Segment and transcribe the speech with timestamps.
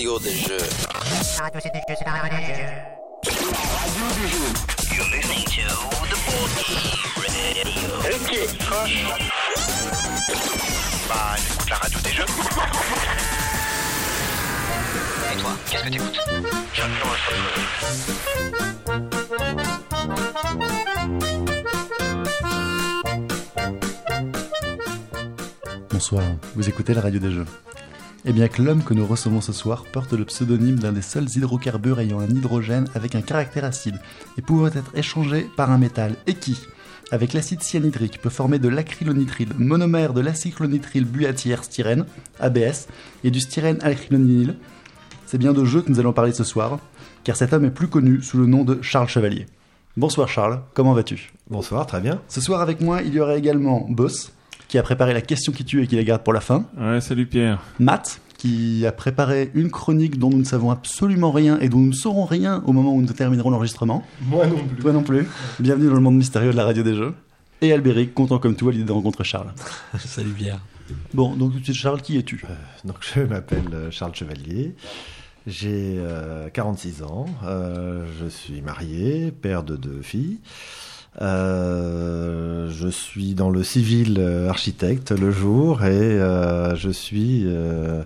[0.00, 0.56] radio des jeux.
[1.38, 1.68] Radio des
[4.30, 4.48] jeux.
[4.96, 5.68] You're listening to
[6.08, 6.78] the Board Radio.
[8.08, 8.32] Ok,
[11.06, 12.24] Bah, j'écoute la radio des jeux.
[15.32, 16.20] Et toi, qu'est-ce que t'écoutes
[16.72, 17.16] J'adore.
[25.90, 26.22] Bonsoir,
[26.54, 27.46] vous écoutez la radio des jeux.
[28.26, 31.28] Eh bien que l'homme que nous recevons ce soir porte le pseudonyme d'un des seuls
[31.36, 33.98] hydrocarbures ayant un hydrogène avec un caractère acide
[34.36, 36.60] et pouvant être échangé par un métal, et qui,
[37.10, 42.04] avec l'acide cyanhydrique, peut former de l'acrylonitrile, monomère de l'acylonitrile buatière styrène,
[42.40, 42.88] ABS,
[43.24, 44.56] et du styrène acrylonynyle.
[45.24, 46.78] C'est bien de jeu que nous allons parler ce soir,
[47.24, 49.46] car cet homme est plus connu sous le nom de Charles Chevalier.
[49.96, 51.32] Bonsoir Charles, comment vas-tu?
[51.48, 52.20] Bonsoir, très bien.
[52.28, 54.32] Ce soir avec moi, il y aurait également Boss,
[54.70, 56.64] qui a préparé la question qui tue et qui la garde pour la fin.
[56.78, 57.60] Ouais, salut Pierre.
[57.80, 61.88] Matt, qui a préparé une chronique dont nous ne savons absolument rien et dont nous
[61.88, 64.04] ne saurons rien au moment où nous terminerons l'enregistrement.
[64.22, 64.76] Moi non plus.
[64.80, 65.26] Toi non plus.
[65.58, 67.14] Bienvenue dans le monde mystérieux de la radio des jeux.
[67.62, 69.52] Et Albéric, content comme toi à l'idée de rencontrer Charles.
[69.98, 70.60] Salut Pierre.
[71.14, 72.44] Bon, donc tout de suite, Charles, qui es-tu?
[72.84, 74.76] Donc je m'appelle euh, Charles Chevalier.
[75.48, 77.26] J'ai euh, 46 ans.
[77.44, 80.38] Euh, je suis marié, père de deux filles.
[81.20, 88.02] Euh, je suis dans le civil euh, architecte le jour et euh, je suis euh,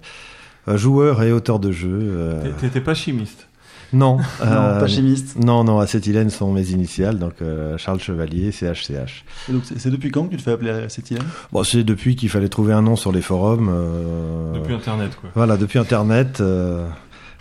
[0.69, 1.99] joueur et auteur de jeux.
[2.03, 3.47] euh, T'étais pas chimiste?
[3.93, 5.37] Non, Non, euh, pas chimiste.
[5.39, 9.25] Non, non, acétylène sont mes initiales, donc euh, Charles Chevalier, CHCH.
[9.49, 11.23] Et donc, c'est c'est depuis quand que tu te fais appeler acétylène?
[11.53, 13.71] Bon, c'est depuis qu'il fallait trouver un nom sur les forums.
[13.73, 15.31] euh, depuis Internet quoi.
[15.35, 16.41] Voilà, depuis Internet,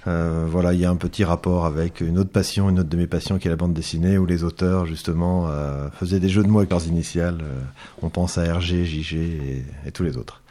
[0.07, 2.97] euh, voilà, il y a un petit rapport avec une autre passion, une autre de
[2.97, 6.43] mes passions qui est la bande dessinée, où les auteurs justement euh, faisaient des jeux
[6.43, 7.39] de mots avec leurs initiales.
[7.41, 7.61] euh,
[8.01, 10.41] on pense à RG, JG et, et tous les autres.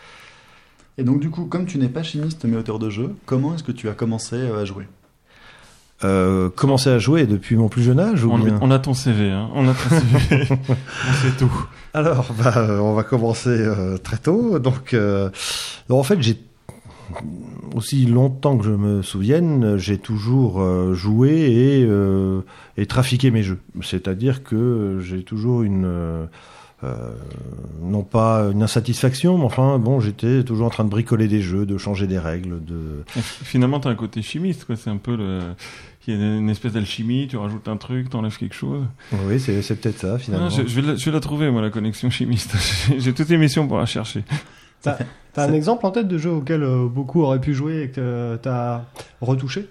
[0.99, 3.62] Et donc, du coup, comme tu n'es pas chimiste mais auteur de jeux, comment est-ce
[3.62, 4.87] que tu as commencé euh, à jouer?
[6.04, 8.59] Euh, commencer à jouer depuis mon plus jeune âge ou On, bien?
[8.60, 9.48] on a ton CV, hein.
[9.54, 10.48] on a ton CV.
[10.69, 11.66] on sait tout.
[11.94, 14.59] Alors, bah, on va commencer euh, très tôt.
[14.59, 15.31] Donc, euh,
[15.88, 16.41] donc, en fait, j'ai
[17.75, 22.43] aussi longtemps que je me souvienne, j'ai toujours euh, joué et, euh,
[22.77, 23.61] et trafiqué mes jeux.
[23.83, 26.28] C'est-à-dire que j'ai toujours une
[26.84, 27.15] euh,
[27.81, 31.65] non pas une insatisfaction, mais enfin bon, j'étais toujours en train de bricoler des jeux,
[31.65, 34.75] de changer des règles, de Finalement, t'as un côté chimiste, quoi.
[34.75, 35.41] C'est un peu le.
[36.09, 38.83] Il y a une espèce d'alchimie, tu rajoutes un truc, t'enlèves quelque chose.
[39.28, 40.47] oui, c'est peut-être ça finalement.
[40.47, 42.56] Non, je, je vais la, je vais la trouver, moi, la connexion chimiste.
[42.99, 44.25] J'ai toute l'émission pour la chercher.
[44.82, 48.38] T'as un exemple en tête de jeu auquel euh, beaucoup auraient pu jouer et que
[48.43, 48.82] t'as
[49.20, 49.69] retouché?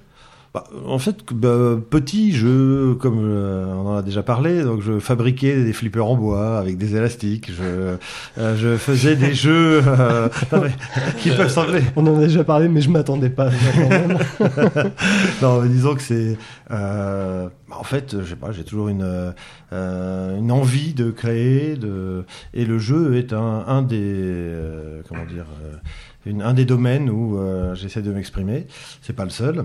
[0.54, 5.00] Bah, en fait, bah, petit, je, comme euh, on en a déjà parlé, donc je
[5.00, 7.50] fabriquais des flippers en bois avec des élastiques.
[7.58, 7.96] Je,
[8.38, 10.72] euh, je faisais des jeux euh, non, mais,
[11.20, 11.82] qui peuvent sembler.
[11.96, 13.50] On en a déjà parlé, mais je m'attendais pas.
[15.42, 16.38] Non, mais disons que c'est.
[16.72, 19.34] euh, bah, en fait, je sais pas, j'ai toujours une
[19.74, 25.26] euh, une envie de créer, de et le jeu est un, un des euh, comment
[25.26, 25.76] dire euh,
[26.26, 28.68] une, un des domaines où euh, j'essaie de m'exprimer.
[29.02, 29.64] C'est pas le seul.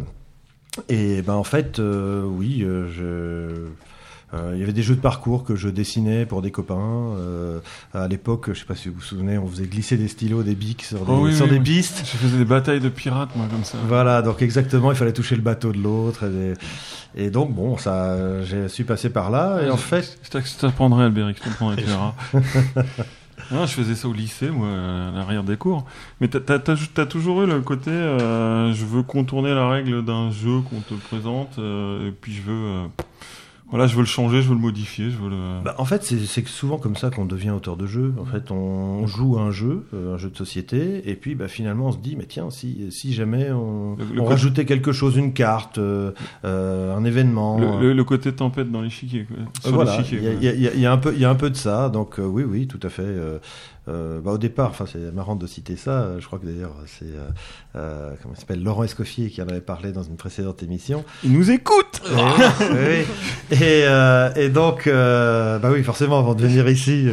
[0.89, 4.37] Et ben en fait, euh, oui, euh, je.
[4.37, 7.15] euh, Il y avait des jeux de parcours que je dessinais pour des copains.
[7.19, 7.61] Euh,
[7.95, 10.55] à l'époque, je sais pas si vous vous souvenez, on faisait glisser des stylos, des
[10.55, 11.63] bics sur des, Oh oui, sur oui, des oui.
[11.65, 12.01] pistes.
[12.05, 13.79] Je faisais des batailles de pirates, moi, comme ça.
[13.87, 16.25] Voilà, donc exactement, il fallait toucher le bateau de l'autre.
[16.25, 19.61] Et, et donc, bon, ça, j'ai su passer par là.
[19.63, 22.15] Et en fait, Je t'apprendrai, Albéric, je t'apprendrai, tu verras.
[23.51, 25.85] Non, je faisais ça au lycée, moi, à l'arrière des cours.
[26.21, 30.05] Mais t'as, t'as- t'as- t'as toujours eu le côté, euh, je veux contourner la règle
[30.05, 32.87] d'un jeu qu'on te présente, euh, et puis je veux, euh,
[33.69, 35.63] voilà, je veux le changer, je veux le modifier, je veux le.
[35.65, 38.15] bah, en fait, c'est souvent comme ça qu'on devient auteur de jeu.
[38.21, 41.49] En fait, on joue à un jeu, euh, un jeu de société, et puis bah,
[41.49, 44.65] finalement, on se dit, mais tiens, si, si jamais on, Le- le on côté- rajoutait
[44.67, 46.13] quelque chose, une carte, euh,
[46.45, 47.59] euh, un événement.
[47.59, 49.27] le, le- le côté tempête dans l'échiquier,
[49.65, 51.89] voilà, il y, y y y a un peu de ça.
[51.89, 53.03] Donc euh, oui, oui, tout à fait.
[53.89, 55.91] Euh, bah, au départ, enfin c'est marrant de citer ça.
[56.03, 57.29] euh, Je crois que d'ailleurs c'est euh,
[57.77, 61.05] euh, comment il s'appelle Laurent Escoffier qui en avait parlé dans une précédente émission.
[61.25, 62.15] Il nous écoute Et,
[62.61, 63.05] oui,
[63.51, 63.57] oui.
[63.57, 67.09] Et, euh, et donc, euh, bah oui, forcément, avant de venir ici,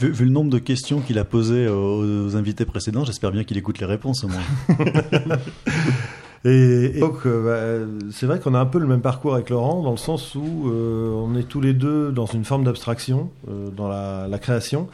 [0.00, 3.44] vu, vu le nombre de questions qu'il a posées aux, aux invités précédents, j'espère bien
[3.44, 4.42] qu'il écoute les réponses au moins.
[6.46, 9.48] Et, et donc, euh, bah, c'est vrai qu'on a un peu le même parcours avec
[9.48, 13.30] Laurent, dans le sens où euh, on est tous les deux dans une forme d'abstraction,
[13.48, 14.88] euh, dans la, la création,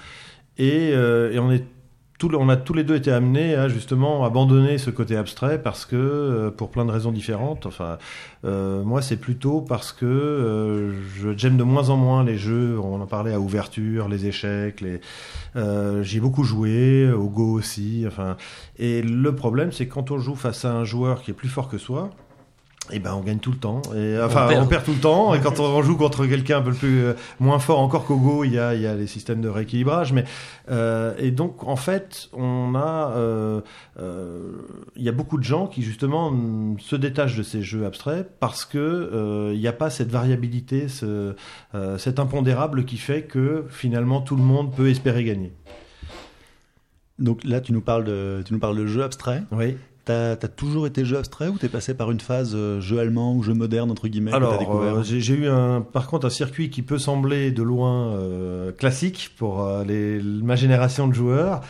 [0.60, 5.62] et, euh, on a tous les deux été amenés à justement abandonner ce côté abstrait
[5.62, 7.64] parce que euh, pour plein de raisons différentes.
[7.64, 7.96] Enfin,
[8.44, 10.92] euh, moi c'est plutôt parce que
[11.36, 12.78] j'aime de moins en moins les jeux.
[12.78, 14.82] On en parlait à ouverture, les échecs.
[14.82, 15.00] Les,
[15.56, 18.04] euh, J'y ai beaucoup joué au Go aussi.
[18.78, 21.68] Et le problème c'est quand on joue face à un joueur qui est plus fort
[21.68, 22.10] que soi.
[22.92, 23.82] Et ben on gagne tout le temps.
[23.94, 24.68] Et, enfin, on perd.
[24.68, 24.84] perd.
[24.84, 25.34] tout le temps.
[25.34, 28.44] Et quand on joue contre quelqu'un un peu plus euh, moins fort encore qu'au Go,
[28.44, 30.12] il y a, il y a les systèmes de rééquilibrage.
[30.12, 30.24] Mais
[30.70, 33.60] euh, et donc en fait, on a, euh,
[33.98, 34.52] euh,
[34.96, 36.32] il y a beaucoup de gens qui justement
[36.78, 40.88] se détachent de ces jeux abstraits parce que euh, il n'y a pas cette variabilité,
[40.88, 41.34] ce,
[41.74, 45.52] euh, cet impondérable qui fait que finalement tout le monde peut espérer gagner.
[47.18, 49.42] Donc là, tu nous parles de, tu nous parles de jeux abstraits.
[49.52, 49.76] Oui.
[50.04, 53.34] T'as as toujours été jeu abstrait ou t'es passé par une phase euh, jeu allemand
[53.34, 56.70] ou jeu moderne entre guillemets Alors, euh, j'ai j'ai eu un, par contre un circuit
[56.70, 61.60] qui peut sembler de loin euh, classique pour euh, les, ma génération de joueurs.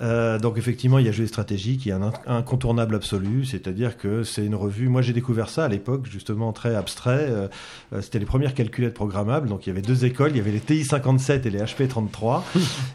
[0.00, 3.44] Euh, donc effectivement, il y a Jeux et Stratégie qui est un in- incontournable absolu,
[3.44, 4.88] c'est-à-dire que c'est une revue.
[4.88, 7.26] Moi, j'ai découvert ça à l'époque, justement très abstrait.
[7.30, 7.48] Euh,
[7.92, 10.50] euh, C'était les premières calculettes programmables, donc il y avait deux écoles, il y avait
[10.50, 12.44] les TI 57 et les HP 33.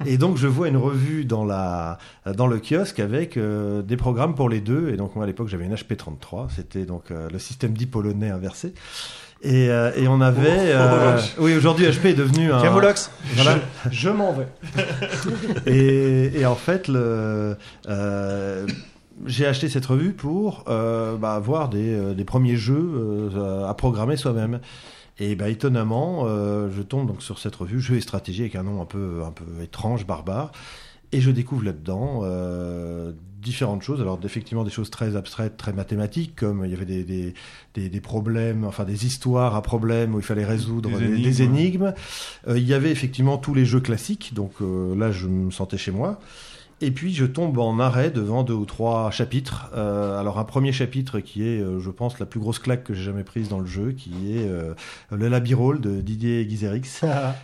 [0.05, 1.97] et donc je vois une revue dans la
[2.35, 4.89] dans le kiosque avec euh, des programmes pour les deux.
[4.89, 7.85] Et donc moi à l'époque j'avais une HP 33, c'était donc euh, le système dit
[7.85, 8.73] polonais inversé.
[9.41, 10.73] Et, euh, et on avait.
[10.73, 12.69] euh, oui, aujourd'hui HP est devenu un.
[12.71, 13.59] Molox Voilà.
[13.89, 14.47] Je m'en vais.
[15.65, 17.55] Et, et en fait, le,
[17.87, 18.67] euh,
[19.25, 22.91] j'ai acheté cette revue pour euh, bah, voir des, euh, des premiers jeux
[23.35, 24.59] euh, à programmer soi-même.
[25.19, 28.63] Et bah, étonnamment, euh, je tombe donc sur cette revue Jeux et stratégie avec un
[28.63, 30.51] nom un peu, un peu étrange, barbare.
[31.11, 34.01] Et je découvre là-dedans euh, différentes choses.
[34.01, 37.33] Alors effectivement des choses très abstraites, très mathématiques, comme il y avait des, des,
[37.73, 41.55] des, des problèmes, enfin des histoires à problèmes où il fallait résoudre Des énigmes.
[41.55, 41.93] énigmes.
[42.47, 45.77] Euh, il y avait effectivement tous les jeux classiques, donc euh, là je me sentais
[45.77, 46.19] chez moi.
[46.81, 49.69] Et puis je tombe en arrêt devant deux ou trois chapitres.
[49.75, 52.93] Euh, alors un premier chapitre qui est, euh, je pense, la plus grosse claque que
[52.93, 54.73] j'ai jamais prise dans le jeu, qui est euh,
[55.11, 57.01] le Labyrole de Didier Guizerix,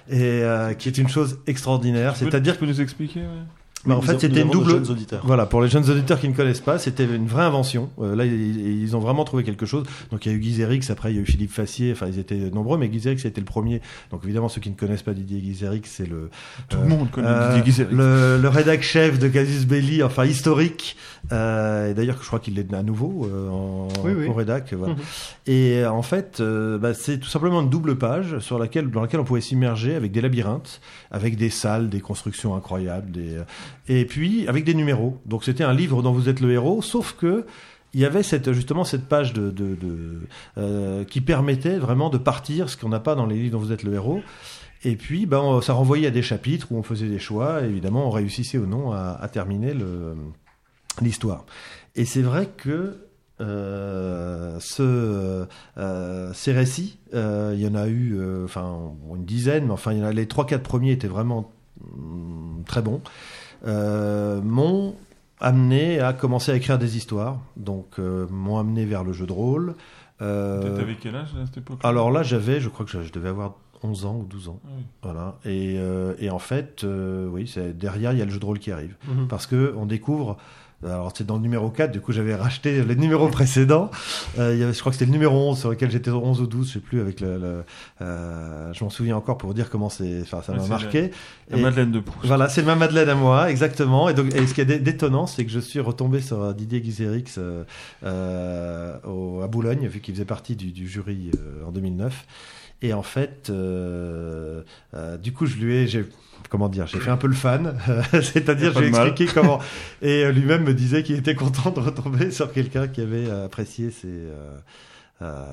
[0.10, 2.16] et euh, qui est une chose extraordinaire.
[2.16, 3.44] C'est-à-dire peux nous expliquer ouais?
[3.86, 4.70] Bah, en fait, c'était une double.
[4.72, 5.22] jeunes auditeurs.
[5.26, 7.90] Voilà, pour les jeunes auditeurs qui ne connaissent pas, c'était une vraie invention.
[8.02, 9.84] Euh, là, ils, ils ont vraiment trouvé quelque chose.
[10.12, 11.92] Donc, il y a eu Guizerix, après, il y a eu Philippe Fassier.
[11.92, 13.82] Enfin, ils étaient nombreux, mais Guizerix a été le premier.
[14.12, 16.30] Donc, évidemment, ceux qui ne connaissent pas Didier Guizerix, c'est le.
[16.70, 17.96] Tout euh, le monde connaît euh, Didier Guizerix.
[17.96, 20.98] Le, le rédac chef de Casus Belli, enfin historique.
[21.32, 24.28] Euh, et d'ailleurs, je crois qu'il est à nouveau euh, en, Oui, oui.
[24.28, 24.74] au rédac.
[24.74, 24.94] Voilà.
[24.94, 25.00] Mhm.
[25.48, 29.02] Et euh, en fait, euh, bah, c'est tout simplement une double page sur laquelle, dans
[29.02, 30.82] laquelle on pouvait s'immerger avec des labyrinthes,
[31.12, 33.44] avec des salles, des constructions incroyables, des, euh,
[33.88, 35.20] et puis avec des numéros.
[35.26, 37.46] Donc c'était un livre dont vous êtes le héros, sauf que
[37.96, 39.54] il y avait cette, justement cette page de,
[40.58, 43.72] euh, qui permettait vraiment de partir, ce qu'on n'a pas dans les livres dont vous
[43.72, 44.20] êtes le héros.
[44.84, 47.62] Et puis, ben, ça renvoyait à des chapitres où on faisait des choix.
[47.62, 49.74] Évidemment, on réussissait ou non à, terminer
[51.02, 51.46] l'histoire.
[51.96, 52.98] Et c'est vrai que
[53.40, 60.28] euh, euh, ces récits, il y en a eu, enfin, une dizaine, mais enfin, les
[60.28, 61.50] trois, quatre premiers étaient vraiment
[61.82, 63.02] hum, très bons.
[63.66, 64.96] Euh, m'ont
[65.40, 69.32] amené à commencer à écrire des histoires, donc euh, m'ont amené vers le jeu de
[69.32, 69.76] rôle.
[70.22, 73.30] Euh, T'avais quel âge à cette époque alors là, j'avais, je crois que je, devais
[73.30, 74.60] avoir 11 ans ou 12 ans.
[74.64, 74.84] Ah oui.
[75.04, 75.36] Voilà.
[75.46, 78.60] Et, euh, et en fait, euh, oui, derrière, il y a le jeu de rôle
[78.60, 78.96] qui arrive.
[79.08, 79.28] Mhm.
[79.28, 80.38] Parce que on découvre.
[80.84, 83.90] Alors, c'est dans le numéro 4, du coup, j'avais racheté les numéros précédents.
[84.38, 86.42] Euh, il y avait, je crois que c'était le numéro 11 sur lequel j'étais 11
[86.42, 87.38] ou 12, je sais plus, avec le.
[87.40, 87.64] le-
[88.02, 90.22] euh, je m'en souviens encore pour dire comment c'est.
[90.22, 91.12] Enfin, ça m'a marqué.
[91.50, 92.26] La Et- Madeleine de Proust.
[92.28, 94.10] voilà, c'est ma Madeleine à moi, exactement.
[94.10, 96.82] Et, donc, et ce qui est dé- détonnant, c'est que je suis retombé sur Didier
[96.82, 97.64] Guizerix euh,
[98.04, 102.26] euh, au- à Boulogne, vu qu'il faisait partie du, du jury euh, en 2009.
[102.86, 104.62] Et en fait, euh,
[104.94, 106.06] euh, du coup, je lui ai, j'ai,
[106.50, 107.78] comment dire, j'ai fait un peu le fan,
[108.12, 109.60] c'est-à-dire j'ai expliqué comment.
[110.04, 113.46] Et euh, lui-même me disait qu'il était content de retomber sur quelqu'un qui avait euh,
[113.46, 114.58] apprécié ses, euh,
[115.24, 115.46] euh,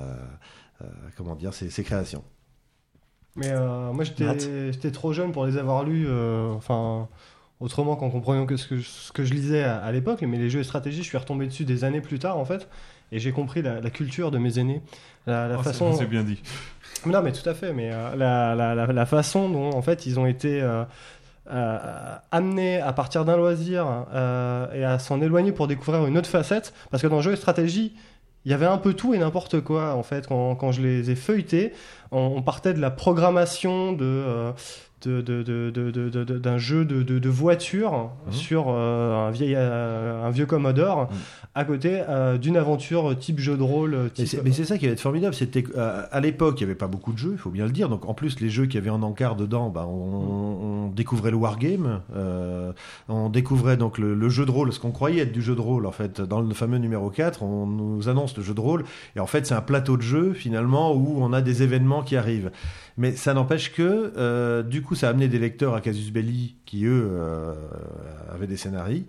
[0.82, 0.84] euh,
[1.16, 2.22] comment dire, ses, ses créations.
[3.36, 6.04] Mais euh, moi, j'étais j'étais trop jeune pour les avoir lus.
[6.06, 7.08] euh, enfin,
[7.60, 10.20] autrement qu'en comprenant que ce que, je- ce que je lisais à, à l'époque.
[10.22, 12.68] Mais les jeux et stratégies, je suis retombé dessus des années plus tard, en fait.
[13.10, 14.82] Et j'ai compris la, la culture de mes aînés.
[15.26, 15.94] La, la Oh, c'est- façon.
[15.94, 16.42] C'est bien dit.
[17.06, 17.72] Non, mais tout à fait.
[17.72, 20.84] Mais euh, la, la, la, façon dont, en fait, ils ont été euh,
[21.50, 26.28] euh, amenés à partir d'un loisir euh, et à s'en éloigner pour découvrir une autre
[26.28, 26.72] facette.
[26.90, 27.94] Parce que dans le jeu et stratégie,
[28.44, 31.10] il y avait un peu tout et n'importe quoi, en fait, quand, quand je les
[31.10, 31.72] ai feuilletés.
[32.10, 34.04] On, on partait de la programmation de.
[34.04, 34.52] euh,
[35.06, 38.32] d'un jeu de, de- de voiture Mhm.
[38.32, 41.18] sur euh, un, vieil, euh, un vieux Commodore Mhm.
[41.54, 43.96] à côté euh, d'une aventure type jeu de rôle.
[44.04, 44.26] Mais Type...
[44.26, 45.34] c'est, mais c'est ça qui va être formidable.
[45.34, 47.88] C'était à l'époque, il n'y avait pas beaucoup de jeux, il faut bien le dire.
[47.88, 51.36] Donc en plus, les jeux qui avaient en encart dedans, bah, on, on découvrait le
[51.36, 52.00] wargame,
[53.08, 55.60] on découvrait donc le, le jeu de rôle, ce qu'on croyait être du jeu de
[55.60, 56.20] rôle en fait.
[56.20, 58.84] Dans le fameux numéro 4, on nous annonce le jeu de rôle
[59.16, 62.16] et en fait c'est un plateau de jeu finalement où on a des événements qui
[62.16, 62.50] arrivent.
[62.98, 66.56] Mais ça n'empêche que euh, du coup, ça a amené des lecteurs à Casus Belli
[66.66, 67.54] qui eux euh,
[68.32, 69.04] avaient des scénarios.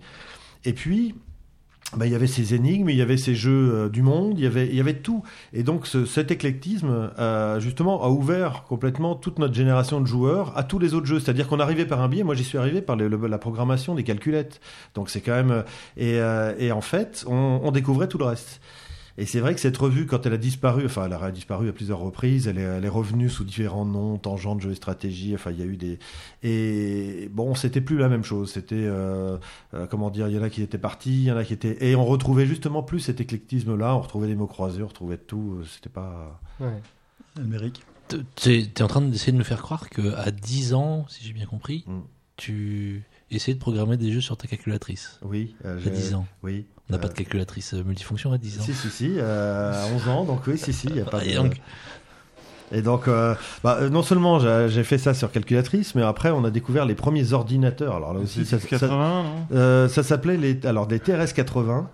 [0.64, 1.14] Et puis
[1.96, 4.42] bah, il y avait ces énigmes, il y avait ces jeux euh, du monde, il
[4.42, 5.22] y avait, il y avait tout.
[5.52, 7.10] Et donc ce- cet éclectisme,
[7.58, 11.20] justement, a ouvert complètement toute notre génération de joueurs à tous les autres jeux.
[11.20, 14.60] C'est-à-dire qu'on arrivait par un biais, moi j'y suis arrivé par la programmation des calculettes.
[14.94, 15.62] Donc c'est quand même...
[15.96, 18.60] Et, en fait, on découvrait tout le reste.
[19.16, 21.72] Et c'est vrai que cette revue, quand elle a disparu, enfin elle a disparu à
[21.72, 25.52] plusieurs reprises, elle est, elle est revenue sous différents noms, tangente, jeux et stratégie, enfin
[25.52, 25.98] il y a eu des...
[26.42, 28.74] Et bon, c'était plus la même chose, c'était...
[28.74, 29.38] euh,
[29.74, 31.52] euh, comment dire, il y en a qui étaient partis, il y en a qui
[31.52, 31.76] étaient...
[31.88, 35.58] Et on retrouvait justement plus cet éclectisme-là, on retrouvait les mots croisés, on retrouvait tout,
[35.60, 36.40] euh, c'était pas...
[36.60, 36.82] Ouais.
[37.38, 37.82] Elméric
[38.36, 41.46] Tu es en train d'essayer de nous faire croire qu'à 10 ans, si j'ai bien
[41.46, 42.00] compris, Mm.
[42.36, 45.18] tu essayais de programmer des jeux sur ta calculatrice.
[45.22, 46.26] Oui, euh, À j'ai- 10 ans.
[46.42, 46.66] Oui.
[46.88, 48.62] On n'a Euh, pas de calculatrice euh, multifonction à 10 ans.
[48.62, 51.20] Si, si, si, euh, à 11 ans, donc oui, si, si, il n'y a pas
[51.20, 51.24] de...
[51.26, 51.60] Et donc-
[52.72, 54.38] Et donc, euh, bah, euh, non seulement
[54.68, 57.94] j'ai fait ça sur calculatrice, mais après on a découvert les premiers ordinateurs.
[57.96, 59.46] Alors là aussi, ça, C'est ça- 80, non?
[59.52, 61.90] Euh, ça s'appelait les alors des TRS 80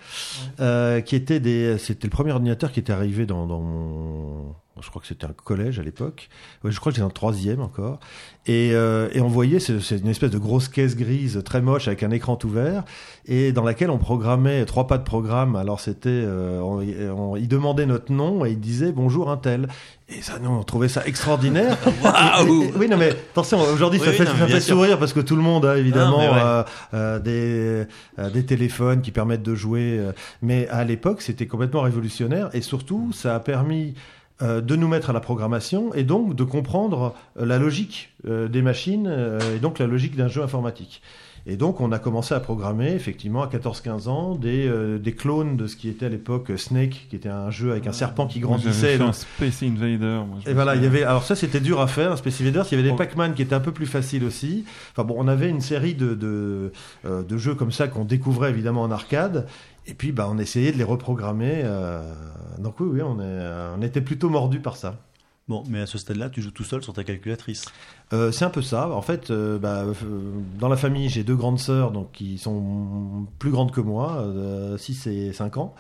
[0.61, 4.91] euh, qui étaient des c'était le premier ordinateur qui était arrivé dans, dans mon je
[4.91, 6.29] crois que c'était un collège à l'époque.
[6.65, 7.99] Ouais, je crois que j'étais en troisième encore.
[8.47, 12.03] Et, euh, et on voyait c'est une espèce de grosse caisse grise très moche avec
[12.03, 12.85] un écran tout vert
[13.27, 15.57] et dans laquelle on programmait trois pas de programme.
[15.57, 16.79] Alors c'était euh, on,
[17.15, 19.69] on- il demandait notre nom et il disait bonjour un tel.
[20.09, 21.77] Et ça nous on trouvait ça extraordinaire.
[22.03, 22.73] Waouh.
[22.79, 25.37] Oui non mais attention aujourd'hui Oui, ça fait, non, ça fait sourire parce que tout
[25.37, 26.43] le monde a évidemment Non, mais ouais.
[26.43, 26.63] euh,
[26.95, 27.87] euh, des,
[28.19, 29.99] euh, des téléphones qui permettent de jouer.
[29.99, 33.95] euh, mais à l'époque, c'était complètement révolutionnaire et surtout, ça a permis
[34.41, 38.63] de nous mettre à la programmation et donc de comprendre euh, la logique euh, des
[38.63, 41.03] machines euh, et donc la logique d'un jeu informatique.
[41.47, 45.57] Et donc, on a commencé à programmer, effectivement, à 14-15 ans, des, euh, des clones
[45.57, 48.41] de ce qui était à l'époque Snake, qui était un jeu avec un serpent qui
[48.41, 48.99] Moi, grandissait.
[48.99, 50.21] Donc- un Space Invader.
[50.29, 51.03] moi, et voilà, il y avait.
[51.03, 52.67] Alors ça, c'était dur à faire, un Space Invaders.
[52.71, 52.97] Il y avait des Oh.
[52.97, 54.65] Pac-Man qui étaient un peu plus faciles aussi.
[54.93, 56.73] Enfin bon, on avait une série de de,
[57.07, 59.47] euh, de jeux comme ça qu'on découvrait évidemment en arcade.
[59.87, 61.63] Et puis, bah, on essayait de les reprogrammer.
[61.65, 62.03] euh,
[62.59, 64.97] Donc oui, oui, on, est, on était plutôt mordu par ça.
[65.51, 67.65] Bon, mais à ce stade-là, tu joues tout seul sur ta calculatrice.
[68.13, 68.89] Euh, c'est un peu ça.
[68.89, 69.95] En fait, euh, bah, euh,
[70.61, 74.33] dans la famille, j'ai deux grandes sœurs donc, qui sont plus grandes que moi,
[74.79, 75.75] 6 et 5 ans.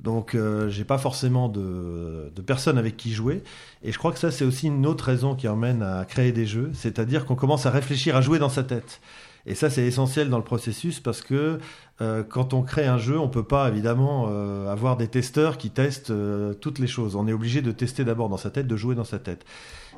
[0.00, 0.36] Donc,
[0.70, 3.44] j'ai pas forcément de, de personnes avec qui jouer.
[3.84, 6.44] Et je crois que ça, c'est aussi une autre raison qui emmène à créer des
[6.44, 6.72] jeux.
[6.74, 9.00] C'est-à-dire qu'on commence à réfléchir à jouer dans sa tête.
[9.46, 11.58] Et ça, c'est essentiel dans le processus parce que
[12.00, 15.70] euh, quand on crée un jeu, on peut pas évidemment euh, avoir des testeurs qui
[15.70, 17.16] testent euh, toutes les choses.
[17.16, 19.44] On est obligé de tester d'abord dans sa tête, de jouer dans sa tête.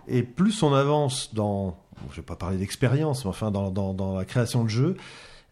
[0.08, 1.78] Et plus on avance dans,
[2.10, 4.96] je vais pas parler d'expérience, mais enfin dans, dans, dans la création de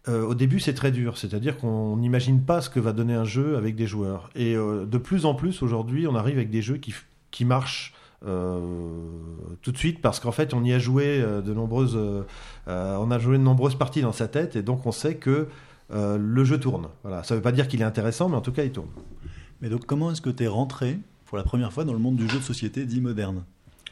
[0.09, 1.17] euh, au début c'est très dur.
[1.17, 4.29] C'est-à-dire qu'on n'imagine pas ce que va donner un jeu avec des joueurs.
[4.35, 6.93] Et de plus en plus aujourd'hui, on arrive avec des jeux qui,
[7.31, 7.93] qui marchent.
[8.25, 8.59] Euh,
[9.61, 12.23] tout de suite parce qu'en fait on y a joué euh, de nombreuses euh,
[12.67, 15.47] on a joué de nombreuses parties dans sa tête et donc on sait que
[15.89, 16.87] le jeu tourne.
[17.03, 17.21] Voilà.
[17.23, 18.89] Ça veut pas dire qu'il est intéressant mais en tout cas il tourne.
[19.61, 22.17] Mais donc, comment est-ce que tu es rentré pour la première fois dans le monde
[22.17, 23.43] du jeu de société dit moderne?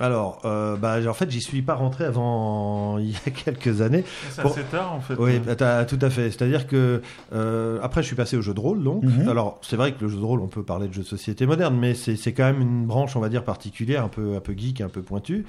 [0.02, 4.04] Alors euh, bah, en fait j'y suis pas rentré avant il y a quelques années
[4.32, 4.50] C'est Bon.
[4.50, 5.16] assez tard, en fait.
[5.18, 6.32] Oui, bah, t'as- tout à fait.
[6.32, 7.02] C'est-à-dire que
[7.34, 9.04] euh, après, je suis passé au jeu de rôle, donc.
[9.04, 9.30] Mhm.
[9.30, 11.46] Alors, c'est vrai que le jeu de rôle, on peut parler de jeu de société
[11.46, 14.40] moderne, mais c'est c'est quand même une branche, on va dire particulière, un peu, un
[14.40, 15.46] peu geek, un peu pointue.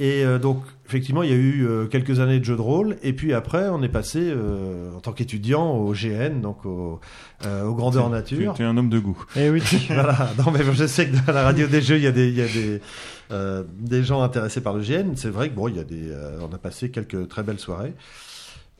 [0.00, 2.96] Et euh, donc, effectivement, il y a eu euh, quelques années de jeu de rôle,
[3.02, 7.00] et puis après, on est passé euh, en tant qu'étudiant au GN, donc au,
[7.44, 8.54] euh, au grandeur Tu nature.
[8.54, 9.20] tu es un homme de goût.
[9.34, 9.60] Et oui.
[9.88, 10.30] voilà.
[10.38, 12.36] Non, mais je sais que dans la radio des jeux, il y a des, il
[12.36, 12.80] y a des,
[13.32, 15.16] euh, des gens intéressés par le GN.
[15.16, 17.58] C'est vrai que bon, il y a des, euh, on a passé quelques très belles
[17.58, 17.94] soirées.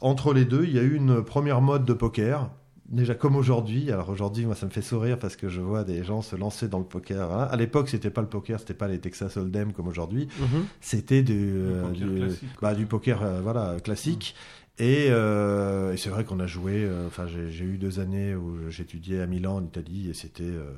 [0.00, 2.48] Entre les deux, il y a eu une première mode de poker.
[2.88, 3.92] Déjà comme aujourd'hui.
[3.92, 6.68] Alors aujourd'hui, moi, ça me fait sourire parce que je vois des gens se lancer
[6.68, 7.28] dans le poker.
[7.28, 7.42] Voilà.
[7.42, 10.28] À l'époque, c'était pas le poker, c'était pas les Texas Hold'em comme aujourd'hui.
[10.40, 10.64] Mhm.
[10.80, 14.34] C'était du, euh, poker du, classique, bah, du poker, euh, voilà, classique.
[14.80, 16.84] Et, euh, et c'est vrai qu'on a joué.
[16.84, 20.44] euh, Enfin, j'ai j'ai eu deux années où j'étudiais à Milan, en Italie, et c'était.
[20.44, 20.70] euh,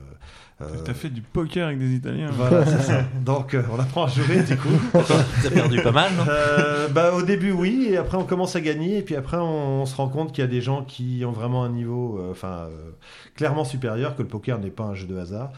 [0.63, 2.31] euh, T'as fait du poker avec des Italiens.
[2.33, 3.03] voilà, c'est ça.
[3.25, 4.69] Donc, euh, on apprend à jouer, du coup.
[5.43, 6.25] T'as perdu pas mal, non?
[6.29, 9.83] Euh, bah, au début, oui, et après, on commence à gagner, et puis après, on,
[9.83, 12.69] on se rend compte qu'il y a des gens qui ont vraiment un niveau, enfin,
[12.71, 12.91] euh,
[13.35, 15.53] clairement supérieur, que le poker n'est pas un jeu de hasard.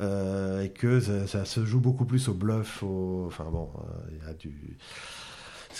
[0.00, 3.24] euh, et que ça, ça se joue beaucoup plus au bluff, au...
[3.26, 4.76] enfin bon, euh, il y a du,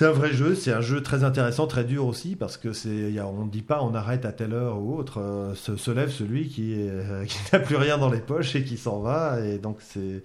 [0.01, 3.21] c'est un vrai jeu, c'est un jeu très intéressant, très dur aussi, parce que c'est,
[3.21, 5.21] on ne dit pas on arrête à telle heure ou autre.
[5.21, 8.65] euh, se, se lève celui qui, euh, qui n'a plus rien dans les poches et
[8.65, 10.23] qui s'en va, et donc c'est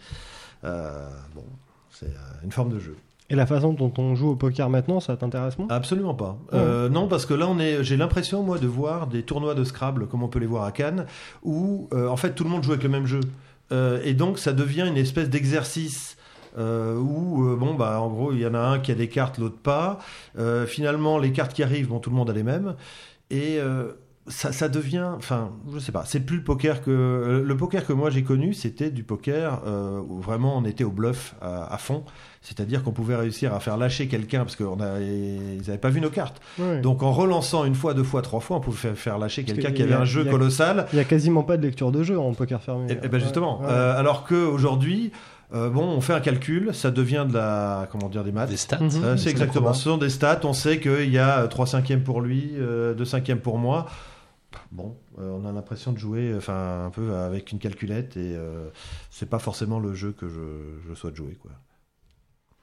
[0.63, 1.43] euh, bon,
[1.91, 2.07] c'est
[2.45, 2.95] une forme de jeu.
[3.29, 5.67] Et la façon dont on joue au poker maintenant, ça t'intéresse moins?
[5.69, 6.37] Absolument pas.
[6.53, 6.59] Ouais.
[6.59, 7.83] Euh, non, parce que là, on est.
[7.83, 10.71] J'ai l'impression, moi, de voir des tournois de Scrabble, comme on peut les voir à
[10.71, 11.05] Cannes,
[11.43, 13.19] où euh, en fait tout le monde joue avec le même jeu,
[13.73, 16.15] Euh, et donc ça devient une espèce d'exercice.
[16.57, 19.09] Euh, où euh, bon bah en gros il y en a un qui a des
[19.09, 19.99] cartes l'autre pas
[20.37, 22.75] Euh, finalement les cartes qui arrivent bon tout le monde a les mêmes
[23.29, 23.91] et euh,
[24.27, 27.93] ça, ça devient enfin je sais pas c'est plus le poker que le poker que
[27.93, 31.77] moi j'ai connu c'était du poker euh, où vraiment on était au bluff à, à
[31.77, 32.03] fond
[32.41, 34.65] c'est-à-dire qu'on pouvait réussir à faire lâcher quelqu'un parce qu'ils
[35.67, 36.79] n'avaient pas vu nos cartes Ouais.
[36.81, 39.69] donc en relançant une fois, deux fois, trois fois, on pouvait faire, faire lâcher quelqu'un
[39.71, 40.85] que qui avait a- un jeu il y a- colossal.
[40.93, 42.91] Il y a quasiment pas de lecture de jeu en poker fermé.
[42.91, 43.71] Et, et ben justement, Ouais, ouais.
[43.73, 45.11] Euh, alors qu'aujourd'hui,
[45.53, 48.49] euh, bon, on fait un calcul, ça devient de la, comment dire, des maths.
[48.49, 48.79] Des stats.
[48.81, 49.73] Euh, c'est exactement.
[49.73, 50.41] Ce sont des stats.
[50.43, 53.85] On sait qu'il y a 3 cinquièmes pour lui, euh, 2 cinquièmes pour moi.
[54.71, 58.69] Bon, euh, on a l'impression de jouer, enfin un peu avec une calculette et euh,
[59.11, 61.51] c'est pas forcément le jeu que je, je souhaite jouer, quoi.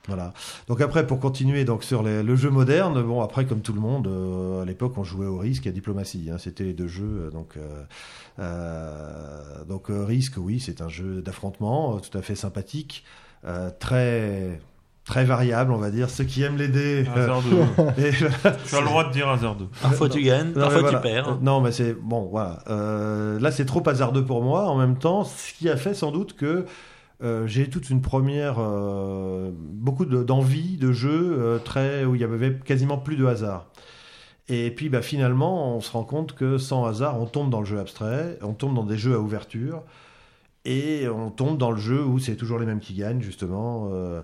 [0.08, 0.32] Voilà.
[0.66, 3.80] Donc après, pour continuer donc sur les- le jeu moderne, bon après comme tout le
[3.80, 6.28] monde, euh, à l'époque on jouait au risque et à diplomatie.
[6.32, 6.38] hein.
[6.38, 7.26] C'était les deux jeux.
[7.26, 7.84] euh, Donc euh,
[8.62, 13.04] euh, donc euh, risque, oui, c'est un jeu d'affrontement euh, tout à fait sympathique,
[13.46, 14.60] euh, très
[15.04, 16.08] très variable, on va dire.
[16.10, 17.00] Ceux qui aiment les dés.
[17.98, 18.24] et- tu
[18.76, 19.68] as le droit de dire hasardeux.
[19.80, 20.98] Parfois tu gagnes, non, parfois voilà.
[20.98, 21.38] tu perds.
[21.42, 22.60] Non, mais c'est bon, voilà.
[22.70, 24.68] Euh, là, c'est trop hasardeux pour moi.
[24.68, 26.66] En même temps, ce qui a fait sans doute que
[27.22, 32.20] euh, j'ai toute une première, euh, beaucoup de- d'envie de jeu euh, très où il
[32.20, 33.66] y avait quasiment plus de hasard.
[34.48, 37.66] Et puis, bah, finalement, on se rend compte que sans hasard, on tombe dans le
[37.66, 39.82] jeu abstrait, on tombe dans des jeux à ouverture.
[40.64, 43.88] Et on tombe dans le jeu où c'est toujours les mêmes qui gagnent, justement.
[43.92, 44.20] Euh,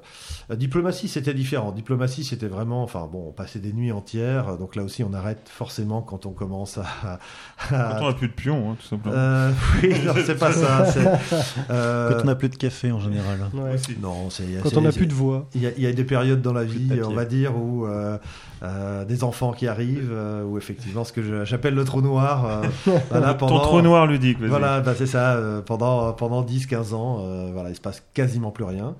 [0.49, 1.73] la diplomatie, c'était différent.
[1.73, 4.57] Diplomatie, c'était vraiment, enfin bon, on passait des nuits entières.
[4.57, 6.85] Donc là aussi, on arrête forcément quand on commence à.
[7.13, 7.19] à-
[7.99, 9.17] Quand on a plus de pions, hein, tout simplement.
[9.17, 9.51] Euh,
[9.83, 10.85] oui, non, c'est pas ça.
[10.85, 11.05] c'est,
[11.71, 13.41] euh, Quand on n'a plus de café en général.
[13.55, 13.75] Ouais.
[14.01, 14.45] Non, c'est.
[14.63, 15.49] Quand c'est- on n'a c'est- plus de voix.
[15.57, 17.85] il y, y a des périodes dans la vie, on va dire, où
[18.63, 22.63] euh, des enfants qui arrivent, euh, où effectivement, ce que j'appelle le trou noir, euh,
[23.11, 24.49] voilà, Ton pendant, trou noir ludique, vas-y.
[24.49, 28.51] voilà, bah, c'est ça, euh, pendant, pendant 10-15 ans, euh, voilà, il se passe quasiment
[28.51, 28.95] plus rien.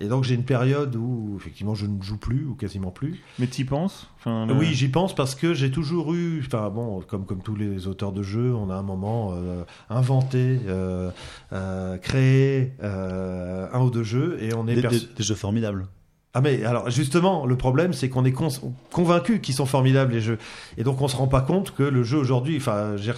[0.00, 3.20] Et donc j'ai une période où effectivement je ne joue plus ou quasiment plus.
[3.38, 4.08] Mais t'y penses?
[4.18, 7.54] Enfin, le- Oui, j'y pense parce que j'ai toujours eu, enfin bon, comme comme tous
[7.54, 11.10] les auteurs de jeux, on a un moment euh, inventé, euh,
[11.52, 15.86] euh, créé euh, un ou deux jeux et on est des- des jeux formidables.
[16.34, 18.48] Ah mais alors justement le problème c'est qu'on est con-
[18.92, 20.38] convaincu qu'ils sont formidables les jeux.
[20.76, 23.12] Et donc on se rend pas compte que le jeu aujourd'hui enfin j'ai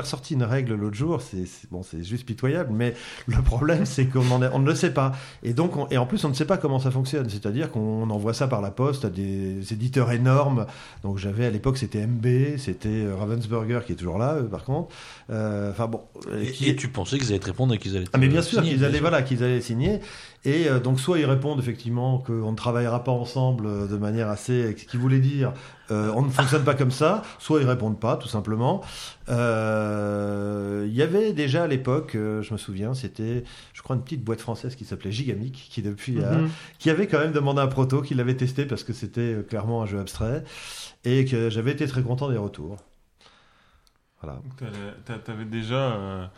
[0.00, 2.94] ressorti une règle l'autre jour c'est bon c'est juste pitoyable mais
[3.26, 5.12] le problème c'est qu'on est- on ne le sait pas.
[5.42, 7.28] Et donc on- et en plus on ne sait pas comment ça fonctionne.
[7.28, 10.66] C'est-à-dire qu'on envoie ça par la poste à des éditeurs énormes.
[11.02, 14.88] Donc j'avais à l'époque c'était MB c'était euh, Ravensburger qui est toujours là par contre.
[15.30, 16.00] Euh, enfin bon
[16.32, 18.18] euh, Et, qui- et tu pensais qu'ils allaient te répondre et qu'ils allaient te ah
[18.18, 20.00] mais bien sûr qu'ils allaient voilà qu'ils allaient signer
[20.44, 24.28] et euh, donc soit ils répondent effectivement qu'on ne travaillera pas ensemble euh, de manière
[24.28, 25.52] assez ce qui voulait dire
[25.90, 28.80] euh, on ne fonctionne pas comme ça soit ils répondent pas tout simplement
[29.28, 34.02] Euh, il y avait déjà à l'époque euh, je me souviens c'était je crois une
[34.02, 36.50] petite boîte française qui s'appelait Gigamic qui depuis a- Mhm.
[36.78, 39.82] qui avait quand même demandé un proto qui l'avait testé parce que c'était euh, clairement
[39.82, 40.42] un jeu abstrait
[41.04, 42.76] et que j'avais été très content des retours
[44.22, 44.40] voilà
[45.24, 46.30] T'avais déjà.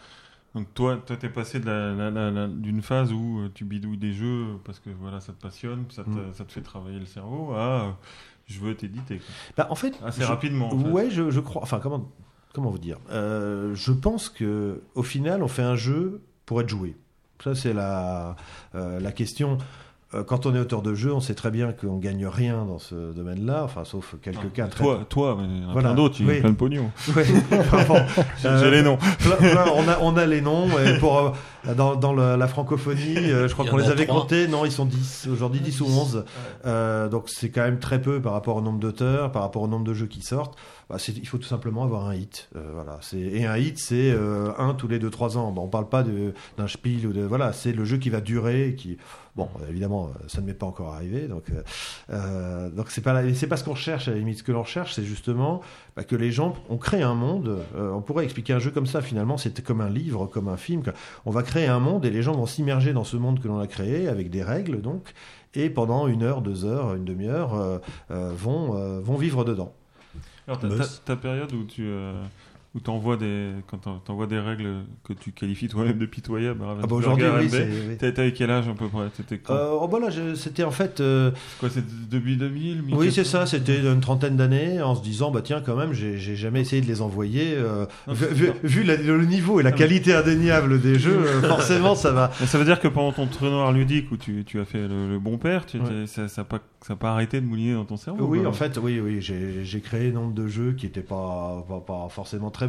[0.55, 4.91] Donc toi, toi, t'es passé d'une phase où euh, tu bidouilles des jeux parce que
[5.01, 6.33] voilà, ça te passionne, ça te, Mm.
[6.35, 7.99] ça te fait travailler le cerveau, à
[8.47, 9.21] je veux t'éditer.
[9.57, 10.73] Bah, en fait Assez je- rapidement.
[10.75, 10.89] en fait.
[10.91, 11.63] Ouais, je, je crois.
[11.63, 12.11] Enfin, comment,
[12.53, 16.69] comment vous dire Euh, Je pense que au final, on fait un jeu pour être
[16.69, 16.97] joué.
[17.43, 18.37] Ça, c'est la,
[18.75, 19.57] euh, la question.
[20.15, 22.79] Euh, Quand on est auteur de jeu, on sait très bien qu'on gagne rien dans
[22.79, 24.85] ce domaine-là, enfin, sauf quelques Ah, cas très.
[24.85, 25.89] Toi, toi, mais il y en a Voilà.
[25.91, 26.41] plein d'autres, il y a Oui.
[26.41, 26.91] plein de pognon.
[27.53, 27.97] Enfin, bon,
[28.43, 28.97] J'ai euh, j'ai les noms.
[29.19, 30.69] plein- plein- on, a, on a les noms.
[30.79, 31.31] Et pour, euh,
[31.77, 34.49] dans dans la francophonie, euh, je crois qu'on les avait comptés.
[34.49, 35.29] Non, ils sont 10.
[35.33, 36.25] Aujourd'hui, 10 ou 11.
[36.67, 39.69] Euh, donc c'est quand même très peu par rapport au nombre d'auteurs, par rapport au
[39.69, 40.57] nombre de jeux qui sortent.
[40.91, 42.49] Bah, c'est- il faut tout simplement avoir un hit.
[42.57, 42.99] Euh, voilà.
[43.01, 45.53] C'est- Et un hit, c'est euh, un tous les 2-3 ans.
[45.53, 48.21] Bon, on parle pas de- d'un spiel ou de voilà, c'est le jeu qui va
[48.21, 48.99] durer, qui
[49.37, 51.29] bon, évidemment, euh, ça ne m'est pas encore arrivé.
[51.29, 51.63] Donc euh,
[52.11, 54.09] euh, donc c'est pas la- c'est pas ce qu'on recherche.
[54.09, 55.61] À la limite, ce que l'on recherche, c'est justement
[55.97, 57.59] bah, que les gens, on crée un monde.
[57.77, 59.01] euh, on pourrait expliquer un jeu comme ça.
[59.03, 60.83] Finalement, c'est comme un livre, comme un film.
[60.83, 60.93] quoi.
[61.27, 63.59] On va créer un monde et les gens vont s'immerger dans ce monde que l'on
[63.61, 65.13] a créé avec des règles donc
[65.55, 67.79] et pendant une heure, deux heures, une demi-heure, euh,
[68.11, 69.75] euh, vont, euh, vont vivre dedans.
[70.49, 71.03] Alors, ta, Buzz.
[71.05, 72.15] ta- ta période où tu, euh,
[72.75, 74.67] Où t'envoies des, quand t'en- t'envoies des règles
[75.05, 76.63] que tu qualifies toi-même de pitoyables.
[76.65, 77.97] à Ah bah aujourd'hui, oui.
[77.99, 79.11] T'as- T'avais quel âge à peu près?
[79.15, 81.01] T'étais Euh, oh, bah là, c'était en fait.
[81.01, 83.11] euh, Quoi, c'était début 2000 Oui, 1400?
[83.15, 86.63] c'est ça, c'était une trentaine d'années, en se disant, bah tiens, quand même, j'ai jamais
[86.63, 87.53] essayé de les envoyer.
[87.57, 88.55] euh, Non, vu c'est vu- sûr.
[88.63, 92.31] vu la- le niveau et la Ah, qualité indéniable des jeux, euh, forcément, ça va.
[92.41, 95.11] Mais ça veut dire que pendant ton tournoi ludique où tu, tu as fait le,
[95.11, 96.07] le bon père, tu Ouais.
[96.07, 98.99] ça n'a pas, ça pas arrêté de mouliner dans ton cerveau Oui, en fait, oui,
[98.99, 102.62] oui, j'ai j'ai créé nombre de jeux qui n'étaient pas, pas, pas forcément très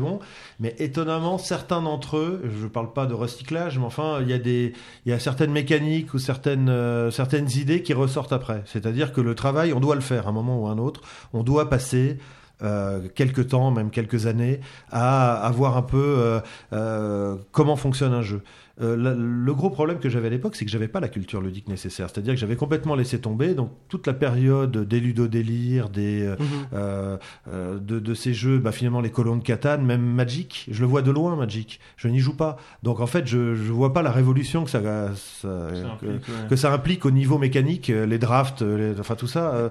[0.60, 4.38] mais étonnamment, certains d'entre eux, je parle pas de recyclage, mais enfin, il y a
[4.38, 4.74] des,
[5.06, 8.64] il y a certaines mécaniques ou certaines, euh, certaines idées qui ressortent après.
[8.66, 11.02] C'est-à-dire que le travail, on doit le faire à un moment ou un autre,
[11.34, 12.18] on doit passer
[12.62, 14.60] euh, quelques temps, même quelques années,
[14.92, 16.40] à, à voir un peu euh,
[16.74, 18.42] euh, comment fonctionne un jeu.
[18.82, 21.42] Euh, la- le gros problème que j'avais à l'époque, c'est que j'avais pas la culture
[21.42, 22.10] ludique nécessaire.
[22.10, 23.54] C'est-à-dire que j'avais complètement laissé tomber.
[23.54, 26.46] Donc toute la période des ludodélires, des Mhm.
[26.74, 27.18] euh,
[27.50, 30.88] euh, de, de ces jeux, bah, finalement les colons de Catane, même Magic, je le
[30.88, 31.80] vois de loin Magic.
[31.98, 32.58] Je n'y joue pas.
[32.82, 36.28] Donc en fait, je je vois pas la révolution que ça, ça- Ça que, implique,
[36.28, 36.48] ouais.
[36.50, 39.70] que ça implique au niveau mécanique, les drafts, les- enfin tout ça.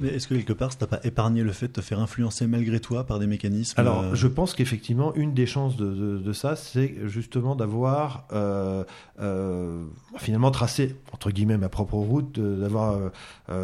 [0.00, 2.46] Mais est-ce que quelque part, ça t'a pas épargné le fait de te faire influencer
[2.46, 6.18] malgré toi par des mécanismes Alors, euh, je pense qu'effectivement, une des chances de, de-
[6.18, 8.84] de ça, c'est justement d'avoir euh,
[9.20, 9.84] euh,
[10.16, 12.98] finalement tracé, entre guillemets, ma propre route, d'avoir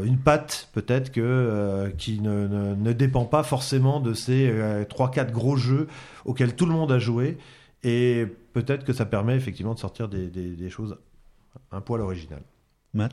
[0.05, 5.33] une patte, peut-être, que, qui ne, ne- ne dépend pas forcément de ces euh, 3-4
[5.33, 5.89] gros jeux
[6.25, 7.39] auxquels tout le monde a joué.
[7.85, 10.97] Et peut-être que ça permet effectivement de sortir des, des- des choses
[11.73, 12.43] un poil originales.
[12.95, 13.13] Matt?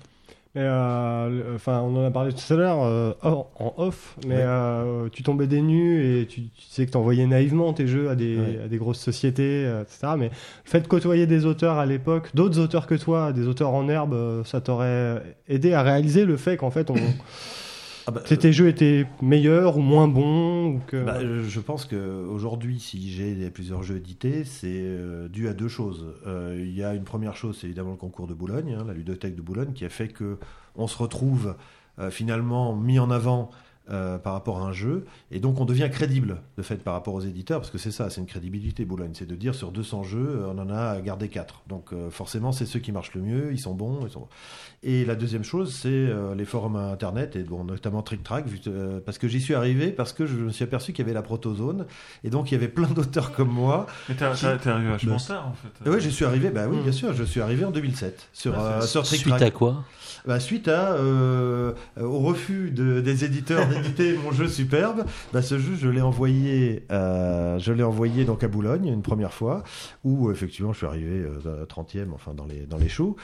[0.55, 5.09] Mais, euh, enfin, on en a parlé tout à l'heure euh, en off, mais euh,
[5.11, 8.15] tu tombais des nues et tu, tu sais que tu envoyais naïvement tes jeux à
[8.15, 8.59] des, Ouais.
[8.63, 10.13] à des grosses sociétés, euh, etc.
[10.17, 10.31] Mais le
[10.69, 14.13] fait de côtoyer des auteurs à l'époque, d'autres auteurs que toi, des auteurs en herbe,
[14.13, 16.95] euh, ça t'aurait aidé à réaliser le fait qu'en fait, on,
[18.07, 21.03] Ah bah, que tes jeux étaient meilleurs ou moins bons ou que.
[21.03, 25.53] Bah, euh, je pense que aujourd'hui, si j'ai plusieurs jeux édités, c'est euh, dû à
[25.53, 26.13] deux choses.
[26.27, 28.93] Euh, Il y a une première chose, c'est évidemment le concours de Boulogne, hein, la
[28.93, 30.37] ludothèque de Boulogne, qui a fait que
[30.75, 31.55] on se retrouve
[31.99, 33.49] euh, finalement mis en avant.
[33.89, 37.13] Euh, par rapport à un jeu, et donc on devient crédible de fait par rapport
[37.13, 40.04] aux éditeurs, parce que c'est ça, c'est une crédibilité Boulogne, c'est de dire sur 200
[40.04, 41.62] jeux, euh, on en a gardé 4.
[41.67, 44.00] Donc euh, forcément, c'est ceux qui marchent le mieux, ils sont bons.
[44.06, 44.28] Ils sont...
[44.84, 49.17] Et la deuxième chose, c'est euh, les forums internet, et bon, notamment TrickTrack, euh, parce
[49.17, 51.86] que j'y suis arrivé, parce que je me suis aperçu qu'il y avait la protozone,
[52.24, 53.86] et donc il y avait plein d'auteurs comme moi.
[54.10, 55.86] Mais t'es Qui- arrivé vachement Le- tard en fait.
[55.86, 56.84] Et ouais, j'y suis arrivé, bah oui, Mm.
[56.84, 59.84] bien sûr, je suis arrivé en 2007 sur, Ah, euh, c'est- sur Suite à quoi?
[60.27, 65.59] Bah, suite à, euh, au refus de- des éditeurs d'éditer mon jeu superbe, bah, ce
[65.59, 69.63] jeu je l'ai envoyé, euh, je l'ai envoyé donc à Boulogne une première fois,
[70.03, 73.15] où effectivement je suis arrivé euh, 30e, enfin dans les dans les shows,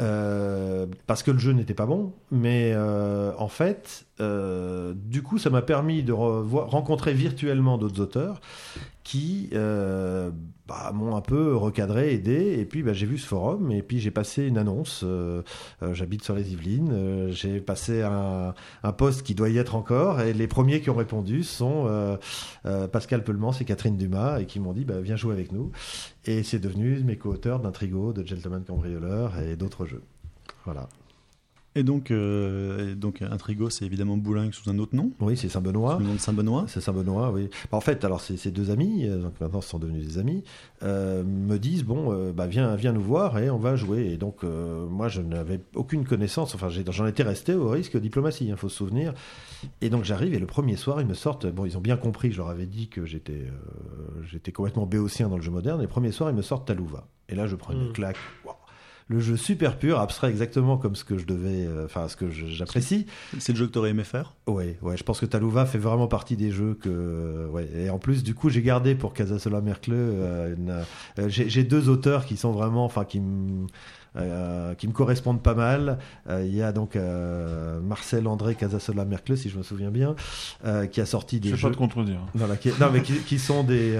[0.00, 2.74] euh, parce que le jeu n'était pas bon, mais
[3.38, 8.40] en fait, du coup ça m'a permis de rencontrer virtuellement d'autres auteurs
[9.06, 10.32] qui euh,
[10.66, 14.00] bah, m'ont un peu recadré, aidé, et puis bah, j'ai vu ce forum, et puis
[14.00, 15.02] j'ai passé une annonce.
[15.04, 15.42] euh,
[15.84, 18.52] euh, J'habite sur les Yvelines, j'ai passé un,
[18.98, 22.18] poste qui doit y être encore, et les premiers qui ont répondu sont
[22.90, 25.70] Pascal Peulemans et Catherine Dumas, et qui m'ont dit bah, viens jouer avec nous.
[26.24, 30.02] Et c'est devenu mes co-auteurs d'Intrigo, de Gentleman Cambrioleur et d'autres jeux.
[30.64, 30.88] Voilà.
[31.76, 35.48] Et donc, euh, et donc Intrigo, c'est évidemment Boulogne sous un autre nom, Oui, c'est
[35.50, 35.94] Saint-Benoît.
[35.96, 36.64] sous le nom de Saint-Benoît.
[36.68, 37.48] C'est Saint-Benoît, oui.
[37.70, 40.18] Bah, en fait, alors ces ces deux amis, euh, donc maintenant ce sont devenus des
[40.18, 40.42] amis,
[40.82, 44.06] euh, me disent bon, euh, bah viens, viens nous voir et on va jouer.
[44.10, 46.54] Et donc euh, moi, je n'avais aucune connaissance.
[46.54, 49.12] Enfin, j'en étais resté au risque diplomatie, il faut se souvenir.
[49.82, 51.46] Et donc j'arrive et le premier soir, ils me sortent.
[51.46, 52.32] Bon, ils ont bien compris.
[52.32, 55.80] Je leur avais dit que j'étais, euh, j'étais complètement béotien dans le jeu moderne.
[55.80, 57.06] Et le premier soir, ils me sortent Talouva.
[57.28, 57.92] Et là, je prends une Mm.
[57.92, 58.16] claque.
[59.08, 62.28] Le jeu super pur, abstrait exactement comme ce que je devais, euh, enfin ce que
[62.28, 63.06] j'apprécie.
[63.38, 64.34] C'est le jeu que t'aurais aimé faire?
[64.48, 67.98] Ouais, ouais, je pense que Talouva fait vraiment partie des jeux que, ouais, et en
[67.98, 70.56] plus, du coup, j'ai gardé pour Casasola Mercle, euh,
[71.18, 73.66] euh, j'ai j'ai deux auteurs qui sont vraiment, enfin, qui me,
[74.16, 75.98] euh, qui me correspondent pas mal.
[76.28, 80.14] Euh, Il y a donc euh, Marcel André Casasola Mercle, si je me souviens bien,
[80.90, 81.68] qui a sorti Je des vais jeux.
[81.68, 82.20] pas te contredire.
[82.60, 83.98] Qui, non, mais qui, qui sont des.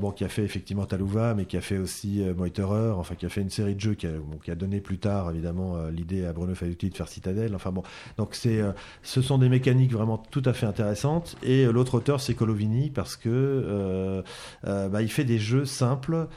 [0.00, 3.28] bon, qui a fait effectivement Talouva, mais qui a fait aussi Moiterer, enfin, qui a
[3.28, 6.24] fait une série de jeux qui a, bon, qui a donné plus tard, évidemment, l'idée
[6.26, 7.54] à Bruno Faiuti de faire Citadel.
[7.54, 7.82] Enfin, bon.
[8.16, 8.60] Donc, c'est,
[9.02, 11.36] ce sont des mécaniques vraiment tout à fait intéressantes.
[11.42, 14.22] Et l'autre auteur, c'est Colovini, parce que
[14.64, 16.28] bah, il fait des jeux simples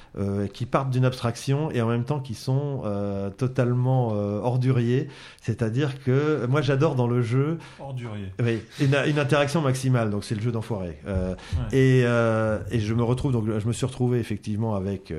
[0.54, 5.08] qui partent d'une abstraction et en même temps qui sont euh, totalement euh, orduriers.
[5.42, 8.28] C'est-à-dire que moi, j'adore dans le jeu Ordurier.
[8.42, 11.00] oui, une, une interaction maximale, donc c'est le jeu d'enfoiré.
[11.08, 11.34] Euh,
[11.72, 11.78] Ouais.
[11.78, 15.14] et, et je me retrouve, donc je me suis retrouvé effectivement avec,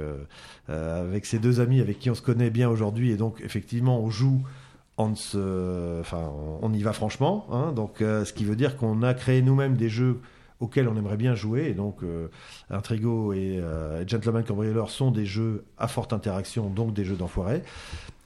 [0.68, 4.10] avec ces deux amis avec qui on se connaît bien aujourd'hui, et donc effectivement on
[4.10, 4.40] joue,
[4.98, 6.30] on, se, enfin,
[6.62, 9.88] on y va franchement, hein, donc ce qui veut dire qu'on a créé nous-mêmes des
[9.88, 10.20] jeux
[10.64, 11.66] auxquels on aimerait bien jouer.
[11.68, 12.28] Et donc, euh,
[12.70, 17.62] Intrigo et euh, Gentleman Cambrioleur sont des jeux à forte interaction, donc des jeux d'enfoirés.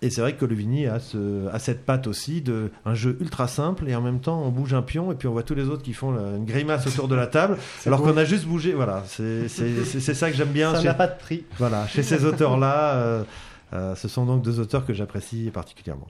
[0.01, 3.49] Et c'est vrai que Colovini a, ce, a cette patte aussi de un jeu ultra
[3.49, 5.65] simple et en même temps on bouge un pion et puis on voit tous les
[5.65, 8.75] autres qui font la- une grimace autour de la table alors qu'on a juste bougé.
[8.75, 10.73] Voilà, c'est ça que j'aime bien.
[10.73, 11.45] Ça n'a pas de prix.
[11.59, 13.25] voilà, chez ces auteurs-là, euh,
[13.73, 16.07] euh, ce sont donc deux auteurs que j'apprécie particulièrement.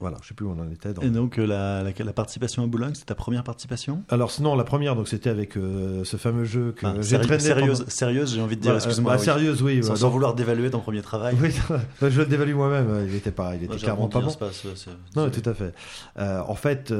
[0.00, 0.92] Voilà, je sais plus où on en était.
[0.92, 4.02] dans- Et donc, euh, la, la, la participation à Boulogne, c'est ta première participation?
[4.08, 7.40] Alors sinon, la première, donc c'était avec euh, ce fameux jeu que Enfin, j'ai traîné
[7.40, 9.12] sérieuse, pendant- sérieuse, j'ai envie de dire, Voilà, excuse-moi.
[9.12, 9.24] bah, oui.
[9.24, 9.82] sérieuse, oui.
[9.82, 11.36] Sans, ouais, sans donc- vouloir dévaluer ton premier travail.
[11.40, 11.50] Oui,
[12.02, 13.06] je le dévalue moi-même.
[13.08, 14.28] Il était pas, il était j'ai clairement pas bon.
[14.30, 15.74] c'est pas- c'est- c'est- Non, tout à fait.
[16.18, 16.90] Euh, en fait,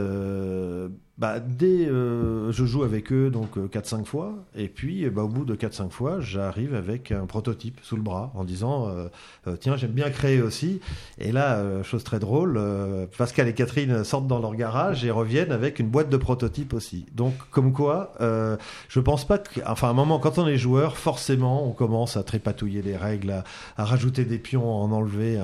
[1.16, 5.22] bah, dès euh, je joue avec eux donc euh, 4-5 fois, et puis euh, bah,
[5.22, 9.06] au bout de 4-5 fois, j'arrive avec un prototype sous le bras en disant euh,
[9.46, 10.80] euh, tiens j'aime bien créer aussi.
[11.18, 15.12] Et là, euh, chose très drôle, euh, Pascal et Catherine sortent dans leur garage et
[15.12, 17.06] reviennent avec une boîte de prototypes aussi.
[17.14, 18.56] Donc comme quoi, euh,
[18.88, 22.16] je pense pas que, enfin à un moment quand on est joueur, forcément on commence
[22.16, 23.44] à trépatouiller les règles, à,
[23.76, 25.40] à rajouter des pions, à en enlever.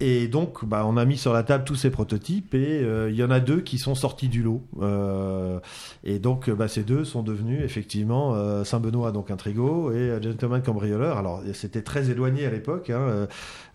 [0.00, 3.16] Et donc, bah, on a mis sur la table tous ces prototypes et euh, il
[3.16, 4.62] y en a deux qui sont sortis du lot.
[4.80, 5.60] Euh,
[6.02, 10.62] et donc, bah, ces deux sont devenus effectivement euh, Saint-Benoît, donc Intrigo, et euh, Gentleman
[10.62, 11.16] Cambrioleur.
[11.16, 12.90] Alors, c'était très éloigné à l'époque.
[12.90, 13.26] Hein, euh,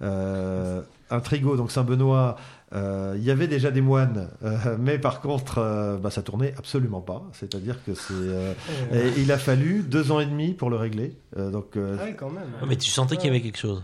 [0.01, 2.35] euh, Intrigo, donc Saint-Benoît,
[2.73, 6.53] euh, il y avait déjà des moines, euh, mais par contre, euh, bah, ça tournait
[6.57, 7.23] absolument pas.
[7.33, 8.53] C'est-à-dire que c'est, euh,
[8.93, 11.15] et il a fallu deux ans et demi pour le régler.
[11.37, 12.43] Euh, donc, euh, Ah oui, quand même.
[12.61, 13.81] Ouais, Mais tu sentais qu'il y avait quelque chose.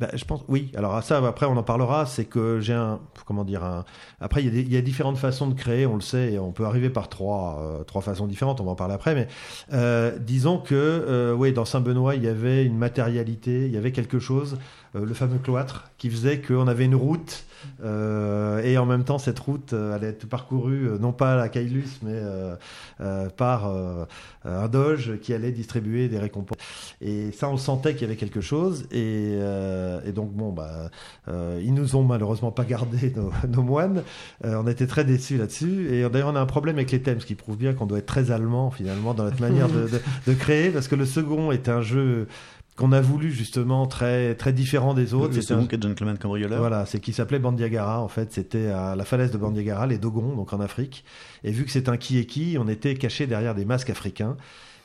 [0.00, 0.72] Bah, je pense, oui.
[0.76, 2.04] Alors ça, après, on en parlera.
[2.06, 3.84] C'est que j'ai un, comment dire, un.
[4.20, 5.86] Après, il y, a des- il y a différentes façons de créer.
[5.86, 8.60] On le sait, et on peut arriver par trois, euh, trois façons différentes.
[8.60, 9.14] On va en parler après.
[9.14, 9.28] Mais
[9.72, 13.92] euh, disons que, euh, oui, dans Saint-Benoît, il y avait une matérialité, il y avait
[13.92, 14.58] quelque chose,
[14.94, 17.44] le fameux cloître, qui faisait qu'on avait une route.
[17.82, 21.36] euh, et en même temps, cette route euh, allait être parcourue euh, non pas à
[21.36, 22.54] la Kailus, mais euh,
[23.00, 24.04] euh, par euh,
[24.44, 26.58] un doge qui allait distribuer des récompenses.
[27.00, 28.84] Et ça, on sentait qu'il y avait quelque chose.
[28.92, 30.90] Et, euh, et donc, bon, bah,
[31.28, 34.02] euh, ils nous ont malheureusement pas gardé nos, nos moines.
[34.44, 35.88] Euh, on était très déçus là-dessus.
[35.90, 37.98] Et d'ailleurs, on a un problème avec les thèmes, ce qui prouve bien qu'on doit
[37.98, 41.50] être très allemand finalement dans notre manière de, de- de créer, parce que le second
[41.50, 42.28] est un jeu
[42.76, 45.34] qu'on a voulu justement très très différent des autres.
[45.34, 46.58] Le C'est un- second qui est Gentleman Cambrioleur.
[46.58, 48.00] voilà, c'est qui s'appelait Bandiagara.
[48.00, 51.04] En fait, c'était à la falaise de Bandiagara, les Dogons, donc en Afrique.
[51.44, 54.36] Et vu que c'est un qui est qui, on était caché derrière des masques africains.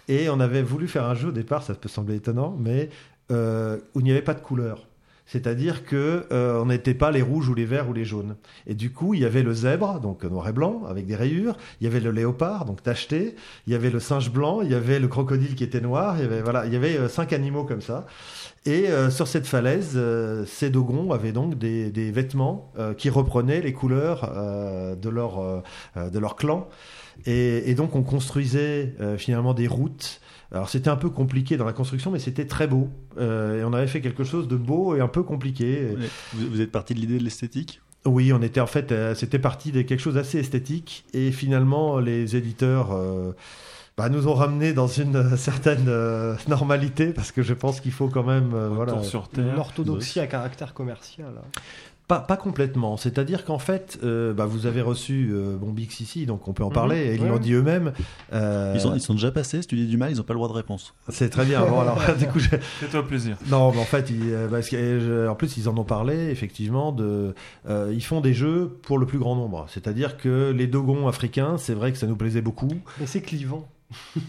[0.08, 2.90] Et on avait voulu faire un jeu au départ, ça peut sembler étonnant, mais
[3.32, 4.88] euh, où il n'y avait pas de couleur.
[5.32, 8.36] C'est-à-dire que euh, on n'était pas les rouges ou les verts ou les jaunes.
[8.66, 11.56] Et du coup, il y avait le zèbre, donc noir et blanc, avec des rayures.
[11.80, 13.36] Il y avait le léopard, donc tacheté.
[13.68, 14.62] Il y avait le singe blanc.
[14.64, 16.16] Il y avait le crocodile qui était noir.
[16.18, 18.08] Il y avait voilà, il y avait euh, cinq animaux comme ça.
[18.66, 23.12] Et euh, sur cette falaise, euh, ces dogons avaient donc des, des vêtements euh, qui
[23.12, 26.68] reprenaient les couleurs euh, de leur euh, de leur clan.
[27.28, 30.22] Et, et donc on construisait finalement des routes.
[30.52, 32.90] Alors c'était un peu compliqué dans la construction, mais c'était très beau.
[33.20, 35.96] Euh, et on avait fait quelque chose de beau et un peu compliqué.
[36.34, 37.82] Vous, vous êtes parti de l'idée de l'esthétique?
[38.06, 41.06] Oui, on était en fait, euh, c'était parti de quelque chose d'assez esthétique.
[41.14, 43.34] Et finalement, les éditeurs euh,
[44.00, 48.08] bah, nous ont ramené dans une certaine euh, normalité parce que je pense qu'il faut
[48.08, 51.34] quand même, euh, voilà, sur Une orthodoxie à caractère commercial.
[52.10, 52.98] Pas, pas complètement.
[52.98, 56.72] C'est-à-dire qu'en fait, euh, bah, vous avez reçu euh, Bombix ici, donc on peut en
[56.72, 56.98] parler.
[56.98, 57.30] et ils ouais.
[57.30, 57.94] l'ont dit eux-mêmes.
[58.34, 60.34] Euh, ils, sont, ils sont déjà passés, si tu dis du mal, ils n'ont pas
[60.34, 60.96] le droit de réponse.
[61.10, 61.62] C'est très bien.
[61.66, 63.38] Bon, alors, du coup, j'ai- Fais-toi plaisir.
[63.52, 66.32] non, mais en fait, ils, euh, parce que, je- en plus, ils en ont parlé,
[66.32, 66.92] effectivement.
[66.92, 67.36] De,
[67.70, 69.68] euh, ils font des jeux pour le plus grand nombre.
[69.70, 72.72] C'est-à-dire que les dogons africains, c'est vrai que ça nous plaisait beaucoup.
[73.00, 73.70] Mais c'est clivant.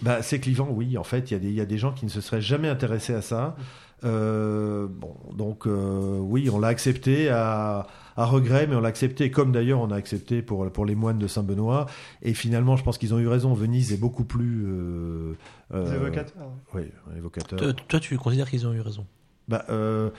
[0.02, 0.98] Bah, c'est clivant, oui.
[0.98, 3.22] En fait, y, il y a des gens qui ne se seraient jamais intéressés à
[3.22, 3.56] ça.
[4.04, 7.86] Euh, bon, donc euh, oui, on l'a accepté à,
[8.16, 11.18] à regret, mais on l'a accepté, comme d'ailleurs on a accepté pour, pour les moines
[11.18, 11.86] de Saint-Benoît.
[12.22, 13.52] Et finalement, je pense qu'ils ont eu raison.
[13.52, 15.34] Venise est beaucoup plus euh,
[15.74, 16.48] euh, Les évocateurs.
[16.74, 16.82] Oui,
[17.16, 17.58] évocateur.
[17.58, 19.06] Toi, toi, tu considères qu'ils ont eu raison?
[19.48, 20.10] Bah, euh,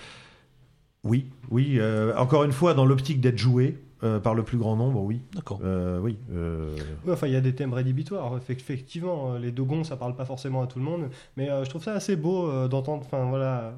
[1.03, 1.77] oui, oui.
[1.79, 5.21] euh, encore une fois, dans l'optique d'être joué euh, par le plus grand nombre, oui.
[5.35, 5.59] D'accord.
[5.63, 6.17] Euh, oui.
[6.33, 8.33] euh, Oui, enfin, il y a des thèmes rédhibitoires.
[8.49, 11.83] Effectivement, les dogons, ça parle pas forcément à tout le monde, mais euh, je trouve
[11.83, 13.03] ça assez beau euh, d'entendre.
[13.05, 13.73] Enfin, voilà.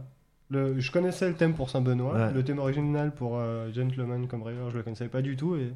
[0.49, 2.31] Le, je connaissais le thème pour Saint-Benoît, Ouais.
[2.33, 5.73] le thème original pour euh, Gentleman comme Rêveur, je le connaissais pas du tout, et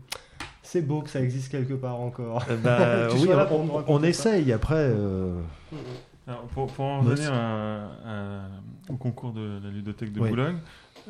[0.61, 2.43] c'est beau que ça existe quelque part encore.
[2.49, 3.49] euh, bah, oui, sois là
[3.87, 4.51] on, essaye.
[4.51, 5.39] Après, euh,
[6.27, 7.31] Alors, pour, pour en revenir
[8.89, 10.29] au concours de la ludothèque de Oui.
[10.29, 10.57] Boulogne,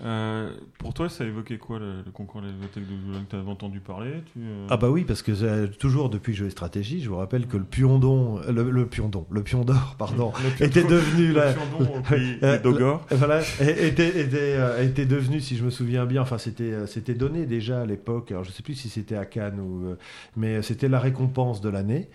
[0.04, 3.50] euh, pour toi, ça évoquait quoi le, le concours de la de Boulogne Tu avais
[3.50, 7.02] entendu parler tu, euh, ah bah oui, parce que euh, toujours depuis Jeux et Stratégie,
[7.02, 8.88] je vous rappelle que le piondon, euh, le, le
[9.32, 11.42] le pion d'or, pardon, était devenu le
[12.44, 13.06] Euh, des Dogors.
[13.12, 17.82] Voilà, était, était, était devenu, si je me souviens bien, enfin c'était c'était donné déjà
[17.82, 19.96] à l'époque, alors je sais plus si c'était à Cannes ou,
[20.36, 22.10] mais c'était la récompense de l'année.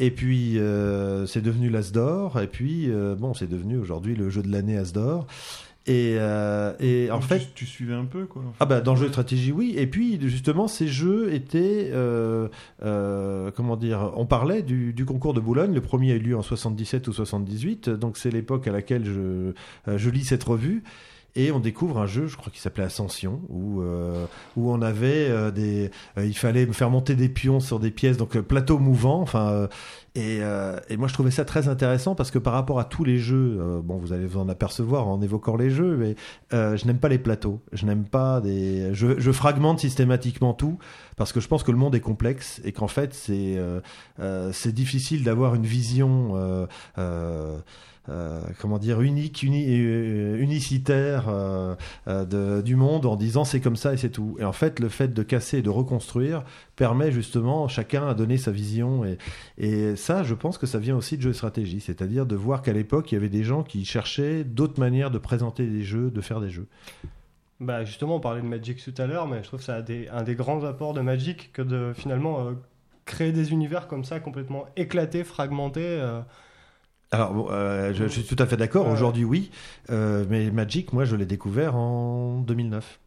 [0.00, 0.58] Et puis,
[1.26, 2.40] c'est devenu l'As d'or.
[2.40, 5.26] Et puis, bon, c'est devenu aujourd'hui le jeu de l'année As d'or.
[5.88, 8.42] Et, euh, et en fait, tu, suivais un peu quoi.
[8.60, 9.74] ah bah dans le jeu de stratégie oui.
[9.78, 12.48] Et puis justement ces jeux étaient euh,
[12.82, 15.72] euh, comment dire on parlait du, du concours de Boulogne.
[15.72, 19.96] Le premier a eu lieu en 77 ou 78 donc c'est l'époque à laquelle je,
[19.96, 20.82] je lis cette revue
[21.36, 24.24] et on découvre un jeu, je crois qu'il s'appelait Ascension, où, euh,
[24.56, 28.16] où on avait euh, des, euh, il fallait faire monter des pions sur des pièces,
[28.16, 29.20] donc plateau mouvant.
[29.20, 29.68] Enfin,
[30.16, 30.40] et,
[30.96, 33.98] moi je trouvais ça très intéressant parce que par rapport à tous les jeux, bon
[33.98, 36.16] vous allez vous en apercevoir en évoquant les jeux, mais
[36.50, 40.78] je n'aime pas les plateaux, je n'aime pas des, je, fragmente systématiquement tout
[41.16, 43.58] parce que je pense que le monde est complexe et qu'en fait c'est
[44.50, 46.66] c'est difficile d'avoir une vision.
[48.08, 51.74] Euh, comment dire unique, uni, euh, unicitaire euh,
[52.06, 54.36] de- du monde en disant c'est comme ça et c'est tout.
[54.38, 56.42] Et en fait, le fait de casser et de reconstruire
[56.76, 59.04] permet justement chacun à donner sa vision.
[59.58, 62.62] Et, ça, je pense que ça vient aussi de jeux de stratégie, c'est-à-dire de voir
[62.62, 66.10] qu'à l'époque, il y avait des gens qui cherchaient d'autres manières de présenter des jeux,
[66.10, 66.66] de faire des jeux.
[67.60, 70.22] Bah justement, on parlait de Magic tout à l'heure, mais je trouve que c'est un
[70.22, 72.52] des, grands apports de Magic que de finalement
[73.04, 76.00] créer des univers comme ça complètement éclatés, fragmentés.
[77.10, 78.86] Alors, euh, je, je suis tout à fait d'accord.
[78.86, 78.92] Ouais.
[78.92, 79.50] Aujourd'hui, oui,
[79.90, 82.98] Euh, mais Magic, moi, je l'ai découvert en 2009.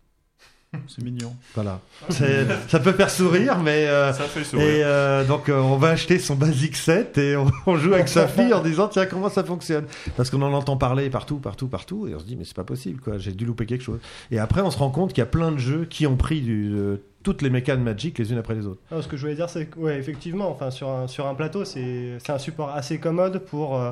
[0.88, 1.36] C'est mignon.
[1.54, 1.82] Voilà.
[2.10, 4.66] C'est- ça peut faire sourire, mais euh, Ça fait sourire.
[4.66, 8.08] Et euh, donc euh, on va acheter son Basic 7 et on, on joue avec
[8.08, 9.84] sa fille en disant tiens comment ça fonctionne?
[10.16, 12.64] Parce qu'on en entend parler partout partout partout et on se dit mais c'est pas
[12.64, 14.00] possible quoi j'ai dû louper quelque chose
[14.32, 16.40] et après on se rend compte qu'il y a plein de jeux qui ont pris
[16.40, 19.22] du, euh, toutes les mécas de Magic les unes après les autres ce que je
[19.22, 22.38] voulais dire, c'est que, ouais, effectivement, enfin, sur, un, sur un plateau, c'est c'est un
[22.40, 23.92] support assez commode pour euh,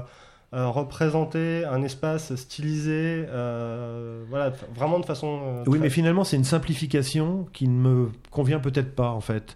[0.56, 5.62] euh, représenter un espace stylisé, euh, voilà, vraiment de façon.
[5.68, 9.56] oui très- mais finalement c'est une simplification qui ne me convient peut-être pas en fait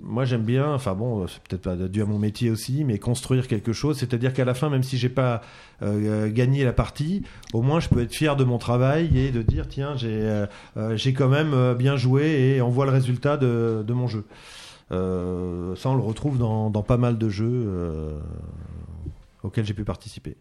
[0.00, 3.48] moi j'aime bien, enfin bon, c'est peut-être pas dû à mon métier aussi, mais construire
[3.48, 5.42] quelque chose, c'est-à-dire qu'à la fin, même si j'ai pas
[5.82, 9.42] euh, gagné la partie, au moins je peux être fier de mon travail et de
[9.42, 13.36] dire tiens j'ai euh, euh, quand même euh, bien joué et on voit le résultat
[13.36, 14.24] de, mon jeu.
[14.92, 18.18] Euh, ça on le retrouve dans, dans pas mal de jeux euh,
[19.42, 20.36] auxquels j'ai pu participer.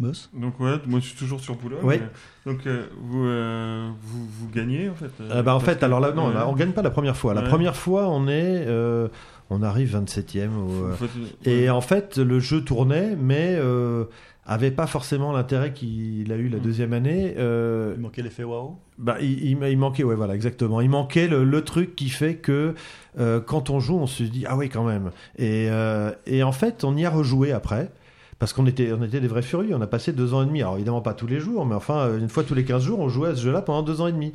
[0.00, 1.84] Boss Donc ouais, moi je suis toujours sur Boulogne.
[1.84, 2.00] Ouais.
[2.46, 5.10] Donc euh, vous, euh, vous vous gagnez en fait.
[5.20, 6.34] euh, Euh, bah, en fait, que- alors là, non, Ouais.
[6.34, 7.34] là, on gagne pas la première fois.
[7.34, 7.48] La Ouais.
[7.48, 9.08] première fois, on est, euh,
[9.50, 10.56] on arrive 27e.
[10.56, 14.04] au, Vous euh, faites- et en fait, le jeu tournait, mais euh,
[14.46, 16.60] avait pas forcément l'intérêt qu'il a eu la Mm.
[16.62, 17.34] deuxième année.
[17.38, 18.76] Euh, Il manquait l'effet waouh.
[18.98, 20.80] bah, il, il- il manquait, ouais, voilà, exactement.
[20.80, 22.74] Il manquait le, le truc qui fait que
[23.18, 25.10] euh, quand on joue, on se dit ah oui quand même.
[25.38, 27.92] Et, euh, et en fait, on y a rejoué après.
[28.40, 29.76] Parce qu'on était, on était des vrais furieux.
[29.76, 30.62] On a passé deux ans et demi.
[30.62, 32.98] Alors évidemment pas tous les jours, mais enfin euh, une fois tous les 15 jours,
[32.98, 34.32] on jouait à ce jeu-là pendant deux ans et demi.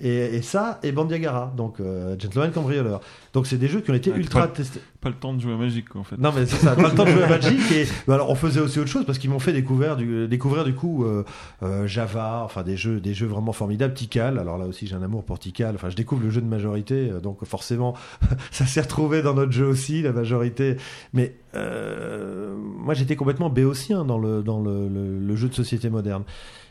[0.00, 3.00] Et, et ça, et Bandiagara, donc euh, Gentleman Cambrioleur.
[3.32, 4.80] Donc c'est des jeux qui ont été ultra testés.
[5.00, 6.18] Pas le temps de jouer à Magic quoi, en fait.
[6.18, 8.34] Non mais c'est ça, pas le temps de jouer à Magic et bah, alors on
[8.34, 11.22] faisait aussi autre chose parce qu'ils m'ont fait découvrir du, découvrir du coup euh,
[11.62, 14.38] euh, Java, enfin des jeux des jeux vraiment formidables, Tikal.
[14.38, 15.74] Alors là aussi j'ai un amour pour Tikal.
[15.76, 17.94] Enfin je découvre le jeu de majorité euh, donc forcément
[18.50, 20.76] ça s'est retrouvé dans notre jeu aussi la majorité.
[21.12, 25.88] Mais euh, moi j'étais complètement béotien dans le dans le, le- le jeu de société
[25.90, 26.24] moderne.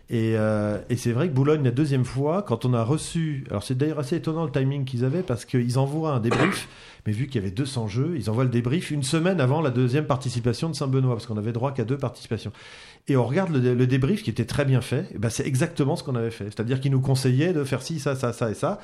[0.10, 3.46] Et, euh, et c'est vrai que Boulogne, la deuxième fois, quand on a reçu.
[3.50, 6.68] Alors, c'est d'ailleurs assez étonnant le timing qu'ils avaient parce qu'ils envoient un débrief,
[7.08, 9.70] mais vu qu'il y avait 200 jeux, ils envoient le débrief une semaine avant la
[9.70, 12.52] deuxième participation de Saint-Benoît parce qu'on avait droit qu'à deux participations.
[13.08, 16.16] Et on regarde le, débrief qui était très bien fait, ben c'est exactement ce qu'on
[16.16, 16.46] avait fait.
[16.46, 18.80] C'est-à-dire qu'ils nous conseillaient de faire ci, ça, ça, ça et ça.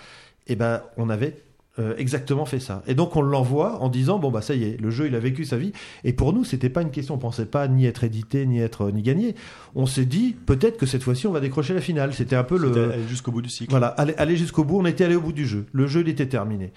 [0.47, 1.41] Et ben on avait
[1.77, 2.82] euh, exactement fait ça.
[2.88, 5.19] Et donc on l'envoie en disant bon bah ça y est, le jeu il a
[5.19, 5.71] vécu sa vie.
[6.03, 8.91] Et pour nous c'était pas une question, on pensait pas ni être édité ni être
[8.91, 9.36] ni gagné.
[9.75, 12.13] On s'est dit peut-être que cette fois-ci on va décrocher la finale.
[12.13, 13.69] C'était un peu le jusqu'au bout du cycle.
[13.71, 15.65] voilà, aller, aller jusqu'au bout, on était allé au bout du jeu.
[15.71, 16.71] Le jeu, il était terminé.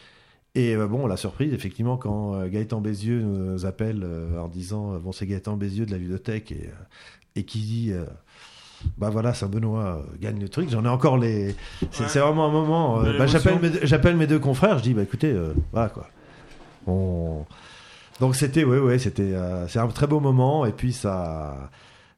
[0.55, 4.95] Et euh, bon, la surprise, effectivement, quand euh, Gaëtan Bézieux nous appelle euh, en disant
[4.95, 6.85] euh, Bon, c'est Gaëtan Bézieux de la bibliothèque et, euh,
[7.37, 8.05] et qui dit euh,
[8.99, 10.69] Bah voilà, Saint-Benoît euh, gagne le truc.
[10.71, 11.55] J'en ai encore les.
[11.91, 12.21] C'est Ouais.
[12.21, 13.01] vraiment un moment.
[13.03, 16.07] euh, bah, j'appelle, mes, deux confrères, je dis Bah écoutez, euh, voilà quoi.
[16.87, 17.45] On...
[18.21, 20.67] Donc c'était, ouais, ouais, c'était euh, c'est un très beau moment.
[20.67, 21.71] Et puis ça.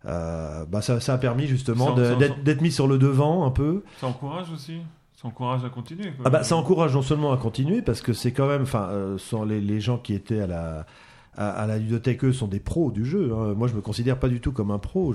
[0.05, 3.83] bah ça, ça a permis justement d'être, mis sur le devant un peu.
[4.01, 4.79] Ça encourage aussi.
[5.21, 6.11] Ça encourage à continuer.
[6.13, 6.25] Quoi.
[6.27, 9.17] Ah bah, ça encourage non seulement à continuer parce que c'est quand même, enfin, euh,
[9.17, 10.87] sont les, les gens qui étaient à la
[11.37, 13.33] à, à la ludothèque eux sont des pros du jeu.
[13.35, 13.55] hein.
[13.55, 15.15] Moi, je me considère pas du tout comme un pro.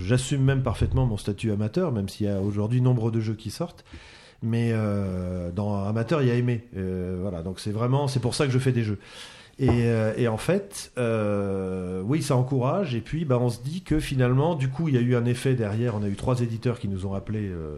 [0.00, 3.50] J'assume même parfaitement mon statut amateur, même s'il y a aujourd'hui nombre de jeux qui
[3.50, 3.84] sortent.
[4.42, 6.66] Mais euh, dans amateur, il y a aimé.
[6.76, 8.98] Euh, voilà, donc c'est vraiment, c'est pour ça que je fais des jeux.
[9.58, 12.94] Et, euh, et en fait, euh, oui, ça encourage.
[12.94, 15.26] Et puis, bah, on se dit que finalement, du coup, il y a eu un
[15.26, 15.94] effet derrière.
[15.94, 17.76] On a eu trois éditeurs qui nous ont appelés euh,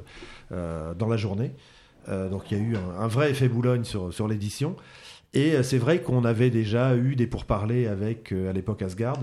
[0.52, 1.52] euh, dans la journée.
[2.30, 4.76] Donc, il y a eu un, un vrai effet Boulogne sur, sur l'édition.
[5.34, 9.18] Et euh, c'est vrai qu'on avait déjà eu des pourparlers avec, euh, à l'époque, Asgard.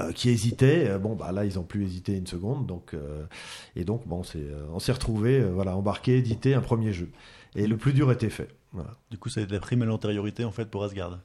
[0.00, 2.96] euh, qui hésitaient, Euh, bon bah là ils ont plus hésité une seconde, donc
[3.76, 4.22] et donc bon
[4.72, 7.10] on s'est retrouvé voilà embarqué, édité un premier jeu,
[7.56, 8.48] et le plus dur était fait.
[8.72, 8.96] Voilà.
[9.10, 11.18] Du coup, ça a été la prime à l'antériorité en fait pour Asgard.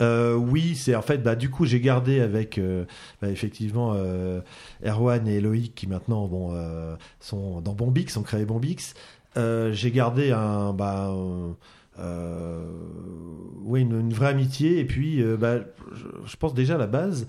[0.00, 2.86] Euh, oui, c'est en fait, bah, du coup, j'ai gardé avec euh,
[3.20, 4.40] bah, effectivement euh,
[4.84, 6.52] Erwan et Loïc qui maintenant bon,
[7.20, 8.94] sont dans Bombix, ont créé Bombix.
[9.36, 11.56] J'ai gardé un, bah, un-
[11.98, 12.64] euh,
[13.62, 14.78] oui, une, vraie amitié.
[14.78, 15.56] Et puis, euh, bah,
[16.26, 17.26] je, pense déjà à la base,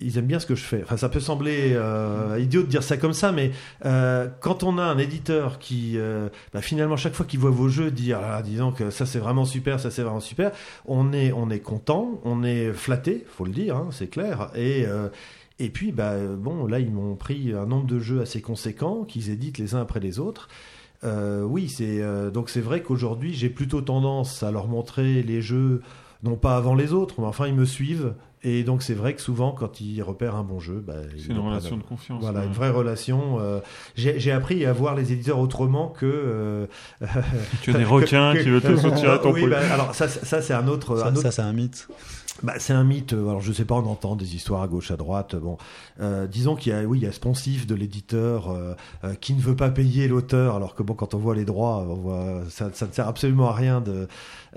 [0.00, 0.82] ils aiment bien ce que je fais.
[0.82, 3.52] Enfin, ça peut sembler euh, idiot de dire ça comme ça, mais
[4.40, 5.98] quand on a un éditeur qui,
[6.52, 9.44] bah, finalement, chaque fois qu'il voit vos jeux dire, ah, disons que ça c'est vraiment
[9.44, 10.52] super, ça c'est vraiment super,
[10.86, 14.50] on est, on est content, on est flatté, faut le dire, hein, c'est clair.
[14.54, 14.84] Et,
[15.58, 19.30] et puis, bah, bon, là, ils m'ont pris un nombre de jeux assez conséquent qu'ils
[19.30, 20.48] éditent les uns après les autres.
[21.04, 25.40] Euh, oui, c'est euh, donc c'est vrai qu'aujourd'hui, j'ai plutôt tendance à leur montrer les
[25.42, 25.82] jeux,
[26.22, 28.14] non pas avant les autres, mais enfin, ils me suivent.
[28.42, 31.38] Et donc, c'est vrai que souvent, quand ils repèrent un bon jeu, bah, C'est une
[31.38, 32.20] relation de confiance.
[32.22, 32.46] Voilà, ouais.
[32.46, 33.38] une vraie relation.
[33.40, 33.58] euh,
[33.96, 36.06] j'ai appris à voir les éditeurs autrement que.
[36.06, 36.66] euh,
[37.62, 40.42] Tu as des requins que- qui veulent te soutirer ton oui, bah, alors ça, ça
[40.42, 40.96] c'est un autre.
[40.98, 41.88] Ça, un autre- ça, c'est un mythe.
[42.42, 43.12] Bah, c'est un mythe.
[43.12, 45.34] euh, Alors je sais pas, on entend des histoires à gauche, à droite.
[45.36, 45.56] Bon,
[46.00, 48.74] Euh, disons qu'il y a, oui, il y a ce poncif de l'éditeur euh,
[49.04, 51.86] euh, qui ne veut pas payer l'auteur, alors que bon, quand on voit les droits,
[52.50, 54.08] ça, ne sert absolument à rien de.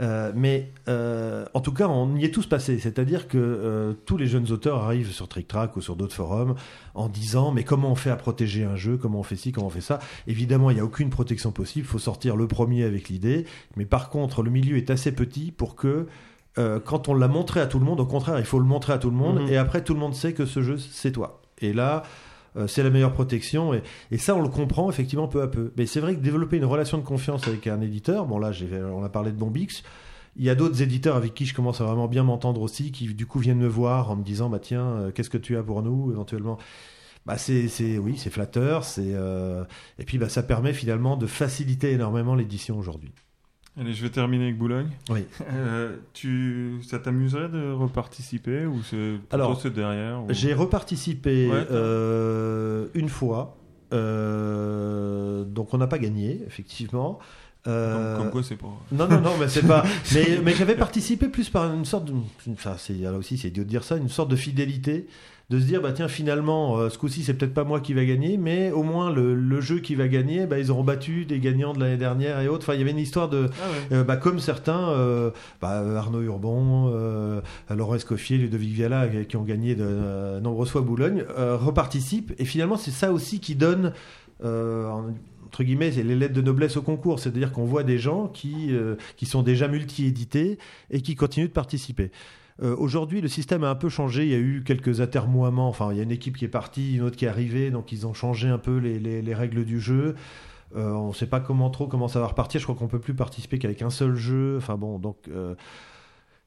[0.02, 2.80] Euh, mais euh, en tout cas, on y est tous passés.
[2.80, 6.56] C'est-à-dire que euh, tous les jeunes auteurs arrivent sur Trick Track ou sur d'autres forums
[6.96, 9.68] en disant mais comment on fait à protéger un jeu, comment on fait ci, comment
[9.68, 10.00] on fait ça?
[10.28, 11.86] Évidemment, il n'y a aucune protection possible.
[11.86, 13.46] Il faut sortir le premier avec l'idée.
[13.78, 16.08] Mais par contre, le milieu est assez petit pour que
[16.60, 18.94] euh, quand on l'a montré à tout le monde, au contraire, il faut le montrer
[18.94, 19.48] à tout le monde, Mhm.
[19.50, 21.42] et après tout le monde sait que ce jeu, c'est toi.
[21.62, 22.04] Et là,
[22.58, 23.82] euh, c'est la meilleure protection, et,
[24.12, 25.72] et ça, on le comprend effectivement peu à peu.
[25.78, 28.52] Mais c'est vrai que développer une relation de confiance avec un éditeur, bon là,
[28.94, 29.84] on a parlé de Bombix,
[30.36, 33.08] il y a d'autres éditeurs avec qui je commence à vraiment bien m'entendre aussi, qui
[33.14, 35.64] du coup viennent me voir en me disant, bah tiens, euh, qu'est-ce que tu as
[35.64, 36.58] pour nous, éventuellement.
[37.26, 37.68] Bah c'est,
[38.00, 39.14] oui, c'est flatteur, c'est
[40.00, 43.12] et puis bah ça permet finalement de faciliter énormément l'édition aujourd'hui.
[43.80, 44.90] Allez, je vais terminer avec Boulogne.
[45.10, 45.24] Oui.
[45.54, 51.66] Euh, tu, ça t'amuserait de reparticiper ou c'est Alors, c'est derrière ou- J'ai reparticipé Ouais,
[51.72, 53.56] euh, une fois.
[53.94, 57.20] Euh, donc on n'a pas gagné, effectivement.
[57.68, 58.68] Euh, Comme, comme quoi, c'est pas.
[58.92, 59.84] non, non, non, mais c'est pas.
[60.14, 62.14] Mais, mais j'avais participé plus par une sorte de.
[62.58, 65.08] Ça, c'est là aussi, c'est idiot de dire ça, une sorte de fidélité,
[65.50, 68.06] de se dire bah tiens finalement, euh, ce coup-ci c'est peut-être pas moi qui va
[68.06, 71.40] gagner, mais au moins le, le jeu qui va gagner, bah ils auront battu des
[71.40, 72.66] gagnants de l'année dernière et autres.
[72.66, 73.50] Enfin, il y avait une histoire de.
[73.50, 73.98] Ah ouais.
[73.98, 77.42] Euh, bah, comme certains, euh, bah, Arnaud Urbon, euh,
[77.76, 82.34] Laurent Escoffier, Ludovic Viala, qui ont gagné de euh, nombreuses fois Boulogne, euh, reparticipent.
[82.38, 83.94] Et finalement, c'est ça aussi qui donne,
[84.44, 85.06] euh, en-
[85.48, 87.20] entre guillemets, c'est les lettres de noblesse au concours.
[87.20, 90.60] C'est-à-dire qu'on voit des gens qui, euh, qui sont déjà multi-édités
[90.92, 92.12] et qui continuent de participer.
[92.62, 94.24] Euh, Aujourd'hui, le système a un peu changé.
[94.26, 95.70] Il y a eu quelques atermoiements.
[95.70, 97.72] Enfin, il y a une équipe qui est partie, une autre qui est arrivée.
[97.72, 100.16] Donc, ils ont changé un peu les, les- les règles du jeu.
[100.76, 102.60] Euh, on ne sait pas comment trop comment ça va repartir.
[102.60, 104.56] Je crois qu'on peut plus participer qu'avec un seul jeu.
[104.58, 105.56] Enfin bon, donc euh,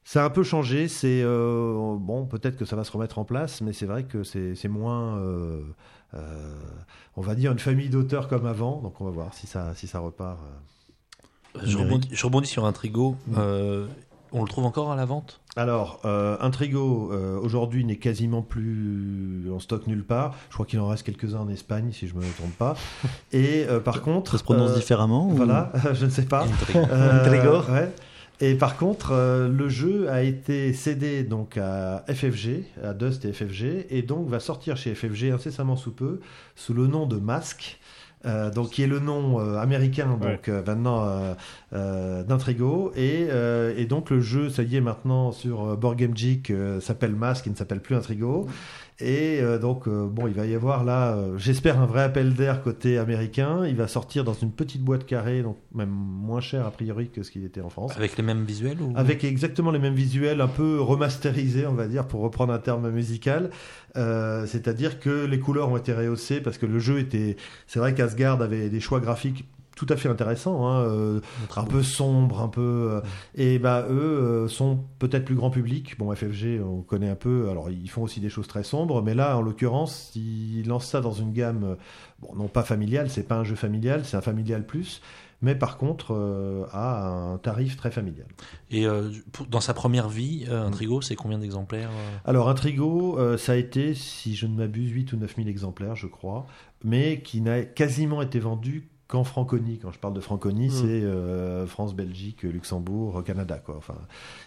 [0.05, 0.87] ça a un peu changé.
[0.87, 4.23] C'est euh, bon, peut-être que ça va se remettre en place, mais c'est vrai que
[4.23, 5.19] c'est moins,
[7.17, 8.79] on va dire une famille d'auteurs comme avant.
[8.81, 10.37] Donc on va voir si ça si ça repart.
[11.61, 13.15] Je rebondis, je rebondis sur Intrigo.
[13.37, 13.87] Euh,
[14.33, 15.39] on le trouve encore à la vente?
[15.55, 20.35] Alors, euh, Intrigo euh, aujourd'hui n'est quasiment plus en stock nulle part.
[20.49, 22.75] Je crois qu'il en reste quelques-uns en Espagne, si je me trompe pas.
[23.31, 26.43] Et euh, par contre, Ça se prononce euh, différemment ou- Voilà, je ne sais pas.
[26.45, 26.79] Intrigo.
[26.91, 27.71] Euh, Intrigo.
[27.71, 27.91] ouais.
[28.41, 33.31] Et par contre, euh, le jeu a été cédé donc à FFG, à Dust et
[33.31, 36.19] FFG, et donc va sortir chez FFG incessamment sous peu
[36.55, 37.79] sous le nom de Mask.
[38.25, 41.33] Euh, donc qui est le nom euh, américain donc euh, maintenant euh,
[41.73, 46.15] euh, d'Intrigo et, euh, et donc le jeu ça y est maintenant sur Board Game
[46.15, 48.47] Geek euh, s'appelle Mask il ne s'appelle plus Intrigo
[48.99, 52.33] et euh, donc euh, bon il va y avoir là euh, j'espère un vrai appel
[52.33, 56.65] d'air côté américain il va sortir dans une petite boîte carrée donc même moins cher
[56.65, 58.93] a priori que ce qu'il était en France Avec les mêmes visuels ou...
[58.95, 62.89] avec exactement les mêmes visuels, un peu remasterisés, on va dire, pour reprendre un terme
[62.89, 63.49] musical.
[63.95, 67.37] C'est-à-dire que les couleurs ont été rehaussées parce que le jeu était.
[67.67, 71.19] C'est vrai qu'Asgard avait des choix graphiques tout à fait intéressants, hein, euh,
[71.55, 72.61] un peu sombres, un peu.
[72.91, 73.01] euh,
[73.35, 75.97] et bah eux euh, sont peut-être plus grand public.
[75.97, 77.49] Bon, FFG, on connaît un peu.
[77.49, 81.01] Alors ils font aussi des choses très sombres, mais là, en l'occurrence, ils lancent ça
[81.01, 81.77] dans une gamme,
[82.21, 85.01] bon, non pas familiale, c'est pas un jeu familial, c'est un familial plus.
[85.41, 86.15] Mais par contre,
[86.71, 88.27] à un tarif très familial.
[88.71, 88.85] Et
[89.33, 91.89] pour- dans sa première vie, Intrigo, c'est combien d'exemplaires
[92.23, 96.07] Alors, Intrigo, ça a été, si je ne m'abuse, 8 ou 9 000 exemplaires, je
[96.07, 96.45] crois,
[96.85, 99.77] mais qui n'a quasiment été vendu qu'en francophonie.
[99.79, 100.71] Quand je parle de francophonie, Mm.
[100.71, 103.75] c'est euh, France, Belgique, Luxembourg, Canada, quoi.
[103.77, 103.93] Enfin,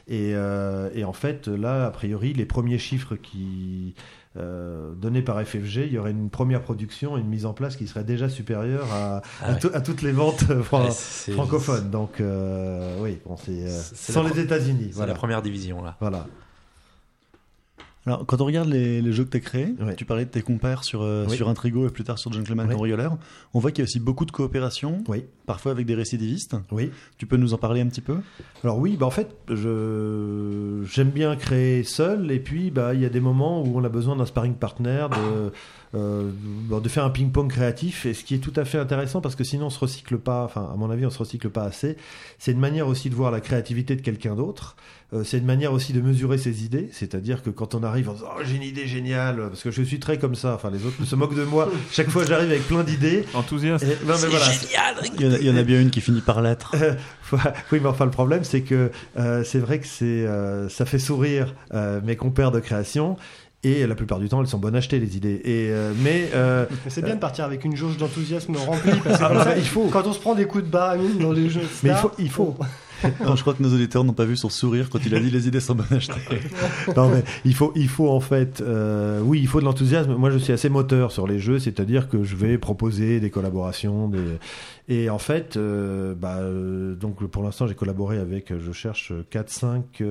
[0.09, 3.95] et, euh, et en fait, là, a priori, les premiers chiffres qui
[4.39, 7.87] euh, donnés par FFG, il y aurait une première production, une mise en place qui
[7.87, 9.59] serait déjà supérieure à, Ah à, ouais.
[9.61, 11.89] tout- à toutes les ventes fran- Ouais, c'est- francophones.
[11.91, 12.21] Donc,
[13.01, 14.89] oui, bon, c'est sans la les États-Unis.
[14.91, 15.12] C'est Voilà.
[15.14, 15.97] la première division là.
[16.01, 16.27] voilà.
[18.07, 19.97] Alors, quand on regarde les, les jeux que tu as créés, Ouais.
[19.97, 21.37] tu parlais de tes compères sur, euh, Oui.
[21.37, 22.73] sur Intrigo et plus tard sur Gentleman Oui.
[22.75, 23.19] Cambrioleur.
[23.53, 26.55] On voit qu'il y a aussi beaucoup de coopération, Oui, parfois avec des récidivistes.
[26.71, 26.91] oui.
[27.19, 28.19] Tu peux nous en parler un petit peu?
[28.63, 33.05] Alors oui, bah en fait, je j'aime bien créer seul, et puis bah il y
[33.05, 35.53] a des moments où on a besoin d'un sparring partner, de
[35.95, 36.31] euh,
[36.69, 39.35] bon, de faire un ping-pong créatif, et ce qui est tout à fait intéressant parce
[39.35, 40.45] que sinon on se recycle pas.
[40.45, 41.97] Enfin, à mon avis, on se recycle pas assez.
[42.39, 44.77] C'est une manière aussi de voir la créativité de quelqu'un d'autre.
[45.13, 48.15] Euh, c'est une manière aussi de mesurer ses idées, c'est-à-dire que quand on arrive en
[48.15, 50.55] disant oh, j'ai une idée géniale, parce que je suis très comme ça.
[50.57, 51.69] Enfin, les autres se moquent de moi.
[51.93, 53.25] Chaque fois, j'arrive avec plein d'idées.
[53.35, 53.85] Enthousiaste.
[53.85, 54.47] Et, non, mais voilà,
[55.15, 56.75] il y, en a, il y en a bien une qui finit par l'être.
[57.33, 60.99] oui, mais enfin le problème c'est que euh, c'est vrai que c'est euh, ça fait
[60.99, 63.17] sourire euh, mes compères de création
[63.65, 65.41] et la plupart du temps elles sont bonnes à acheter les idées.
[65.45, 69.25] Et euh, mais euh, c'est bien de partir avec une jauge d'enthousiasme remplie parce que
[69.25, 69.87] Ah, bah, ça, il faut.
[69.87, 72.31] quand on se prend des coups de baramine dans les jeux, Mais il faut- il
[72.31, 72.57] faut
[73.25, 75.31] non, je crois que nos auditeurs n'ont pas vu son sourire quand il a dit
[75.31, 76.41] les idées sont bonnes achetées.
[76.97, 80.15] non, mais il faut, il faut en fait, euh, oui, il faut de l'enthousiasme.
[80.15, 84.09] Moi, je suis assez moteur sur les jeux, c'est-à-dire que je vais proposer des collaborations,
[84.09, 84.19] des,
[84.89, 89.51] et en fait, euh, bah, euh, donc pour l'instant, j'ai collaboré avec, je cherche 4,
[89.51, 90.03] 5,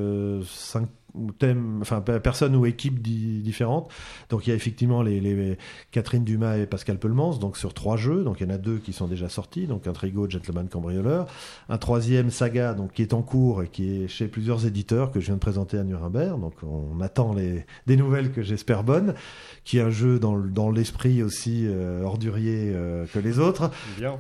[0.46, 0.88] 5
[1.18, 3.92] ou thème, enfin personne ou équipe différente.
[4.30, 5.58] Donc il y a effectivement les, les,
[5.92, 8.24] Catherine Dumas et Pascal Pelmans, donc sur trois jeux.
[8.24, 11.28] Donc il y en a deux qui sont déjà sortis, donc Intrigo, Gentleman Cambrioleur,
[11.70, 15.20] un troisième Saga, donc qui est en cours et qui est chez plusieurs éditeurs que
[15.20, 16.40] je viens de présenter à Nuremberg.
[16.40, 19.14] Donc on attend les, des nouvelles que j'espère bonnes,
[19.64, 23.72] qui est un jeu dans, dans l'esprit aussi euh, ordurier euh, que les autres,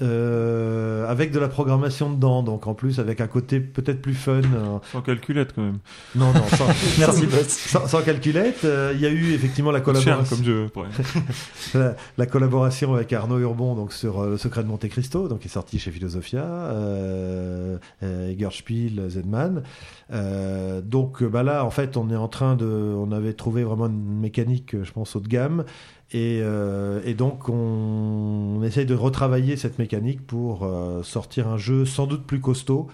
[0.01, 2.43] euh, avec de la programmation dedans.
[2.43, 4.41] Donc en plus avec un côté peut-être plus fun.
[4.41, 4.81] Hein.
[4.91, 5.79] Sans calculette quand même.
[6.15, 6.45] Non non.
[6.49, 6.65] Sans...
[6.99, 7.47] Merci, Boss.
[7.47, 8.63] sans, sans calculette.
[8.65, 10.69] euh, Il y a eu effectivement la Cher collaboration, comme jeu.
[10.75, 10.86] ouais.
[11.73, 15.39] la, la collaboration avec Arnaud Urbon donc sur euh, Le Secret de Monte Cristo, donc
[15.39, 19.63] qui est sorti chez Philosophia, euh, euh, Eggerspiel, Zedman.
[20.13, 23.63] Euh, donc euh, bah là, en fait, on est en train de, on avait trouvé
[23.63, 25.65] vraiment une mécanique, euh, je pense, haut de gamme.
[26.11, 31.57] Et, euh, et donc, on, on essaye de retravailler cette mécanique pour euh, sortir un
[31.57, 32.88] jeu sans doute plus costaud.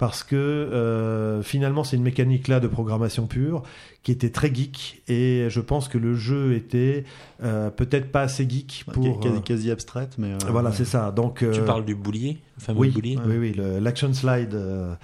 [0.00, 3.62] Parce que euh, finalement, c'est une mécanique là de programmation pure
[4.02, 5.02] qui était très geek.
[5.08, 7.04] Et je pense que le jeu était
[7.42, 9.20] euh, peut-être pas assez geek pour.
[9.20, 10.32] quasi, euh, quasi abstraite, mais.
[10.32, 10.74] euh, voilà, ouais.
[10.74, 11.10] c'est ça.
[11.10, 13.18] Donc, Tu euh, parles du boulier, le fameux oui, boulier.
[13.26, 14.54] oui, oui, l'action slide.
[14.54, 14.94] euh,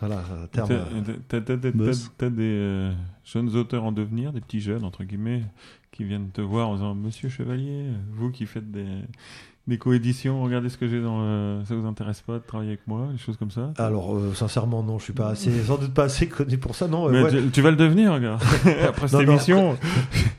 [0.00, 0.68] voilà, terme.
[1.28, 2.92] T'as- des euh,
[3.24, 5.44] jeunes auteurs en devenir, des petits jeunes, entre guillemets,
[5.92, 8.86] qui viennent te voir en disant Monsieur Chevalier, vous qui faites des,
[9.68, 11.58] des coéditions, regardez ce que j'ai dans le...
[11.66, 14.82] Ça vous intéresse pas de travailler avec moi Des choses comme ça Alors, euh, sincèrement,
[14.82, 17.06] non, je suis pas assez, sans doute pas assez connu pour ça, non.
[17.08, 17.30] euh, Mais ouais.
[17.30, 18.42] tu, tu vas le devenir, regarde.
[18.88, 19.76] Après cette émission.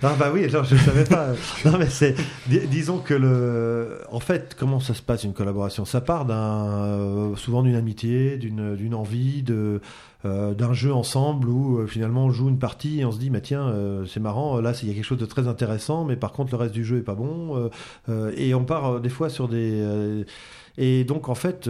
[0.02, 1.28] Ah bah oui, non, je ne savais pas.
[1.66, 2.16] non mais c'est,
[2.48, 5.84] dis- disons que le, en fait, comment ça se passe une collaboration?
[5.84, 6.36] Ça part d'un,
[6.86, 9.82] euh, souvent d'une amitié, d'une, d'une envie, de,
[10.26, 13.30] euh, d'un jeu ensemble où euh, finalement on joue une partie et on se dit,
[13.30, 16.16] mais tiens, euh, c'est marrant, là il y a quelque chose de très intéressant, mais
[16.18, 17.70] par contre le reste du jeu est pas bon,
[18.36, 20.26] et on part des fois sur des,
[20.78, 21.70] et donc en fait.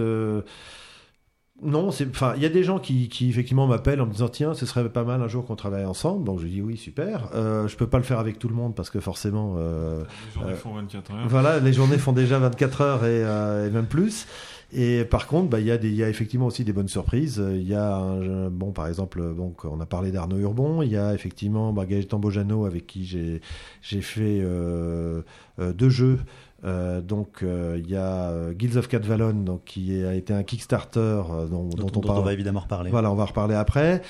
[1.62, 4.30] non, c'est, enfin, il y a des gens qui, qui effectivement m'appellent en me disant
[4.30, 6.24] tiens, ce serait pas mal un jour qu'on travaille ensemble.
[6.24, 7.30] Donc je dis oui, super.
[7.36, 10.34] Euh, je peux pas le faire avec tout le monde parce que forcément, euh, Les
[10.34, 11.28] journées Euh, font 24 heures.
[11.28, 13.20] voilà, les journées font déjà 24 heures et,
[13.68, 14.26] et même plus.
[14.72, 17.44] Et par contre, bah, il y a des, y a effectivement aussi des bonnes surprises.
[17.56, 20.84] Il y a un, bon, par exemple, bon, on a parlé d'Arnaud Urbon.
[20.84, 22.22] Il y a effectivement bah, Gaëtan
[22.66, 23.42] avec qui j'ai,
[23.82, 25.22] j'ai fait euh,
[25.60, 26.20] euh, deux jeux.
[26.66, 30.34] Euh, donc euh, il y a euh, Guilds of Cat Vallon, donc qui a été
[30.34, 32.20] un Kickstarter dont, Dont, dont on dont parle.
[32.20, 32.92] on va évidemment reparler.
[32.92, 34.02] Voilà, on va reparler après.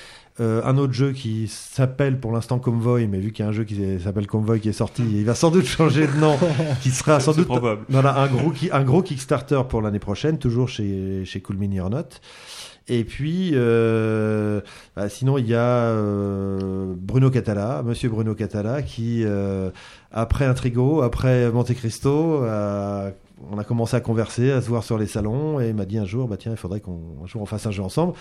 [0.42, 3.64] Un autre jeu qui s'appelle pour l'instant Convoy, mais vu qu'il y a un jeu
[3.64, 6.34] qui s'appelle Convoy qui est sorti, il va sans doute changer de nom,
[6.80, 7.82] qui sera sans doute probable.
[7.90, 11.78] voilà, un gros, ki- un gros Kickstarter pour l'année prochaine, toujours chez, chez Cool Mini
[11.78, 12.04] or Not.
[12.88, 14.62] Et puis, euh,
[14.96, 19.70] bah, sinon, il y a euh, Bruno Catala, monsieur Bruno Catala, qui, euh,
[20.12, 23.10] après Intrigo, après Monte Cristo, a-
[23.50, 25.98] on a commencé à converser, à se voir sur les salons, et il m'a dit
[25.98, 28.12] un jour, bah tiens, il faudrait qu'on un jour on fasse un jeu ensemble.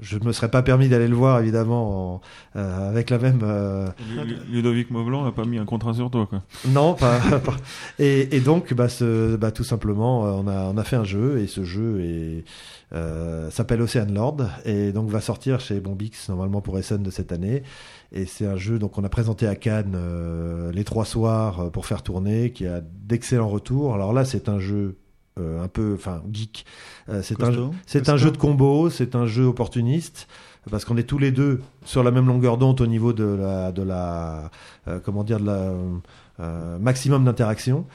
[0.00, 2.20] Je ne me serais pas permis d'aller le voir, évidemment, en-
[2.54, 3.40] euh, avec la même.
[3.42, 6.42] euh, Lu- Lu- Ludovic Maublanc a pas mis un contrat sur toi, quoi.
[6.68, 7.18] non, pas.
[7.44, 7.56] pas-
[7.98, 11.02] Et, et donc, bah, ce, bah, tout simplement, euh, on a, on a fait un
[11.04, 12.44] jeu et ce jeu est,
[12.94, 17.32] euh, s'appelle Ocean Lord et donc va sortir chez Bombix normalement pour Essen de cette
[17.32, 17.64] année.
[18.10, 21.70] Et c'est un jeu donc on a présenté à Cannes euh, les trois soirs euh,
[21.70, 23.94] pour faire tourner, qui a d'excellents retours.
[23.94, 24.96] Alors là, c'est un jeu
[25.38, 26.64] euh, un peu, enfin geek.
[27.08, 30.26] Euh, c'est un, c'est un jeu de combo, c'est un jeu opportuniste
[30.70, 33.72] parce qu'on est tous les deux sur la même longueur d'onde au niveau de la,
[33.72, 34.50] de la,
[34.86, 35.72] euh, comment dire, de la
[36.40, 37.86] euh, maximum d'interaction.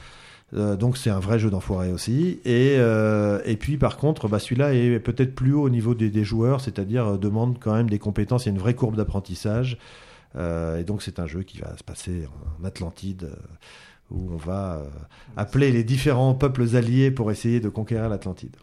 [0.54, 2.40] Euh, donc c'est un vrai jeu d'enfoiré aussi.
[2.44, 6.10] Et, euh, et puis par contre, bah, celui-là est peut-être plus haut au niveau des,
[6.10, 8.44] des joueurs, c'est-à-dire euh, demande quand même des compétences.
[8.44, 9.78] Il y a une vraie courbe d'apprentissage.
[10.36, 12.28] Euh, et donc c'est un jeu qui va se passer
[12.60, 13.36] en Atlantide, euh,
[14.10, 14.88] où on va euh,
[15.36, 18.56] appeler les différents peuples alliés pour essayer de conquérir l'Atlantide.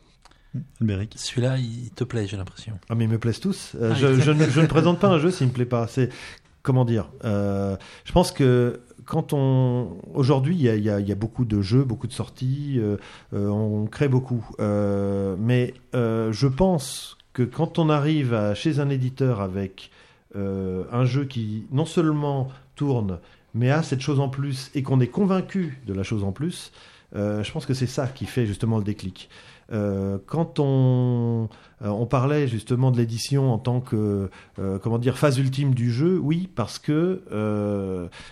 [0.82, 1.14] Albéric.
[1.18, 2.74] Celui-là, il te plaît, j'ai l'impression.
[2.90, 3.74] Ah mais ils me plaisent tous.
[3.80, 5.88] Euh, Ah, je, je ne, je ne présente pas un jeu s'il me plaît pas.
[5.88, 6.10] C'est
[6.62, 7.10] comment dire.
[7.24, 8.82] euh, je pense que
[9.12, 12.96] quand on aujourd'hui il y a, beaucoup de jeux, beaucoup de sorties, euh,
[13.34, 14.48] euh, on crée beaucoup.
[14.62, 19.92] Euh, mais je pense que quand on arrive chez un éditeur avec
[20.34, 22.48] un jeu qui non seulement
[22.78, 23.20] tourne,
[23.54, 26.72] mais a cette chose en plus et qu'on est convaincu de la chose en plus,
[27.14, 29.30] je pense que c'est ça qui fait justement le déclic.
[29.72, 31.48] Euh, quand on,
[31.82, 35.92] euh, on parlait justement de l'édition en tant que euh, comment dire phase ultime du
[35.92, 37.22] jeu, oui, parce que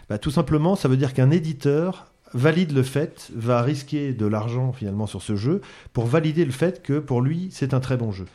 [0.10, 4.72] bah, tout simplement, ça veut dire qu'un éditeur valide le fait, va risquer de l'argent
[4.72, 5.62] finalement sur ce jeu
[5.94, 8.26] pour valider le fait que pour lui c'est un très bon jeu.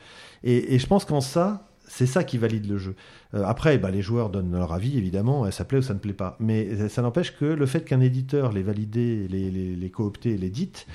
[0.42, 2.96] Et, et je pense qu'en ça, c'est ça qui valide le jeu.
[3.32, 6.36] Après, bah, les joueurs donnent leur avis, évidemment, ça plaît ou ça ne plaît pas.
[6.40, 10.50] Mais ça n'empêche que le fait qu'un éditeur les validé, les, les, les coopté, les
[10.50, 10.86] dite,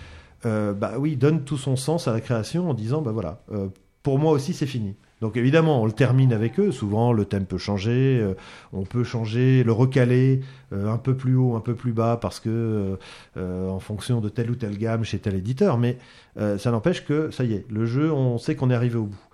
[0.46, 3.68] euh, bah oui, donne tout son sens à la création en disant, bah voilà, euh,
[4.04, 4.96] pour moi aussi c'est fini.
[5.22, 6.72] Donc évidemment, on le termine avec eux.
[6.72, 8.20] Souvent, le thème peut changer.
[8.22, 8.36] euh,
[8.72, 10.40] on peut changer, le recaler
[10.72, 12.98] euh, un peu plus haut, un peu plus bas, parce que
[13.38, 15.78] en fonction de telle ou telle gamme chez tel éditeur.
[15.78, 15.98] Mais
[16.38, 19.28] ça n'empêche que ça y est, le jeu, on sait qu'on est arrivé au bout.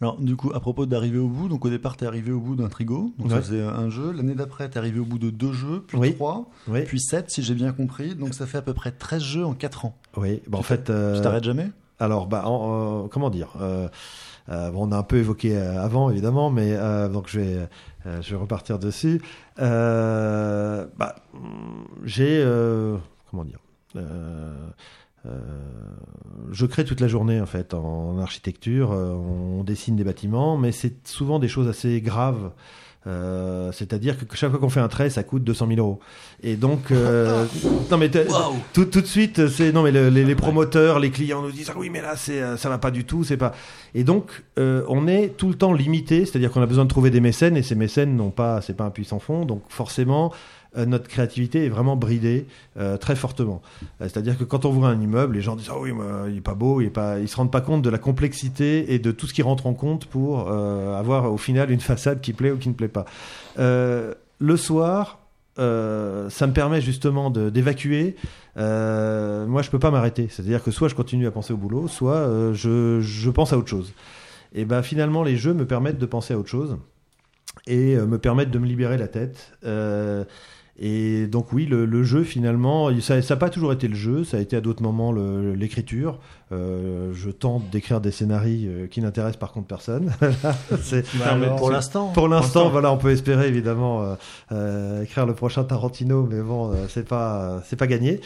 [0.00, 2.56] Alors, du coup, à propos d'arriver au bout, donc au départ, t'es arrivé au bout
[2.56, 4.12] d'un trigo, donc ça faisait un jeu.
[4.12, 6.14] L'année d'après, t'es arrivé au bout de deux jeux, puis Oui.
[6.14, 8.14] trois, Oui, puis sept, si j'ai bien compris.
[8.14, 9.94] Donc ça fait à peu près 13 jeux en 4 ans.
[10.16, 10.40] oui.
[10.48, 11.70] Bah, en Tu fait, euh, Tu t'arrêtes jamais?
[11.98, 13.88] Alors, bah, en- euh, comment dire euh,
[14.48, 16.74] bon, On a un peu évoqué avant, évidemment, mais
[17.12, 17.68] donc je vais,
[18.22, 19.20] je vais repartir dessus.
[19.58, 22.42] Bah, hum, j'ai,
[23.30, 23.58] comment dire
[26.52, 28.92] je crée toute la journée en fait en architecture.
[28.92, 32.50] euh, on dessine des bâtiments, mais c'est souvent des choses assez graves.
[33.06, 36.00] Euh, C'est-à-dire que chaque fois qu'on fait un trait, ça coûte 200 000 euros.
[36.42, 37.46] Et donc, euh,
[37.90, 41.40] non mais tout, tout de suite, c'est non mais le- les, les promoteurs, les clients
[41.40, 43.52] nous disent ah oui mais là c'est euh, ça va pas du tout, c'est pas.
[43.94, 47.08] Et donc euh, on est tout le temps limité, c'est-à-dire qu'on a besoin de trouver
[47.10, 50.36] des mécènes et ces mécènes n'ont pas, c'est pas un puissant fond, donc forcément euh,
[50.76, 52.46] notre créativité est vraiment bridée
[52.78, 53.62] euh, très fortement.
[54.00, 56.38] Euh, c'est-à-dire que quand on voit un immeuble, les gens disent ah oui mais, il
[56.38, 58.98] est pas beau, il est pas, ils se rendent pas compte de la complexité et
[58.98, 62.32] de tout ce qui rentre en compte pour euh, avoir au final une façade qui
[62.32, 63.04] plaît ou qui ne plaît pas.
[63.58, 65.18] Euh, le soir.
[65.58, 68.16] euh, ça me permet justement d'évacuer
[68.56, 70.28] euh, moi, je peux pas m'arrêter.
[70.30, 73.58] C'est-à-dire que soit je continue à penser au boulot, soit euh, je, je pense à
[73.58, 73.92] autre chose.
[74.54, 76.76] Et ben finalement, les jeux me permettent de penser à autre chose
[77.66, 79.52] et euh, me permettent de me libérer la tête.
[80.82, 84.38] Et donc oui, le, le jeu finalement, ça n'a pas toujours été le jeu, ça
[84.38, 86.18] a été à d'autres moments l'écriture.
[86.52, 90.10] Euh, je tente d'écrire des scénarios euh, qui n'intéressent par contre personne.
[91.24, 92.08] Alors, Pour l'instant.
[92.12, 94.14] pour l'instant, voilà, on peut espérer évidemment euh,
[94.52, 98.20] euh, écrire le prochain Tarantino, mais bon, euh, c'est pas c'est pas gagné.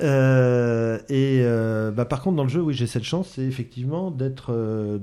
[0.00, 4.10] Euh, et euh, bah, par contre, dans le jeu, oui, j'ai cette chance, c'est effectivement
[4.12, 4.98] d'être euh,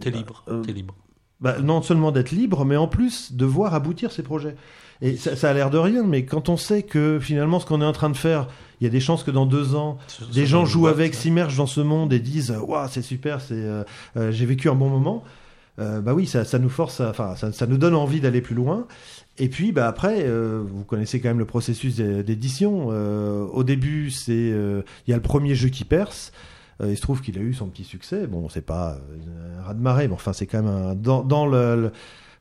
[0.00, 0.44] T'es libre.
[0.48, 0.96] Euh, T'es libre.
[1.40, 4.56] bah, non seulement d'être libre, mais en plus de voir aboutir ces projets.
[5.02, 7.82] Et ça, ça a l'air de rien, mais quand on sait que finalement ce qu'on
[7.82, 8.46] est en train de faire,
[8.80, 9.98] il y a des chances que dans deux ans,
[10.32, 13.82] des gens jouent avec, s'immergent dans ce monde et disent waouh c'est super, c'est euh,
[14.16, 15.22] euh, j'ai vécu un bon moment.
[15.80, 18.54] Euh, bah oui, ça, ça nous force, enfin ça, ça nous donne envie d'aller plus
[18.54, 18.86] loin.
[19.38, 22.86] Et puis bah après, vous connaissez quand même le processus d'é- d'édition.
[22.88, 26.30] Au début, c'est il y a le premier jeu qui perce.
[26.84, 28.26] Il se trouve qu'il a eu son petit succès.
[28.28, 28.98] Bon, c'est pas
[29.58, 31.92] un raz de marée, mais enfin c'est quand même un, dans, dans le, le-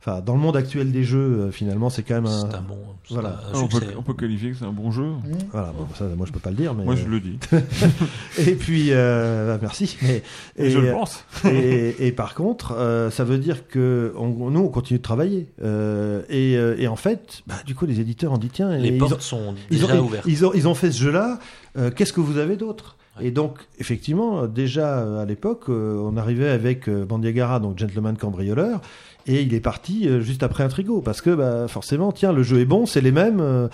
[0.06, 2.62] enfin dans le monde actuel des jeux, euh, finalement c'est quand même un, C'est un
[2.62, 2.78] bon.
[3.10, 3.40] voilà.
[3.54, 3.94] un on, peut, succès.
[3.98, 5.06] on peut qualifier que c'est un bon jeu.
[5.52, 5.72] voilà.
[5.78, 7.40] Bon, ça, moi je peux pas le dire, mais Moi, je le dis.
[8.40, 9.98] et puis euh, bah, merci.
[10.02, 10.24] Mais
[10.58, 11.24] Et je le pense.
[11.46, 15.48] et, et par contre, euh, ça veut dire que on- nous, on continue de travailler.
[15.64, 18.90] Euh, et, euh, et en fait, bah, du coup, les éditeurs ont dit tiens, Les
[18.90, 20.26] ils portes ont, sont ils, déjà ont, ouvertes.
[20.28, 21.40] ils, ont, ils ont fait ce jeu-là.
[21.78, 22.98] euh, Qu'est-ce que vous avez d'autre?
[23.18, 23.28] Ouais.
[23.28, 28.18] Et donc, effectivement, déjà euh, à l'époque, euh, on arrivait avec euh, Bandiagara, donc Gentleman
[28.18, 28.82] Cambrioleur,
[29.28, 32.66] et il est parti juste après Intrigo, parce que bah, forcément, tiens, le jeu est
[32.66, 33.70] bon, c'est les mêmes.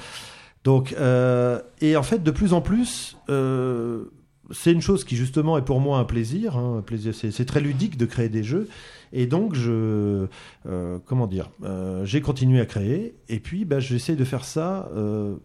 [0.64, 4.06] donc, euh, et en fait, de plus en plus, euh,
[4.52, 6.58] c'est une chose qui justement est pour moi un plaisir.
[6.58, 8.68] hein, un plaisir c'est, c'est très ludique de créer des jeux.
[9.12, 10.28] Et donc, je,
[10.68, 13.16] euh, comment dire, euh, j'ai continué à créer.
[13.28, 15.36] Et puis, bah, j'essaie de faire ça euh,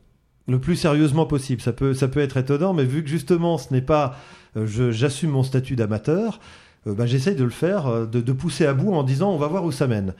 [0.48, 1.60] le plus sérieusement possible.
[1.60, 4.16] Ça peut, ça peut être étonnant, mais vu que justement ce n'est pas,
[4.56, 6.40] euh, j'assume mon statut d'amateur,
[6.86, 9.38] euh, bah, j'essaye de le faire, euh, de, de pousser à bout en disant on
[9.38, 10.14] va voir où ça mène.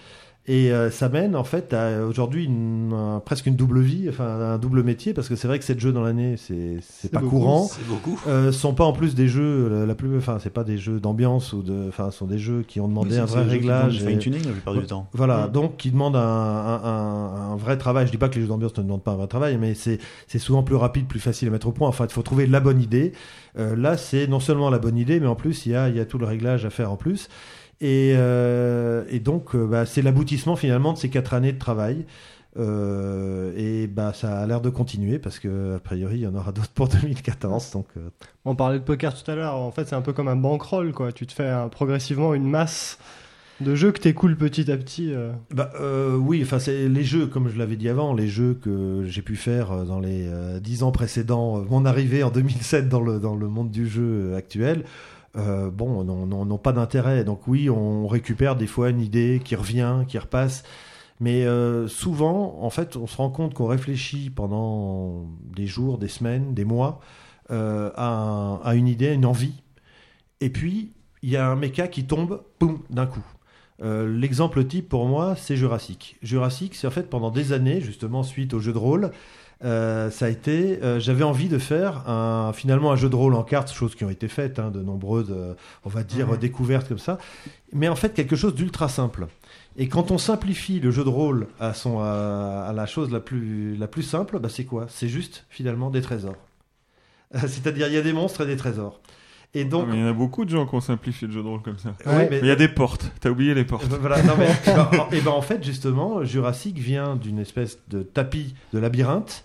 [0.47, 4.27] Et euh, ça mène en fait à aujourd'hui une- un- presque une double vie, enfin
[4.27, 6.81] un double métier, parce que c'est vrai que 7 jeux dans l'année, c'est
[7.11, 7.39] pas beaucoup.
[7.39, 7.65] courant.
[7.67, 8.21] C'est beaucoup.
[8.29, 11.01] Euh, sont pas en plus des jeux la, la plus, enfin c'est pas des jeux
[11.01, 13.97] d'ambiance ou de, enfin sont des jeux qui ont demandé un vrai réglage.
[13.97, 15.07] Du et- fine-tuning la plupart du temps.
[15.15, 15.53] voilà, Mm.
[15.53, 18.07] donc qui demande un, un- un- un vrai travail.
[18.07, 19.99] Je dis pas que les jeux d'ambiance ne demandent pas un vrai travail, mais c'est
[20.27, 21.89] c'est souvent plus rapide, plus facile à mettre au point.
[21.89, 23.13] Enfin, il faut trouver la bonne idée.
[23.59, 25.97] Euh, là, c'est non seulement la bonne idée, mais en plus, il y a, il
[25.97, 27.31] y a tout le réglage à faire en plus.
[27.81, 32.05] Et, euh, et donc, euh, bah, c'est l'aboutissement finalement de ces quatre années de travail.
[32.57, 36.35] Euh, et bah, ça a l'air de continuer parce que a priori, il y en
[36.37, 37.73] aura d'autres pour 2014.
[37.73, 38.09] Donc, euh,
[38.45, 39.55] On parlait de poker tout à l'heure.
[39.57, 41.13] En fait, c'est un peu comme un bankroll, quoi.
[41.13, 42.99] Tu te fais progressivement une masse
[43.61, 45.13] de jeux que t'écoules petit à petit.
[45.13, 45.33] euh.
[45.53, 45.71] Bah,
[46.17, 49.37] oui, enfin c'est les jeux, comme je l'avais dit avant, les jeux que j'ai pu
[49.37, 50.29] faire dans les
[50.61, 54.85] dix ans précédents, mon arrivée en 2007 dans le dans le monde du jeu actuel.
[55.37, 57.25] Euh, bon, n'ont- pas d'intérêt.
[57.25, 60.63] Donc oui, on récupère des fois une idée qui revient, qui repasse.
[61.21, 66.09] Mais euh, souvent, en fait, on se rend compte qu'on réfléchit pendant des jours, des
[66.09, 67.01] semaines, des mois
[67.51, 69.63] euh, à, un- à une idée, une envie.
[70.41, 73.25] Et puis, il y a un méca qui tombe, boum, d'un coup.
[73.83, 76.17] L'exemple type pour moi, c'est Jurassic.
[76.23, 79.11] Jurassic, c'est en fait pendant des années, justement suite au jeu de rôle,
[79.65, 80.83] euh, ça a été.
[80.83, 84.05] euh, J'avais envie de faire un, finalement un jeu de rôle en cartes, choses qui
[84.05, 85.55] ont été faites, hein, de nombreuses, euh,
[85.85, 87.19] on va dire, découvertes comme ça.
[87.73, 89.27] Mais en fait, quelque chose d'ultra simple.
[89.77, 93.21] Et quand on simplifie le jeu de rôle à, son, à, à la chose la
[93.21, 94.87] plus, la plus simple, bah, c'est quoi?
[94.89, 96.37] C'est juste finalement des trésors.
[97.35, 99.01] C'est-à-dire, il y a des monstres et des trésors.
[99.57, 99.87] Et donc.
[99.89, 101.63] Mais il y en a beaucoup de gens qui ont simplifié le jeu de rôle
[101.63, 101.95] comme ça.
[102.07, 102.29] Ouais.
[102.31, 103.11] mais- il y a des portes.
[103.21, 103.85] T'as oublié les portes.
[103.93, 107.39] Euh, Voilà, non mais, et ben, en- et ben, en fait justement Jurassic vient d'une
[107.39, 109.45] espèce de tapis de labyrinthe,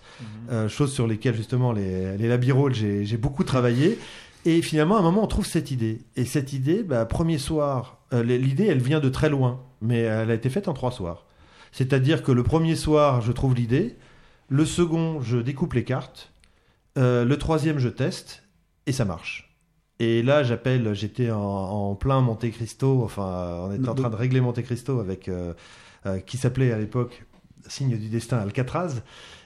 [0.50, 2.40] euh, chose sur lesquelles justement les, les
[2.72, 3.98] j'ai j'ai beaucoup travaillé.
[4.46, 6.00] Et finalement à un moment on trouve cette idée.
[6.16, 10.30] Et cette idée, bah, premier soir, euh, l'idée elle vient de très loin, mais elle
[10.30, 11.26] a été faite en trois soirs.
[11.72, 13.96] C'est-à-dire que le premier soir je trouve l'idée,
[14.48, 16.32] le second je découpe les cartes,
[16.98, 18.42] euh, le troisième je teste
[18.86, 19.49] et ça marche.
[20.02, 24.16] Et là, j'appelle, j'étais en, en plein Monte Cristo, enfin, on était en train de
[24.16, 25.52] régler Monte Cristo avec, euh,
[26.06, 27.24] euh, qui s'appelait à l'époque
[27.68, 29.02] Signe du Destin Alcatraz.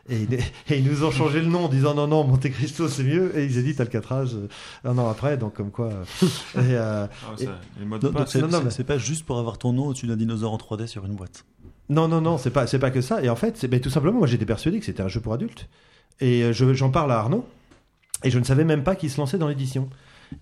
[0.08, 2.88] Et, ils- et ils nous ont changé le nom en disant non, non, Monte Cristo
[2.88, 3.36] c'est mieux.
[3.36, 4.46] Et ils éditent Alcatraz euh,
[4.84, 5.86] un an après, donc comme quoi.
[5.90, 6.04] euh,
[6.54, 10.06] et, euh, Ah, non, non, c'est- mais- c'est pas juste pour avoir ton nom au-dessus
[10.06, 11.44] d'un dinosaure en 3D sur une boîte.
[11.88, 13.22] Non, non, non, c'est pas, c'est pas que ça.
[13.24, 15.32] Et en fait, c'est ben, tout simplement, moi j'étais persuadé que c'était un jeu pour
[15.34, 15.68] adultes.
[16.20, 17.44] Et euh, je- j'en parle à Arnaud.
[18.22, 19.88] Et je ne savais même pas qu'il se lançait dans l'édition.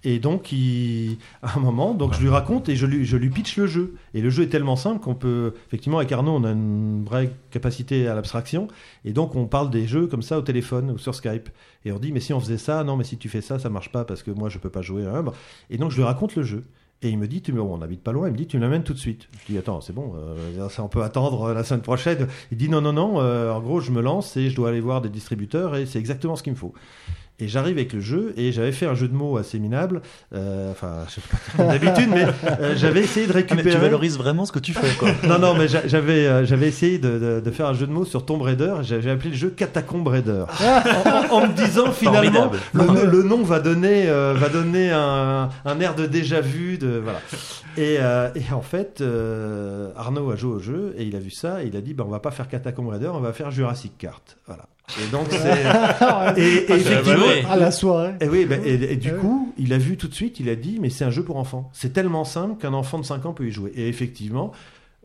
[0.05, 1.19] Et donc, il...
[1.43, 3.95] à un moment, donc je lui raconte et je lui, je lui pitch le jeu.
[4.15, 7.31] Et le jeu est tellement simple qu'on peut, effectivement, avec Arnaud, on a une vraie
[7.51, 8.69] capacité à l'abstraction.
[9.05, 11.49] Et donc, on parle des jeux comme ça au téléphone ou sur Skype.
[11.85, 13.71] Et on dit, mais si on faisait ça, non, mais si tu fais ça, ça
[13.71, 15.05] marche pas parce que moi, je peux pas jouer.
[15.05, 15.25] hein.
[15.71, 16.65] Et donc, je lui raconte le jeu.
[17.05, 17.61] Et il me dit, tu me...
[17.61, 19.29] on n'habite pas loin, il me dit, tu me l'amènes tout de suite.
[19.41, 22.29] Je dis, attends, c'est bon, euh, ça on peut attendre euh, la semaine prochaine.
[22.53, 24.81] Il dit, non, non, non, euh, en gros, je me lance et je dois aller
[24.81, 26.73] voir des distributeurs et c'est exactement ce qu'il me faut.
[27.39, 30.01] Et j'arrive avec le jeu et j'avais fait un jeu de mots assez minable,
[30.33, 32.27] euh, enfin, je sais pas comme d'habitude, mais
[32.61, 33.71] euh, j'avais essayé de Ah, mais récupérer.
[33.75, 35.09] tu valorises vraiment ce que tu fais, quoi.
[35.27, 37.93] Non, non, mais j'a- j'avais euh, j'avais essayé de, de- de faire un jeu de
[37.93, 38.75] mots sur Tomb Raider.
[38.83, 40.45] J'avais appelé le jeu Catacomb Raider.
[41.31, 45.81] en, en me disant finalement, le, le nom va donner, euh, va donner un, un
[45.81, 46.79] air de déjà vu.
[46.79, 47.21] De, voilà.
[47.77, 51.31] et, euh, et en fait, euh, Arnaud a joué au jeu et il a vu
[51.31, 53.51] ça et il a dit bah, on va pas faire Catacomb Raider, on va faire
[53.51, 54.37] Jurassic Kart.
[54.47, 54.67] Voilà.
[55.01, 55.63] Et donc, c'est.
[56.41, 57.27] et, et effectivement.
[57.49, 58.15] À la soirée.
[58.21, 59.19] Et oui, bah, et, et du Ouais.
[59.19, 61.37] coup, il a vu tout de suite, il a dit, mais c'est un jeu pour
[61.37, 61.71] enfants.
[61.73, 63.73] C'est tellement simple qu'un enfant de 5 ans peut y jouer.
[63.75, 64.53] Et effectivement,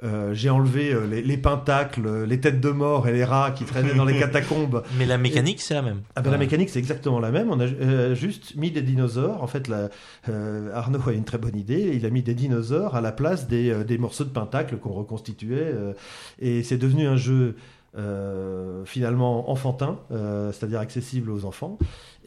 [0.03, 3.49] euh, j'ai enlevé euh, les, les pentacles, euh, les têtes de mort et les rats
[3.51, 4.83] qui traînaient dans les catacombes.
[4.99, 6.01] Mais la mécanique, c'est la même.
[6.15, 7.49] Ah ben, la mécanique, c'est exactement la même.
[7.51, 9.41] On a euh, juste mis des dinosaures.
[9.41, 9.89] En fait, la-
[10.29, 11.91] euh, Arnaud a une très bonne idée.
[11.95, 14.93] Il a mis des dinosaures à la place des, euh, des morceaux de pentacle qu'on
[14.93, 15.57] reconstituait.
[15.73, 15.93] euh,
[16.39, 17.55] et c'est devenu un jeu
[17.97, 21.77] euh, finalement enfantin, euh, c'est-à-dire accessible aux enfants.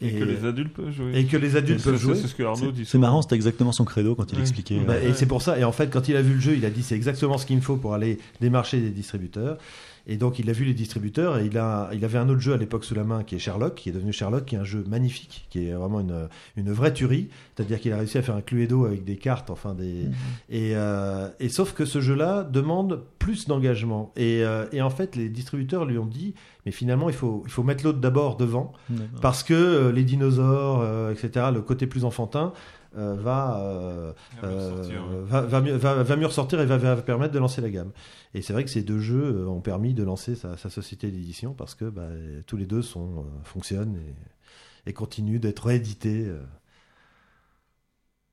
[0.03, 1.11] Et que les adultes peuvent jouer.
[1.15, 2.15] et que les adultes peuvent jouer.
[2.15, 2.85] C'est ce que Arnaud dit.
[2.85, 4.41] C'est marrant, c'était exactement son credo quand il Ouais.
[4.41, 4.79] expliquait.
[4.79, 5.59] Bah, euh, et c'est pour ça.
[5.59, 7.45] Et en fait, quand il a vu le jeu, il a dit c'est exactement ce
[7.45, 9.57] qu'il me faut pour aller démarcher des distributeurs.
[10.07, 12.53] Et donc, il a vu les distributeurs et il, a, il avait un autre jeu
[12.53, 14.63] à l'époque sous la main qui est Sherlock, qui est devenu Sherlock, qui est un
[14.63, 16.27] jeu magnifique, qui est vraiment une,
[16.57, 17.29] une vraie tuerie.
[17.55, 20.07] C'est-à-dire qu'il a réussi à faire un Cluedo avec des cartes, enfin des.
[20.49, 24.11] Et, euh, et sauf que ce jeu-là demande plus d'engagement.
[24.15, 26.33] Et, euh, et en fait, les distributeurs lui ont dit
[26.65, 28.73] Mais finalement, il faut, il faut mettre l'autre d'abord devant,
[29.21, 32.53] parce que euh, les dinosaures, euh, etc., le côté plus enfantin,
[32.97, 34.11] euh, va, euh,
[34.43, 35.17] euh, sortir, ouais.
[35.23, 37.91] va, va mieux, va, va mieux ressortir et va, va permettre de lancer la gamme.
[38.33, 41.11] Et c'est vrai que ces deux jeux euh, ont permis de lancer sa, sa société
[41.11, 42.07] d'édition parce que bah,
[42.47, 43.97] tous les deux sont, euh, fonctionnent
[44.85, 46.25] et, et continuent d'être réédités.
[46.27, 46.41] euh.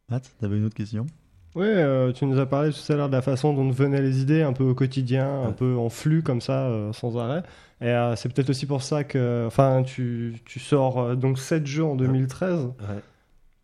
[0.09, 1.07] Matt, t'avais une autre question?
[1.55, 4.21] Oui, euh, tu nous as parlé tout à l'heure de la façon dont venaient les
[4.21, 7.43] idées, un peu au quotidien, un peu en flux comme ça, euh, sans arrêt.
[7.81, 11.67] Et euh, c'est peut-être aussi pour ça que, enfin, tu, tu sors euh, donc 7
[11.67, 12.67] jeux en 2013.
[12.67, 13.03] Ouais.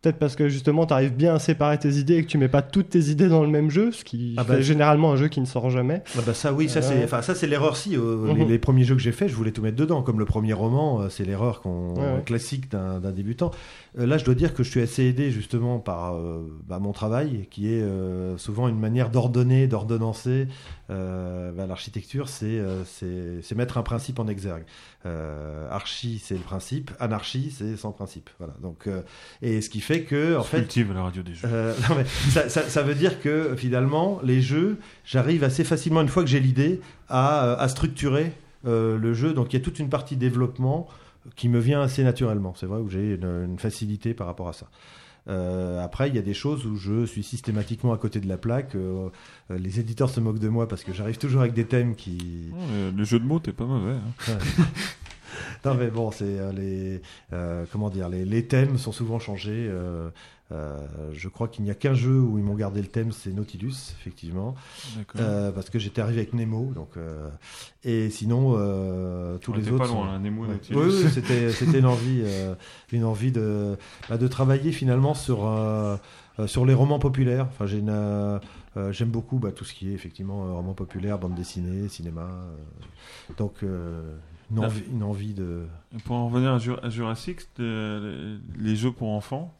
[0.05, 2.47] Peut-être parce que justement, tu arrives bien à séparer tes idées et que tu mets
[2.47, 5.15] pas toutes tes idées dans le même jeu, ce qui Ah fait bah, généralement un
[5.15, 6.03] jeu qui ne sort jamais.
[6.15, 8.49] Ah bah ça oui, ça c'est enfin ça c'est l'erreur si euh, les, Mhm.
[8.49, 11.01] les premiers jeux que j'ai faits, je voulais tout mettre dedans comme le premier roman,
[11.01, 12.23] euh, c'est l'erreur qu'on Ouais, ouais.
[12.23, 13.49] classique d'un débutant.
[13.97, 16.91] Euh, là, je dois dire que je suis assez aidé justement par euh, bah, mon
[16.91, 20.47] travail qui est euh, souvent une manière d'ordonner, d'ordonnancer
[20.89, 22.61] bah, l'architecture, c'est
[23.55, 24.63] mettre un principe en exergue.
[25.71, 28.29] Archi, c'est le principe, anarchie, c'est sans principe.
[28.37, 28.53] Voilà.
[28.61, 28.87] Donc
[29.41, 31.47] et ce qui fait que en fait cultive la radio des jeux.
[31.47, 36.07] non, mais ça, ça- ça veut dire que finalement, les jeux, j'arrive assez facilement, une
[36.07, 38.31] fois que j'ai l'idée, à, à structurer
[38.67, 39.33] euh, le jeu.
[39.33, 40.87] Donc il y a toute une partie développement
[41.35, 42.53] qui me vient assez naturellement.
[42.55, 44.67] C'est vrai où j'ai une, une facilité par rapport à ça.
[45.27, 48.37] Euh, après, il y a des choses où je suis systématiquement à côté de la
[48.37, 48.75] plaque.
[48.75, 49.09] Euh,
[49.49, 52.51] euh, les éditeurs se moquent de moi parce que j'arrive toujours avec des thèmes qui,
[52.53, 53.95] Ouais, le jeu de mots, t'es pas mauvais.
[54.27, 54.37] hein.
[55.65, 57.01] non mais bon, c'est euh, les
[57.71, 59.67] comment dire, les, les thèmes sont souvent changés.
[60.51, 60.77] Euh,
[61.13, 63.93] je crois qu'il n'y a qu'un jeu où ils m'ont gardé le thème, c'est Nautilus,
[63.99, 64.53] effectivement.
[65.17, 67.29] Euh, parce que j'étais arrivé avec Nemo, donc euh,
[67.83, 68.51] et sinon
[69.39, 69.77] tous On les autres.
[69.79, 70.49] pas loin, sont- là, Nemo, Ouais.
[70.49, 70.77] Nautilus.
[70.77, 72.23] Oui, oui, c'était c'était une envie,
[72.91, 73.75] une envie de
[74.09, 75.49] bah, de travailler finalement sur
[76.47, 77.47] sur les romans populaires.
[77.49, 78.39] Enfin, j'ai une, euh,
[78.91, 82.23] j'aime beaucoup bah, tout ce qui est effectivement euh, romans populaires, bande dessinée, cinéma.
[82.23, 83.63] euh, donc
[84.51, 85.65] une envie, une envie de
[86.03, 89.51] Pour en revenir à, Jur- à Jurassic, les jeux pour enfants.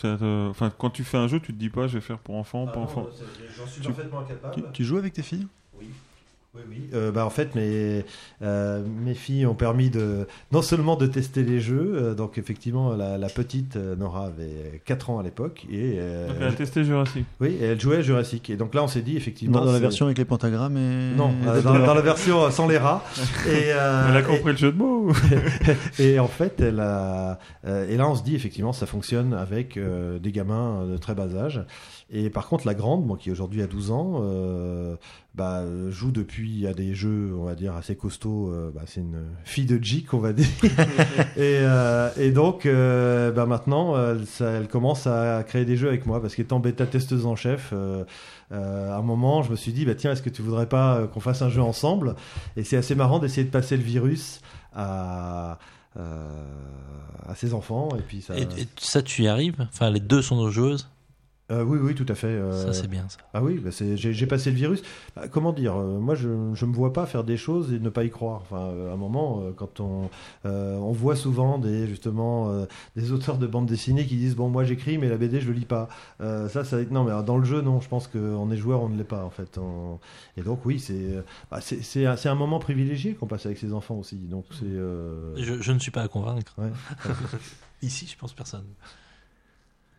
[0.00, 2.36] Te- Enfin, quand tu fais un jeu, tu te dis pas, je vais faire pour
[2.36, 3.08] enfants, Ah pour enfants.
[3.56, 4.52] J'en suis Tu- parfaitement capable.
[4.54, 5.46] tu, tu joues avec tes filles?
[5.78, 5.86] Oui.
[6.52, 6.90] Oui, oui.
[6.94, 8.04] Euh, bah, en fait, mes,
[8.42, 12.96] euh, mes filles ont permis de non seulement de tester les jeux, euh, donc effectivement,
[12.96, 16.52] la, la petite euh, Nora avait 4 ans à l'époque, et, euh, Donc, elle a
[16.52, 17.24] testé Jurassic.
[17.40, 18.50] oui, et elle jouait à Jurassic.
[18.50, 19.60] Et donc là, on s'est dit effectivement.
[19.60, 22.66] dans, dans la version avec les pentagrammes et Non, et euh, dans, la version sans
[22.66, 23.04] les rats.
[23.46, 25.12] Et, euh, Elle a et- compris le jeu de mots.
[26.00, 29.76] et en fait, elle a, euh, et là, on se dit effectivement, ça fonctionne avec
[29.76, 31.62] euh, des gamins de très bas âge.
[32.12, 34.96] Et par contre, la grande, moi, qui aujourd'hui a 12 ans, euh,
[35.36, 38.50] bah, euh, joue depuis à des jeux, on va dire, assez costauds.
[38.52, 40.48] euh, bah, c'est une fille de geek, on va dire.
[41.36, 45.86] et, euh, et donc, euh, bah, maintenant, elle, ça- elle commence à créer des jeux
[45.86, 47.70] avec moi parce qu'étant bêta testeuse en chef.
[47.72, 48.04] euh,
[48.50, 50.96] euh, à un moment, je me suis dit, bah, tiens, est-ce que tu voudrais pas
[50.96, 52.16] euh, qu'on fasse un jeu ensemble?
[52.56, 54.40] Et c'est assez marrant d'essayer de passer le virus
[54.74, 55.58] à,
[55.96, 56.28] euh,
[57.28, 57.90] à ses enfants.
[57.96, 58.36] Et puis ça.
[58.36, 59.54] Et, et ça, tu y arrives?
[59.72, 60.88] Enfin, les deux sont nos joueuses?
[61.50, 62.28] Euh, oui, oui, tout à fait.
[62.28, 63.18] euh, Ça, c'est bien, ça.
[63.34, 64.82] Ah oui, bah, c'est- j'ai j'ai passé le virus.
[65.16, 67.88] Bah, comment dire euh, Moi, je ne me vois pas faire des choses et ne
[67.88, 68.42] pas y croire.
[68.42, 70.10] Enfin, euh, à un moment, euh, quand on,
[70.46, 74.48] euh, on voit souvent des justement euh, des auteurs de bande dessinée qui disent bon,
[74.48, 75.88] moi j'écris, mais la BD je le lis pas.
[76.20, 77.80] Euh, ça, ça, non, mais dans le jeu, non.
[77.80, 79.58] Je pense qu'on est joueur, on ne l'est pas en fait.
[79.58, 79.98] On-
[80.36, 84.16] Et donc oui, c'est bah, c'est un, moment privilégié qu'on passe avec ses enfants aussi.
[84.16, 86.54] Donc c'est euh, Je, je ne suis pas à convaincre.
[86.58, 86.70] ouais.
[87.82, 88.66] Ici, je pense personne.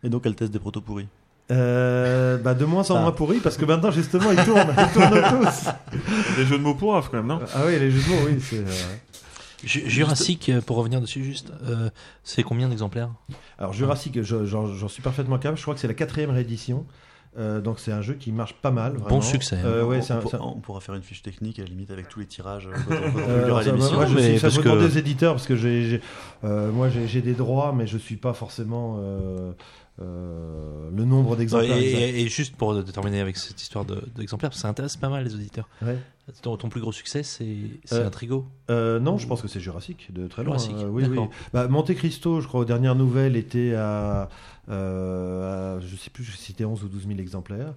[0.02, 1.08] Et donc elle teste des protos pourris.
[1.50, 5.22] Euh, bah, de moins en moins pourri parce que maintenant justement ils tournent, ils tournent
[5.42, 5.68] tous.
[6.36, 8.22] Des jeux de mots pour Raph, quand même, non Ah oui, les jeux de mots,
[8.28, 8.58] oui, c'est.
[8.58, 8.64] euh,
[9.64, 11.90] Ju- Jurassic, euh, pour revenir dessus juste, euh,
[12.24, 13.10] c'est combien d'exemplaires
[13.58, 15.56] Alors Jurassic, je- j'en j'en suis parfaitement capable.
[15.58, 16.86] Je crois que c'est la quatrième réédition.
[17.38, 18.92] Euh, donc c'est un jeu qui marche pas mal.
[18.94, 19.20] Bon vraiment.
[19.22, 19.56] succès.
[19.56, 19.64] hein.
[19.64, 21.62] Euh, ouais, on, c'est un- pour- c'est un- on pourra faire une fiche technique à
[21.62, 23.70] la limite avec tous les tirages euh, quand on, quand on Euh, publiera alors, ça,
[23.70, 23.94] l'émission.
[23.96, 26.00] moi, je mais suis, ça parce faut que- demander aux éditeurs parce que j'ai, j'ai-
[26.44, 29.52] euh, moi j'ai, j'ai des droits, mais je suis pas forcément euh,
[30.00, 31.76] euh, le nombre d'exemplaires.
[31.76, 35.08] et, et- et juste pour terminer avec cette histoire de- d'exemplaires, que ça intéresse pas
[35.08, 35.68] mal les auditeurs.
[35.82, 35.98] Ouais.
[36.40, 37.56] Ton, ton plus gros succès, c'est
[37.92, 38.46] Euh, un trigo.
[38.70, 40.56] Euh, non, je pense que c'est Jurassic de très loin.
[40.56, 41.18] Jurassic, Euh, oui, oui.
[41.52, 44.28] Bah, Monte Cristo, je crois, aux dernières nouvelles, était à,
[44.68, 47.74] euh, à, je sais plus, si c'était 11 ou 12 000 exemplaires.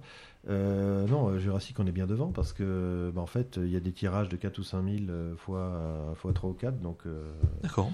[0.48, 3.80] Euh, non, Jurassic, on est bien devant parce que, bah, en fait, il y a
[3.80, 6.80] des tirages de 4 ou 5 000 euh, fois, fois 3 ou 4.
[6.80, 7.32] Donc, euh,
[7.64, 7.90] D'accord.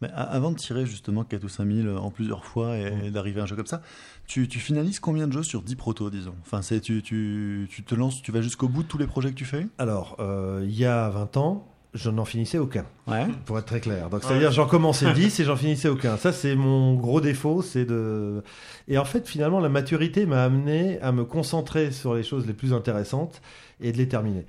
[0.00, 3.44] Mais avant de tirer justement 4 ou 5 000 en plusieurs fois et, d'arriver à
[3.44, 3.80] un jeu comme ça,
[4.26, 6.34] tu, tu finalises combien de jeux sur 10 protos, disons?
[6.42, 9.30] Enfin, c'est tu, tu, tu te lances, tu vas jusqu'au bout de tous les projets
[9.30, 9.66] que tu fais?
[9.78, 12.84] Alors, euh, il y a 20 ans, je n'en finissais aucun.
[13.06, 13.26] Ouais.
[13.46, 14.10] Pour être très clair.
[14.10, 16.16] Donc, c'est-à-dire, j'en commençais 10 et j'en finissais aucun.
[16.16, 18.42] Ça, c'est mon gros défaut, c'est de.
[18.88, 22.52] Et en fait, finalement, la maturité m'a amené à me concentrer sur les choses les
[22.52, 23.40] plus intéressantes
[23.80, 24.44] et de les terminer.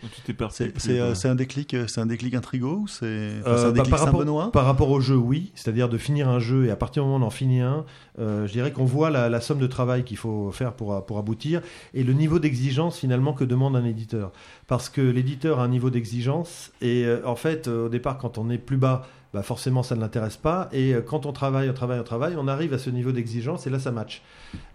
[0.77, 3.83] C'est euh, c'est un déclic, euh, c'est un déclic intrigo ou c'est enfin, Euh, bah,
[3.89, 5.51] par, rapport, par rapport au jeu, oui.
[5.55, 7.85] C'est-à-dire de finir un jeu et à partir du moment où on en finit un,
[8.17, 11.61] je dirais qu'on voit la, la somme de travail qu'il faut faire pour, pour aboutir
[11.93, 14.31] et le niveau d'exigence finalement que demande un éditeur.
[14.67, 18.57] Parce que l'éditeur a un niveau d'exigence et en fait, au départ, quand on est
[18.57, 20.69] plus bas, bah forcément ça ne l'intéresse pas.
[20.71, 23.67] Et euh, quand on travaille, on travaille, on travaille, on arrive à ce niveau d'exigence
[23.67, 24.21] et là ça match.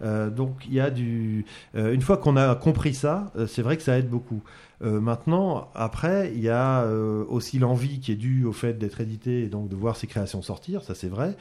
[0.03, 1.45] Euh, donc il y a du.
[1.75, 4.41] euh, une fois qu'on a compris ça, c'est vrai que ça aide beaucoup.
[4.83, 6.87] Maintenant, après, il y a
[7.29, 10.41] aussi l'envie qui est due au fait d'être édité et donc de voir ses créations
[10.41, 11.35] sortir, ça c'est vrai.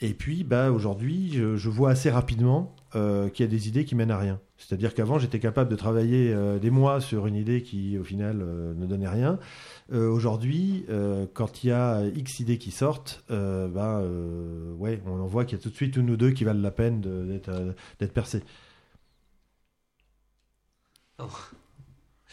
[0.00, 3.94] Et puis, bah, aujourd'hui, je vois assez rapidement euh, qu'il y a des idées qui
[3.94, 4.40] mènent à rien.
[4.56, 8.40] C'est-à-dire qu'avant, j'étais capable de travailler euh, des mois sur une idée qui, au final,
[8.42, 9.38] euh, ne donnait rien.
[9.92, 15.00] Euh, aujourd'hui, euh, quand il y a X idées qui sortent, euh, bah, euh, ouais,
[15.06, 16.70] on en voit qu'il y a tout de suite une ou deux qui valent la
[16.70, 18.42] peine d'être percées.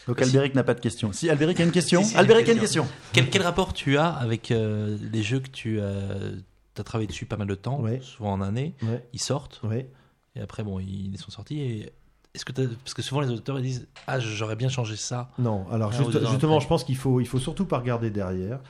[0.06, 1.12] Donc Albéric n'a pas de question.
[1.12, 2.86] Si Albéric a une question, Si, si, Albéric j'ai a une question.
[3.12, 7.36] Quel, quel rapport tu as avec euh, les jeux que tu as, travaillé dessus pas
[7.36, 8.00] mal de temps, Ouais.
[8.02, 8.74] souvent en année?
[8.82, 9.60] Ouais, Ils sortent?
[9.64, 9.88] Ouais.
[10.36, 11.60] Et après, bon, ils sont sortis.
[11.60, 11.92] Et
[12.34, 15.30] est-ce que parce que souvent les auteurs ils disent ah j'aurais bien changé ça.
[15.38, 18.60] Non, alors juste- ans justement, je pense qu'il faut, il faut surtout pas regarder derrière.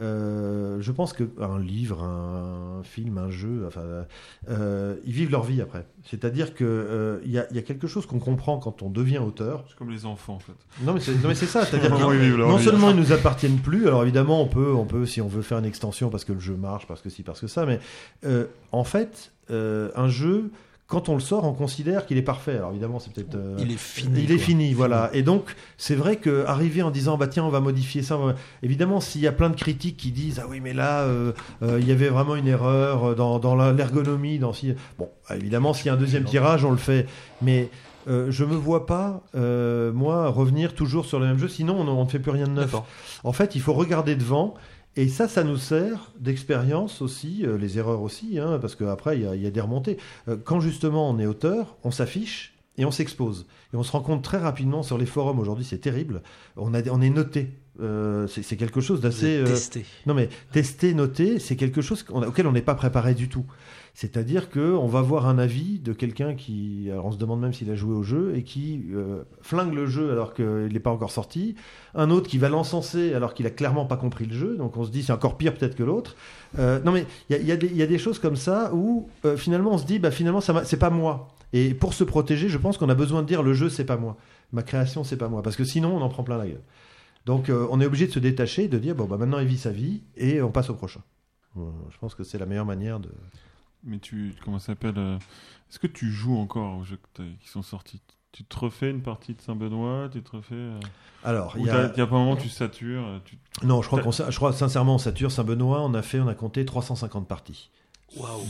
[0.00, 4.06] Euh, je pense que un livre, un film, un jeu, enfin,
[4.48, 5.86] euh, ils vivent leur vie après.
[6.04, 8.88] C'est-à-dire que euh, il y, a, il y a quelque chose qu'on comprend quand on
[8.88, 9.64] devient auteur.
[9.68, 10.54] C'est comme les enfants en fait.
[10.82, 11.64] Non mais c'est, non, mais c'est ça.
[11.66, 12.64] C'est-à-dire non vie.
[12.64, 13.86] seulement ils nous appartiennent plus.
[13.86, 16.40] Alors évidemment, on peut, on peut, si on veut faire une extension parce que le
[16.40, 17.66] jeu marche, parce que si, parce que ça.
[17.66, 17.78] Mais
[18.24, 20.50] euh, en fait, euh, un jeu,
[20.92, 22.56] quand on le sort, on considère qu'il est parfait.
[22.56, 23.34] Alors évidemment, c'est peut-être.
[23.34, 24.22] euh, Il est fini.
[24.24, 25.08] il est fini, voilà.
[25.14, 28.16] Et donc, c'est vrai que arriver en disant, bah tiens, on va modifier ça.
[28.18, 31.32] va- Évidemment, s'il y a plein de critiques qui disent, ah oui, mais là, euh,
[31.62, 34.74] euh, il y avait vraiment une erreur dans, dans l'ergonomie, dans si.
[34.98, 37.06] Bon, évidemment, s'il y a un deuxième tirage, on le fait.
[37.40, 37.70] Mais
[38.08, 41.48] euh, je me vois pas, euh, moi, revenir toujours sur le même jeu.
[41.48, 42.74] Sinon, on ne fait plus rien de neuf.
[43.24, 44.54] En fait, il faut regarder devant.
[44.94, 49.40] Et ça, ça nous sert d'expérience aussi, euh, les erreurs aussi, hein, parce qu'après, il
[49.40, 49.96] y, y a des remontées.
[50.44, 53.46] Quand justement on est auteur, on s'affiche et on s'expose.
[53.72, 56.22] Et on se rend compte très rapidement sur les forums, aujourd'hui c'est terrible,
[56.56, 57.50] on, a, on est noté.
[57.80, 59.38] Euh, c'est quelque chose d'assez...
[59.38, 59.86] euh, testé.
[60.06, 63.28] non mais tester, noter, c'est quelque chose qu'on a- auquel on n'est pas préparé du
[63.30, 63.46] tout.
[63.94, 67.52] C'est-à-dire que on va voir un avis de quelqu'un qui, alors on se demande même
[67.54, 70.90] s'il a joué au jeu et qui euh, flingue le jeu alors qu'il n'est pas
[70.90, 71.54] encore sorti.
[71.94, 74.56] Un autre qui va l'encenser alors qu'il a clairement pas compris le jeu.
[74.56, 76.14] Donc on se dit c'est encore pire peut-être que l'autre.
[76.58, 79.08] Non mais il y y a des- il y a des choses comme ça où
[79.36, 81.28] finalement on se dit bah finalement c'est pas moi.
[81.54, 83.96] Et pour se protéger, je pense qu'on a besoin de dire le jeu c'est pas
[83.98, 84.16] moi,
[84.52, 86.60] ma création c'est pas moi, parce que sinon on en prend plein la gueule.
[87.26, 89.58] Donc euh, on est obligé de se détacher, de dire bon bah maintenant il vit
[89.58, 91.02] sa vie et on passe au prochain.
[91.56, 93.10] Euh, Je pense que c'est la meilleure manière de.
[93.84, 95.16] Mais tu, comment ça s'appelle euh,
[95.70, 96.98] Est-ce que tu joues encore aux jeux
[97.40, 98.00] qui sont sortis?
[98.30, 100.80] Tu te refais une partie de Saint-Benoît Tu te refais euh,
[101.22, 101.92] Alors il y a...
[101.92, 103.36] il y a pas un moment où tu satures tu...
[103.62, 106.34] non, je crois qu'on, je crois sincèrement on sature Saint-Benoît, on a fait, on a
[106.34, 107.70] compté 350 parties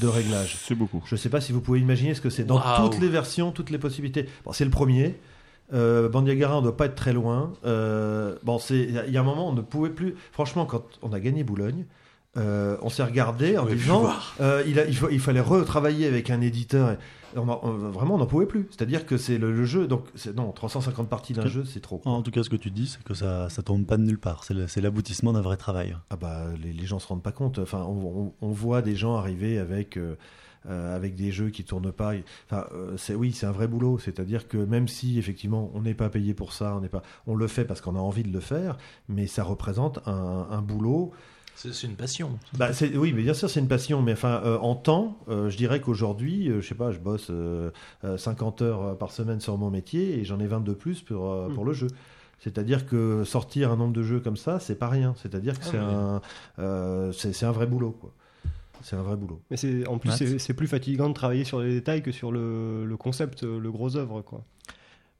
[0.01, 0.57] de réglage.
[0.61, 1.03] C'est beaucoup.
[1.07, 3.71] Je sais pas si vous pouvez imaginer ce que c'est dans toutes les versions, toutes
[3.71, 4.29] les possibilités.
[4.45, 5.19] Bon, c'est le premier.
[5.73, 7.53] Euh, Bandiagara, on doit pas être très loin.
[7.65, 10.15] Euh, bon, c'est il y, a- un moment, on ne pouvait plus.
[10.33, 11.87] Franchement, quand on a gagné Boulogne,
[12.37, 14.09] euh, on s'est regardé en disant,
[14.41, 16.93] euh, il, a- il, faut- il fallait retravailler avec un éditeur.
[16.93, 16.97] Et
[17.39, 18.67] on en- on- vraiment, on n'en pouvait plus.
[18.71, 19.87] C'est-à-dire que c'est le, le jeu.
[19.87, 20.05] Donc,
[20.37, 22.01] non, 350 parties d'un jeu, c'est trop.
[22.05, 24.19] En tout cas, ce que tu dis, c'est que ça, ça tombe pas de nulle
[24.21, 24.45] part.
[24.45, 25.97] C'est l'aboutissement d'un vrai travail.
[26.11, 27.59] Ah bah les, les gens se rendent pas compte.
[27.59, 30.17] Enfin, on, on- on voit des gens arriver avec euh,
[30.69, 32.13] euh, avec des jeux qui tournent pas.
[32.51, 33.99] Enfin, euh, c'est oui, c'est un vrai boulot.
[33.99, 37.35] C'est-à-dire que même si effectivement on n'est pas payé pour ça, on n'est pas, on
[37.35, 38.77] le fait parce qu'on a envie de le faire,
[39.09, 41.13] mais ça représente un, un boulot.
[41.55, 42.39] C'est une passion.
[42.55, 44.01] Bah, oui, mais bien sûr, c'est une passion.
[44.03, 47.29] Mais enfin, euh, en temps, euh, je dirais qu'aujourd'hui, euh, je sais pas, je bosse
[47.31, 47.71] euh,
[48.05, 51.31] euh, 50 heures par semaine sur mon métier et j'en ai 20 de plus pour,
[51.31, 51.55] euh, Mm.
[51.55, 51.89] pour le jeu.
[52.41, 55.15] C'est-à-dire que sortir un nombre de jeux comme ça, c'est pas rien.
[55.23, 55.71] C'est-à-dire que Ah
[57.13, 57.45] c'est oui.
[57.45, 58.13] un, un vrai boulot, quoi.
[58.83, 59.41] C'est un vrai boulot.
[59.51, 62.85] Mais c'est en plus c'est plus fatigant de travailler sur les détails que sur le,
[62.85, 64.45] le concept, le gros œuvre quoi.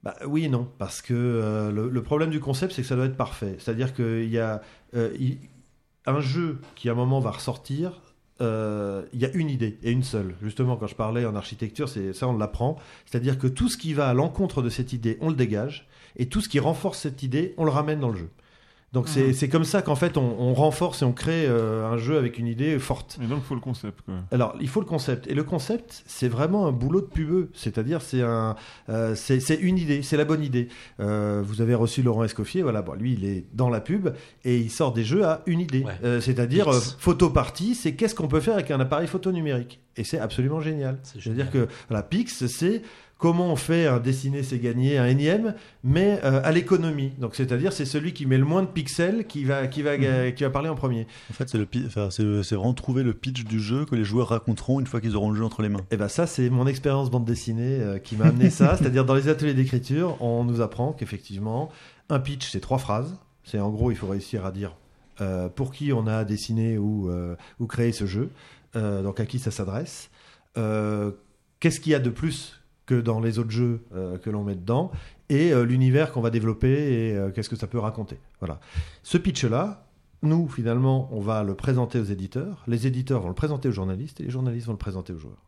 [0.03, 2.97] Bah, oui et non, parce que euh, le, le problème du concept, c'est que ça
[2.97, 3.55] doit être parfait.
[3.59, 4.61] C'est-à-dire qu'il y a
[4.95, 5.09] euh,
[6.05, 8.01] un jeu qui à un moment va ressortir.
[8.41, 10.35] euh, Il y a une idée et une seule.
[10.41, 12.77] Justement, quand je parlais en architecture, c'est ça on l'apprend.
[13.05, 15.87] C'est-à-dire que tout ce qui va à l'encontre de cette idée, on le dégage,
[16.17, 18.29] et tout ce qui renforce cette idée, on le ramène dans le jeu.
[18.93, 21.97] Donc c'est c'est comme ça qu'en fait on, on renforce et on crée euh, un
[21.97, 23.17] jeu avec une idée forte.
[23.21, 24.01] Et donc, il faut le concept.
[24.01, 24.15] Quoi.
[24.31, 25.27] Alors, il faut le concept.
[25.27, 27.49] Et le concept, c'est vraiment un boulot de pubeux.
[27.53, 28.55] C'est-à-dire, c'est un,
[28.89, 30.67] euh, c'est une idée, c'est la bonne idée.
[30.99, 32.61] Euh, vous avez reçu Laurent Escoffier.
[32.61, 34.09] Voilà, bon, lui, il est dans la pub
[34.43, 35.83] et il sort des jeux à une idée.
[35.83, 35.93] Ouais.
[36.03, 39.79] Euh, C'est-à-dire, euh, photo party, c'est qu'est-ce qu'on peut faire avec un appareil photo numérique.
[39.95, 40.99] Et c'est absolument génial.
[41.03, 42.81] C'est C'est-à-dire que, voilà, Pix, c'est
[43.23, 47.13] comment on fait un dessiner c'est gagner, un énième, mais euh, à l'économie.
[47.19, 50.33] Donc c'est-à-dire c'est celui qui met le moins de pixels qui va qui va Mhm.
[50.33, 51.07] qui va parler en premier.
[51.29, 54.03] En fait, c'est le enfin, c'est c'est vraiment trouver le pitch du jeu que les
[54.03, 55.85] joueurs raconteront une fois qu'ils auront le jeu entre les mains.
[55.89, 59.15] Et ben ça c'est mon expérience bande dessinée euh, qui m'a amené ça, c'est-à-dire dans
[59.15, 61.69] les ateliers d'écriture, on nous apprend qu'effectivement
[62.09, 63.15] un pitch c'est trois phrases.
[63.45, 64.75] C'est en gros il faut réussir à dire
[65.21, 67.09] euh, pour qui on a dessiné ou
[67.59, 68.31] ou créé ce jeu,
[68.75, 70.09] donc à qui ça s'adresse.
[70.55, 72.59] Qu'est-ce qu'il y a de plus
[72.93, 74.91] que dans les autres jeux euh, que l'on met dedans
[75.29, 78.19] et euh, l'univers qu'on va développer et euh, qu'est-ce que ça peut raconter.
[78.39, 78.59] Voilà.
[79.01, 79.87] Ce pitch-là,
[80.21, 82.63] nous, finalement, on va le présenter aux éditeurs.
[82.67, 85.43] Les éditeurs vont le présenter aux journalistes et les journalistes vont le présenter aux joueurs.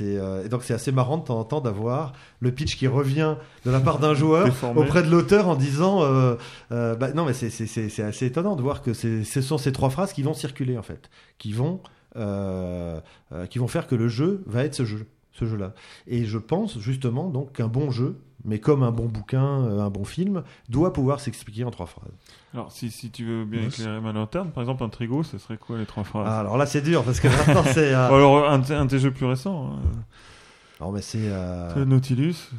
[0.00, 3.36] Euh, et donc c'est assez marrant de temps en temps d'avoir le pitch qui revient
[3.64, 4.80] de la part d'un joueur Déformé.
[4.80, 6.36] auprès de l'auteur en disant euh,
[6.72, 10.12] euh, bah, non mais c'est, assez étonnant de voir que ce sont ces trois phrases
[10.12, 11.80] qui vont circuler en fait, qui vont
[12.14, 15.06] qui vont faire que le jeu va être ce jeu
[15.38, 15.72] ce jeu-là.
[16.06, 19.90] Et je pense justement donc qu'un bon jeu, mais comme un bon bouquin, euh, un
[19.90, 22.12] bon film, doit pouvoir s'expliquer en trois phrases.
[22.54, 25.58] Alors, si, si tu veux bien éclairer ma lanterne, par exemple, un trigo, ce serait
[25.58, 26.26] quoi les trois phrases?
[26.28, 27.92] Ah, alors là c'est dur parce que maintenant c'est.
[27.94, 29.90] euh, Alors, un, de- un de tes jeux plus récents, hein.
[30.80, 31.18] Non mais c'est.
[31.22, 32.50] euh, Nautilus.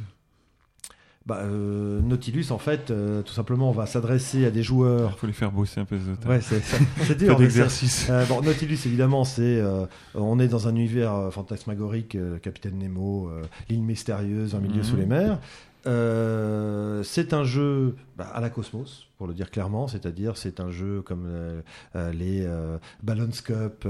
[1.30, 5.12] Bah, euh, Nautilus en fait, euh, tout simplement, on va s'adresser à des joueurs.
[5.16, 6.30] Il faut les faire bosser un peu auteurs.
[6.32, 7.38] Ouais, c'est c'est- dur.
[7.38, 8.08] d'exercice.
[8.10, 13.30] Euh, bon, Nautilus, évidemment, c'est euh, on est dans un univers fantasmagorique, euh, Capitaine Nemo,
[13.30, 14.84] euh, l'île mystérieuse, un milieu Mhm.
[14.84, 15.40] sous les mers.
[15.86, 20.72] Euh, c'est un jeu bah, à la Cosmos, pour le dire clairement, c'est-à-dire c'est un
[20.72, 21.62] jeu comme euh,
[21.96, 23.88] euh, les euh, Balance Cup,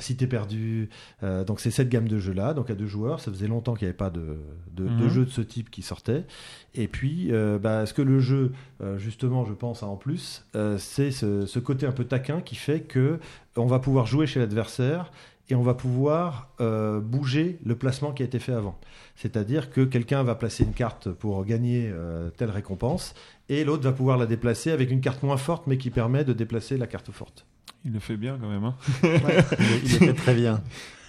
[0.00, 0.88] Cité perdue.
[1.22, 3.20] Donc c'est cette gamme de jeux-là, donc à deux joueurs.
[3.20, 4.38] Ça faisait longtemps qu'il n'y avait pas de,
[4.72, 5.08] de, de Mhm.
[5.08, 6.24] jeu de ce type qui sortait.
[6.74, 8.52] Et puis, bah, ce que le jeu,
[8.96, 10.44] justement, je pense, en plus,
[10.78, 13.18] c'est ce, ce côté un peu taquin qui fait que
[13.56, 15.10] on va pouvoir jouer chez l'adversaire
[15.48, 18.78] et on va pouvoir euh, bouger le placement qui a été fait avant.
[19.14, 23.14] C'est-à-dire que quelqu'un va placer une carte pour gagner euh, telle récompense
[23.48, 26.32] et l'autre va pouvoir la déplacer avec une carte moins forte mais qui permet de
[26.32, 27.46] déplacer la carte forte.
[27.84, 28.64] Il le fait bien quand même.
[28.64, 28.74] Hein.
[29.84, 30.62] Il, est fait très bien.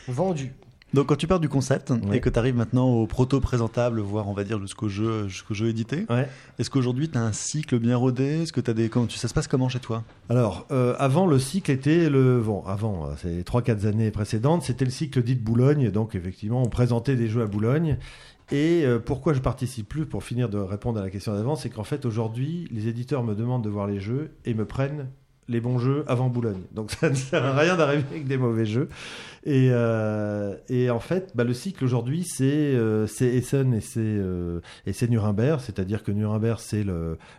[0.07, 0.53] Vendu.
[0.93, 2.17] Donc quand tu pars du concept Ouais.
[2.17, 5.53] et que tu arrives maintenant au proto présentable, voire on va dire jusqu'au jeu, jusqu'au
[5.53, 6.29] jeu édité, Ouais.
[6.59, 8.43] est-ce qu'aujourd'hui tu as un cycle bien rodé?
[8.43, 10.03] Est-ce que tu as des comment ça se passe comment chez toi?
[10.29, 12.41] Alors, euh, avant, le cycle était le.
[12.41, 15.91] Bon, avant, euh, c'est les 3-4 années précédentes, c'était le cycle dit de Boulogne.
[15.91, 17.97] Donc, effectivement, on présentait des jeux à Boulogne.
[18.49, 21.69] Et euh, pourquoi je participe plus, pour finir de répondre à la question d'avant, c'est
[21.69, 25.07] qu'en fait, aujourd'hui, les éditeurs me demandent de voir les jeux et me prennent
[25.47, 26.61] les bons jeux avant Boulogne.
[26.71, 28.89] Donc, ça ne sert à rien d'arriver avec des mauvais jeux.
[29.43, 34.59] Et, euh, et en fait, bah, le cycle aujourd'hui, c'est euh, Essen et c'est euh,
[34.85, 35.59] et c'est Nuremberg.
[35.61, 36.85] C'est-à-dire que Nuremberg, c'est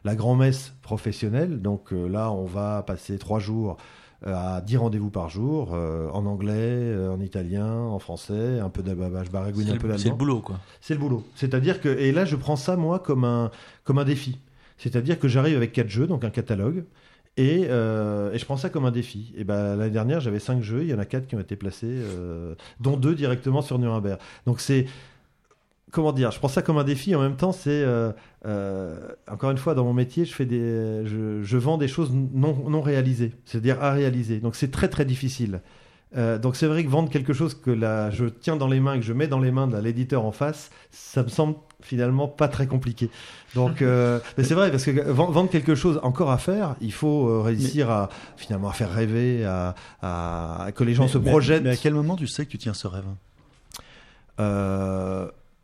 [0.05, 1.61] la grand-messe professionnelle.
[1.61, 3.77] Donc là, on va passer trois jours
[4.25, 8.83] à 10 rendez-vous par jour, euh, en anglais, euh, en italien, en français, un peu
[8.85, 10.59] je baragouine un peu le, c'est le boulot, quoi.
[10.81, 11.25] C'est le boulot.
[11.35, 13.51] C'est-à-dire que, et là, je prends ça, moi, comme un,
[13.85, 14.39] comme un défi.
[14.77, 16.85] C'est-à-dire que j'arrive avec quatre jeux, donc un catalogue,
[17.39, 19.33] et, euh, et je prends ça comme un défi.
[19.37, 21.55] Et ben l'année dernière, j'avais cinq jeux, il y en a quatre qui ont été
[21.55, 24.19] placés, euh, dont deux directement sur Nuremberg.
[24.45, 24.87] Donc c'est.
[25.91, 27.15] Comment dire Je prends ça comme un défi.
[27.15, 28.13] En même temps, c'est euh,
[29.27, 32.69] encore une fois dans mon métier, je fais des, je, je vends des choses non,
[32.69, 34.41] non réalisées, c'est-à-dire à réaliser.
[34.41, 35.61] Donc c'est très très difficile.
[36.17, 38.99] Euh, donc c'est vrai que vendre quelque chose que je tiens dans les mains et
[39.01, 42.49] que je mets dans les mains de l'éditeur en face, ça me semble finalement pas
[42.49, 43.11] très compliqué.
[43.55, 46.93] Donc euh, mais c'est vrai parce que vend- vendre quelque chose encore à faire, il
[46.93, 51.09] faut euh, réussir à finalement à faire rêver, à, à- à que les gens Mais-
[51.11, 51.63] se mais- projettent.
[51.63, 53.05] Mais à quel moment tu sais que tu tiens ce rêve?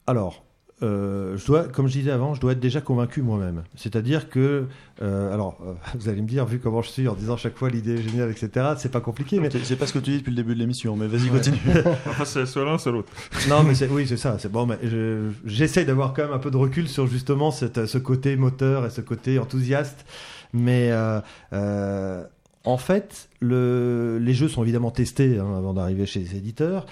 [0.06, 0.43] Alors,
[0.82, 3.62] euh, je dois, comme je disais avant, je dois être déjà convaincu moi-même.
[3.76, 4.66] C'est-à-dire que,
[5.02, 7.70] euh, alors, euh, vous allez me dire, vu comment je suis en disant chaque fois
[7.70, 10.30] l'idée est géniale, etc., c'est pas compliqué, mais C'est pas ce que tu dis depuis
[10.30, 11.38] le début de l'émission, mais vas-y Ouais.
[11.38, 11.58] continue.
[12.08, 13.12] Enfin, c'est soit l'un, soit l'autre.
[13.48, 14.36] non, mais oui, c'est ça.
[14.38, 17.86] C'est bon, mais je- j'essaye d'avoir quand même un peu de recul sur justement cette,
[17.86, 20.04] ce côté moteur et ce côté enthousiaste.
[20.52, 21.20] Mais euh,
[21.52, 22.24] euh,
[22.64, 26.86] en fait, le, les jeux sont évidemment testés hein, avant d'arriver chez les éditeurs.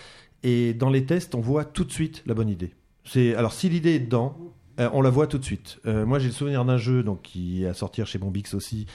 [0.44, 2.72] Et dans les tests, on voit tout de suite la bonne idée.
[3.04, 4.36] C'est alors si l'idée est dedans,
[4.80, 5.78] euh, on la voit tout de suite.
[5.86, 8.86] Euh, moi, j'ai le souvenir d'un jeu donc qui est à sortir chez Bombix aussi,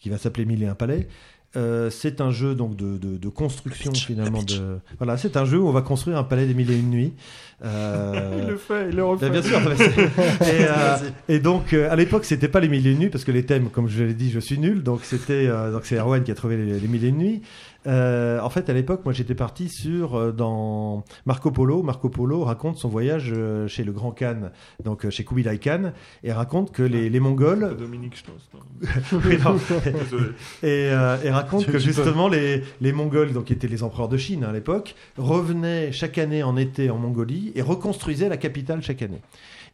[0.00, 1.08] qui va s'appeler Mille et un palais.
[1.56, 5.44] Euh, c'est un jeu donc de, de, de construction pitch, finalement de voilà c'est un
[5.44, 7.12] jeu où on va construire un palais des mille et une nuits
[7.64, 9.30] Euh, Il le fait, il le bah, refait.
[9.30, 10.00] bien sûr c'est-
[10.60, 10.96] et, euh,
[11.28, 13.70] et donc à l'époque c'était pas les mille et une nuits parce que les thèmes
[13.70, 16.56] comme je l'ai dit je suis nul donc c'était donc c'est Erwan qui a trouvé
[16.56, 17.42] les, les mille et une nuits
[17.86, 21.82] Euh, en fait, à l'époque, moi, j'étais parti sur euh, dans Marco Polo.
[21.82, 24.50] Marco Polo raconte son voyage euh, chez le Grand Khan,
[24.82, 25.92] donc euh, chez Kubilai Khan,
[26.22, 28.48] et raconte que les, les Mongols Dominique Schnoss.
[28.54, 29.54] non Oui, non.
[29.84, 30.28] Désolé.
[30.62, 34.16] et, euh, et raconte que justement les, les Mongols, donc qui étaient les empereurs de
[34.16, 38.82] Chine hein, à l'époque, revenaient chaque année en été en Mongolie et reconstruisaient la capitale
[38.82, 39.20] chaque année.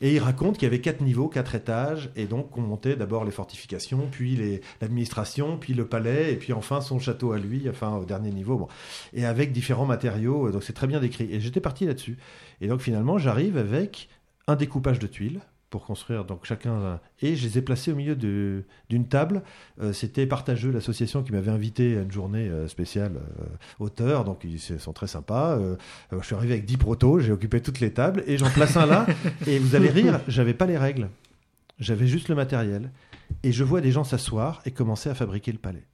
[0.00, 3.24] Et il raconte qu'il y avait quatre niveaux, quatre étages, et donc on montait d'abord
[3.24, 7.96] les fortifications, puis l'administration, puis le palais, et puis enfin son château à lui, enfin
[7.96, 8.68] au dernier niveau.
[9.12, 11.28] Et avec différents matériaux, euh, donc c'est très bien décrit.
[11.30, 12.16] Et j'étais parti là-dessus.
[12.62, 14.08] Et donc finalement, j'arrive avec
[14.46, 15.40] un découpage de tuiles
[15.70, 19.42] pour construire donc chacun un- et je les ai placés au milieu de- d'une table
[19.80, 23.44] euh, c'était Partageux, l'association qui m'avait invité à une journée euh, spéciale euh,
[23.78, 25.56] auteur, donc ils sont très sympas.
[25.56, 25.76] Euh,
[26.12, 28.86] je suis arrivé avec 10 protos, j'ai occupé toutes les tables et j'en place un
[28.86, 29.06] là.
[29.46, 31.08] et vous allez rire, j'avais pas les règles,
[31.78, 32.90] j'avais juste le matériel.
[33.44, 35.84] Et je vois des gens s'asseoir et commencer à fabriquer le palais.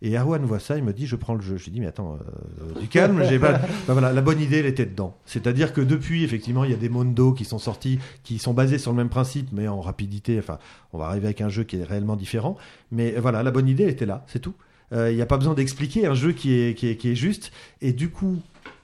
[0.00, 1.56] Et Erwan voit ça, il me dit je prends le jeu.
[1.56, 2.16] Je lui dis mais attends,
[2.62, 3.58] euh, du calme, j'ai pas.
[3.86, 5.16] Ben voilà, la bonne idée elle était dedans.
[5.26, 8.78] C'est-à-dire que depuis effectivement il y a des Mondo qui sont sortis, qui sont basés
[8.78, 10.38] sur le même principe mais en rapidité.
[10.38, 10.58] Enfin,
[10.92, 12.56] on va arriver avec un jeu qui est réellement différent.
[12.92, 14.54] Mais voilà, la bonne idée elle était là, c'est tout.
[14.92, 17.14] Euh, Il n'y a pas besoin d'expliquer un jeu qui est, qui est, qui est
[17.16, 17.50] juste.
[17.82, 18.40] Et du coup,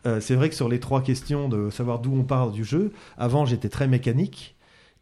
[0.06, 2.92] euh, c'est vrai que sur les trois questions de savoir d'où on parle du jeu,
[3.16, 4.56] avant j'étais très mécanique.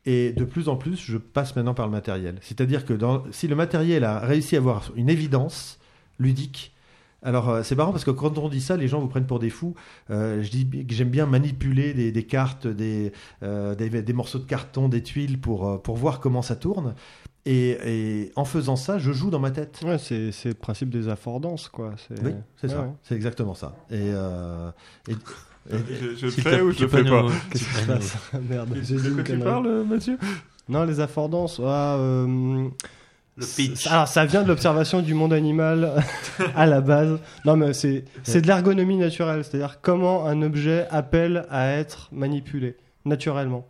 [0.05, 2.37] Et de plus en plus, je passe maintenant par le matériel.
[2.43, 5.79] C'est-à-dire que dans- si le matériel a réussi à avoir une évidence
[6.23, 6.75] ludique,
[7.23, 9.39] alors euh, c'est marrant parce que quand on dit ça, les gens vous prennent pour
[9.39, 9.75] des fous.
[10.11, 13.13] Euh, je dis que j'aime bien manipuler des, des cartes, des,
[13.43, 16.95] euh, des, des morceaux de carton, des tuiles pour, pour voir comment ça tourne.
[17.45, 19.81] Et, et en faisant ça, je joue dans ma tête.
[19.85, 21.93] Ouais, c'est c'est le principe des affordances, quoi.
[22.09, 22.83] C'est- Oui, c'est ça.
[22.83, 22.89] Ouais.
[23.03, 23.75] C'est exactement ça.
[23.91, 24.71] Et, euh,
[25.09, 25.15] et-
[25.71, 25.77] Je,
[26.17, 28.17] je le S'il fais ou je fais pas Qu'est-ce qui se passe
[28.51, 30.19] Merde, De quoi tu parles, Mathieu?
[30.69, 31.61] Non, les affordances.
[31.65, 32.69] ah, euh,
[33.37, 33.87] Le c'est- pitch.
[33.87, 36.03] Alors, ça vient de l'observation du monde animal
[36.55, 37.19] à la base.
[37.45, 39.43] Non, mais c'est c'est de l'ergonomie naturelle.
[39.45, 43.67] C'est-à-dire comment un objet appelle à être manipulé naturellement.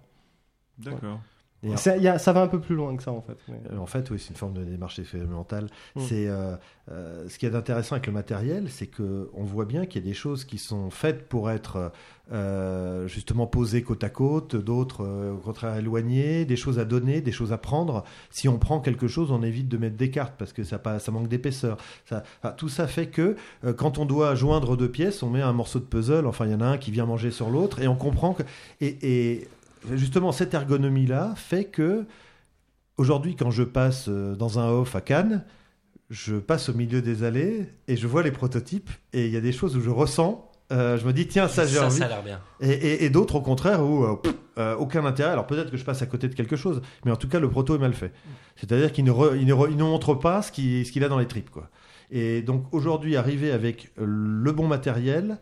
[0.79, 1.21] D'accord.
[1.65, 3.37] Et C'est- il y a- ça va un peu plus loin que ça, en fait.
[3.49, 5.67] mais- Euh, En fait, oui, c'est une forme de démarche expérimentale.
[5.95, 6.01] Mm.
[6.01, 6.57] C'est euh,
[6.91, 10.05] euh, ce qui est intéressant avec le matériel, c'est que on voit bien qu'il y
[10.05, 11.93] a des choses qui sont faites pour être
[12.33, 17.21] euh, justement posées côte à côte, d'autres euh, au contraire éloignées, des choses à donner,
[17.21, 18.05] des choses à prendre.
[18.31, 20.99] Si on prend quelque chose, on évite de mettre des cartes parce que ça, pas-
[20.99, 21.77] ça manque d'épaisseur.
[22.07, 23.37] Ça, enfin, tout ça fait que
[23.77, 26.27] quand on doit joindre deux pièces, on met un morceau de puzzle.
[26.27, 28.43] Enfin, il y en a un qui vient manger sur l'autre et on comprend que
[28.81, 29.49] et, et
[29.95, 32.05] justement cette ergonomie là fait que
[32.99, 35.45] Aujourd'hui, quand je passe euh, dans un off à Cannes,
[36.11, 39.41] je passe au milieu des allées et je vois les prototypes et il y a
[39.41, 40.51] des choses où je ressens.
[40.73, 42.41] euh, je me dis tiens ça j'ai envie ça a l'air bien.
[42.61, 45.79] et, et- et d'autres au contraire où euh, pff, euh, aucun intérêt alors peut-être que
[45.79, 47.95] je passe à côté de quelque chose mais en tout cas le proto est mal
[47.95, 48.13] fait
[48.57, 51.03] c'est-à-dire qu'il ne, re- il ne, re- il ne montre pas ce qu'il ce qu'il
[51.03, 51.71] a dans les tripes quoi
[52.11, 55.39] et donc aujourd'hui arriver avec le bon matériel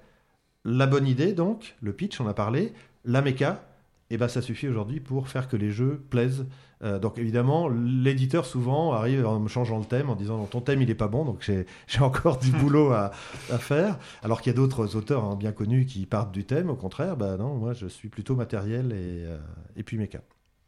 [0.64, 2.72] la bonne idée donc le pitch on a parlé
[3.04, 3.64] la méca
[4.10, 6.46] et ben ça suffit aujourd'hui pour faire que les jeux plaisent
[6.82, 10.60] euh, donc évidemment, l'éditeur souvent arrive en me changeant le thème, en disant non, ton
[10.60, 11.50] thème il est pas bon, donc
[11.86, 13.10] j'ai encore du boulot à,
[13.50, 13.98] à faire.
[14.22, 17.16] Alors qu'il y a d'autres auteurs hein, bien connus qui partent du thème, au contraire,
[17.16, 19.38] bah non, moi je suis plutôt matériel et, euh,
[19.76, 20.20] et puis méca.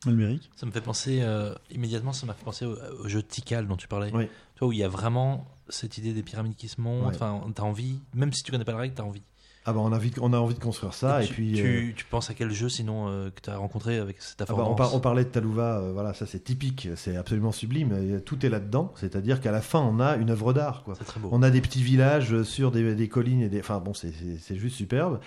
[0.05, 0.51] Numérique.
[0.57, 3.77] Ça me fait penser euh, immédiatement, ça m'a fait penser au, au jeu Tikal dont
[3.77, 4.11] tu parlais.
[4.13, 4.27] Oui.
[4.55, 7.07] Tu vois, où il y a vraiment cette idée des pyramides qui se montent.
[7.07, 7.15] Ouais.
[7.15, 9.23] Enfin, t'as envie, même si tu connais pas la règle, t'as envie.
[9.65, 11.61] Ah bah on a envie de, on a envie de construire ça et, tu, puis.
[11.61, 14.47] euh, tu, tu penses à quel jeu sinon euh, que t'as rencontré avec cette ah
[14.49, 17.93] bah, on, par- on parlait de Talouva, euh, voilà, ça c'est typique, c'est absolument sublime,
[17.93, 20.83] et tout est là-dedans, c'est-à-dire qu'à la fin on a une œuvre d'art.
[20.83, 20.95] quoi.
[20.99, 21.29] C'est très beau.
[21.31, 23.61] On a des petits villages sur des, des collines et des.
[23.61, 24.13] Enfin bon, c'est-
[24.57, 25.21] juste superbe.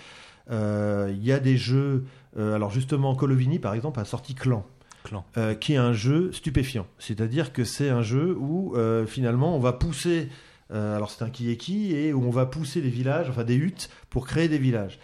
[0.50, 2.04] Il y a des jeux.
[2.38, 4.64] alors justement, Colovini par exemple a sorti Clan.
[5.04, 5.24] Clan.
[5.60, 6.86] qui est un jeu stupéfiant.
[6.98, 8.74] C'est-à-dire que c'est un jeu où
[9.06, 10.28] finalement on va pousser.
[10.72, 13.54] Euh, alors c'est un qui qui et où on va pousser des villages, enfin des
[13.54, 14.98] huttes pour créer des villages.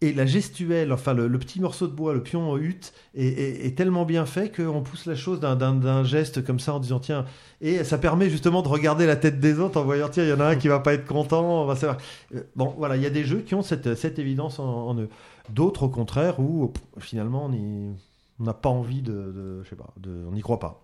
[0.00, 4.26] Et la gestuelle, enfin le, petit morceau de bois, le pion hutte, est, tellement bien
[4.26, 7.24] fait qu'on pousse la chose d'un- geste comme ça en disant tiens.
[7.60, 10.32] Et ça permet justement de regarder la tête des autres en voyant tiens, il y
[10.32, 11.98] en a un qui va pas être content, on va savoir.
[12.34, 15.08] Euh, Bon, voilà, il y a des jeux qui ont cette, évidence en, eux.
[15.50, 20.32] D'autres au contraire où finalement on n'a pas envie de, de- je sais pas, on
[20.32, 20.80] n'y croit pas.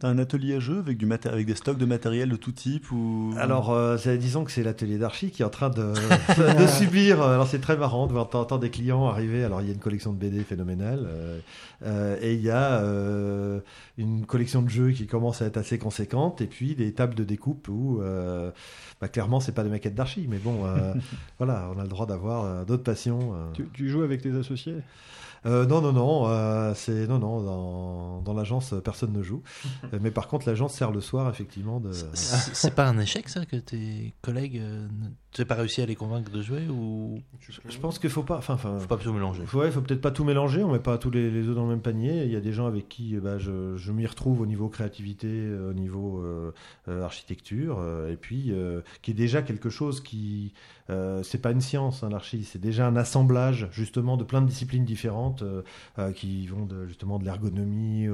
[0.00, 2.52] T'as un atelier à jeu avec, du maté- avec des stocks de matériel de tout
[2.52, 3.34] type ou...
[3.36, 5.92] Alors, euh, c'est- disons que c'est l'atelier d'archi qui est en train de,
[6.62, 7.20] de subir.
[7.20, 9.42] euh, Alors, c'est très marrant de voir tant des clients arriver.
[9.42, 11.38] Alors, il y a une collection de BD phénoménale euh,
[11.84, 13.58] euh, et il y a euh,
[13.96, 17.24] une collection de jeux qui commence à être assez conséquente et puis des tables de
[17.24, 18.52] découpe où, euh,
[19.00, 20.94] bah, clairement, c'est pas des maquettes d'archi, mais bon, euh,
[21.38, 23.32] voilà, on a le droit d'avoir euh, d'autres passions.
[23.34, 23.50] euh.
[23.52, 24.76] Tu, tu joues avec tes associés?
[25.46, 29.42] Euh, non, non, non, euh, c'est non, non, dans, dans l'agence, euh, personne ne joue.
[30.00, 31.80] Mais par contre, l'agence sert le soir, effectivement.
[31.80, 31.90] De...
[31.92, 34.88] C'est pas un échec ça que tes collègues euh,
[35.32, 37.20] tu n'as pas réussi à les convaincre de jouer ou?
[37.68, 38.38] Je pense qu'il faut pas.
[38.38, 40.78] Enfin, enfin, faut pas tout mélanger Ouais, il faut peut-être pas tout mélanger, on met
[40.78, 42.24] pas tous les, les œufs dans le même panier.
[42.24, 45.28] Il y a des gens avec qui ben, je, je m'y retrouve au niveau créativité,
[45.28, 46.52] au niveau euh,
[46.88, 50.54] euh, architecture, euh, et puis euh, qui est déjà quelque chose qui.
[50.90, 54.46] Euh, c'est pas une science, hein, l'archi, c'est déjà un assemblage justement de plein de
[54.46, 55.62] disciplines différentes euh,
[55.98, 58.08] euh, qui vont de, justement de l'ergonomie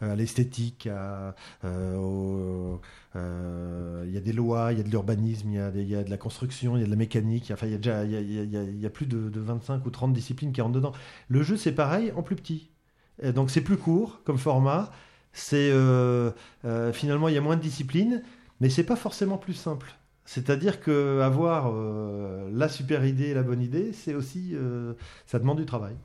[0.00, 2.76] à l'esthétique, euh,
[3.16, 6.10] euh, il y a des lois, il y a de l'urbanisme, il y a, de
[6.10, 7.50] la construction, il y a de la mécanique.
[7.52, 10.52] Enfin, il y a déjà il y a, plus de, de 25 ou 30 disciplines
[10.52, 10.92] qui rentrent dedans.
[11.28, 12.70] Le jeu, c'est pareil, en plus petit.
[13.22, 14.90] Et donc, c'est plus court comme format.
[15.32, 16.30] C'est euh,
[16.64, 18.22] euh, finalement, il y a moins de disciplines,
[18.60, 19.94] mais c'est pas forcément plus simple.
[20.24, 24.94] C'est-à-dire que avoir euh, la super idée, la bonne idée, c'est aussi, euh,
[25.26, 25.96] ça demande du travail.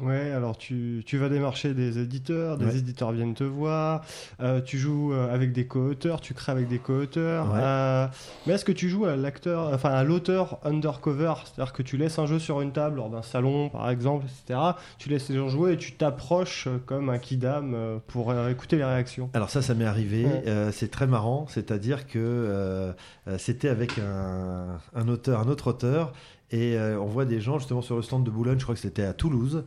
[0.00, 2.76] Ouais, alors tu, tu vas démarcher des éditeurs, des Ouais.
[2.78, 4.02] éditeurs viennent te voir,
[4.40, 7.46] euh, tu joues euh, avec des co-auteurs, tu crées avec des co-auteurs.
[7.52, 7.58] Ouais.
[7.60, 8.06] euh,
[8.46, 12.16] mais est-ce que tu joues à l'acteur, enfin à l'auteur undercover, c'est-à-dire que tu laisses
[12.20, 14.60] un jeu sur une table lors d'un salon, par exemple, etc.
[14.98, 19.30] Tu laisses les gens jouer et tu t'approches comme un kidam pour écouter les réactions.
[19.34, 20.26] Alors ça, ça m'est arrivé.
[20.26, 20.42] Ouais.
[20.46, 21.46] Euh, c'est très marrant.
[21.48, 22.94] C'est-à-dire que
[23.36, 26.12] c'était avec un, un auteur, un autre auteur,
[26.50, 28.58] et euh, on voit des gens justement sur le stand de Boulogne.
[28.58, 29.64] Je crois que c'était à Toulouse,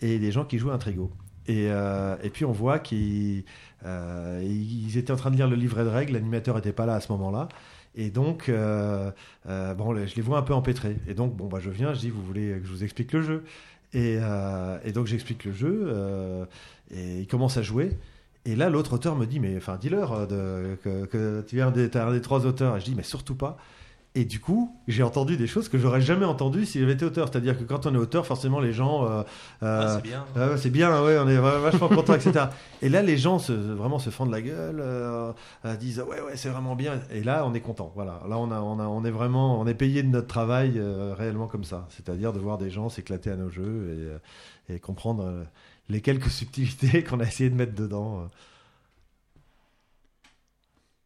[0.00, 1.10] et des gens qui jouaient un trigo.
[1.46, 3.44] Et, euh, puis on voit qu'ils
[3.84, 6.14] euh, étaient en train de lire le livret de règles.
[6.14, 7.48] L'animateur n'était pas là à ce moment-là.
[7.94, 10.96] Et donc, bon, je les vois un peu empêtrés.
[11.08, 13.22] Et donc, bon, bah, je viens, je dis, vous voulez que je vous explique le
[13.22, 13.44] jeu?
[13.92, 14.18] Et,
[14.94, 16.46] donc j'explique le jeu,
[16.90, 17.90] et ils commencent à jouer.
[18.44, 22.12] Et là, l'autre auteur me dit, mais enfin, dis-leur que, tu es un des, un
[22.12, 22.76] des trois auteurs.
[22.76, 23.58] Et je dis, mais surtout pas.
[24.14, 27.28] Et du coup, j'ai entendu des choses que j'aurais jamais entendues si j'avais été auteur.
[27.32, 29.06] C'est-à-dire que quand on est auteur, forcément, les gens.
[29.06, 29.22] euh,
[29.62, 32.46] euh, Ah, c'est bien ouais, c'est bien, ouais, on est va- vachement content, etc.
[32.82, 35.32] Et là, les gens se, vraiment se fendent la gueule, euh,
[35.64, 37.00] euh, disent ouais, ouais, c'est vraiment bien.
[37.10, 37.90] Et là, on est content.
[37.94, 40.74] Voilà, là, on a, on a, on est vraiment, on est payé de notre travail
[40.76, 41.86] euh, réellement comme ça.
[41.88, 45.42] C'est-à-dire de voir des gens s'éclater à nos jeux et, euh, et comprendre euh,
[45.88, 48.28] les quelques subtilités qu'on a essayé de mettre dedans.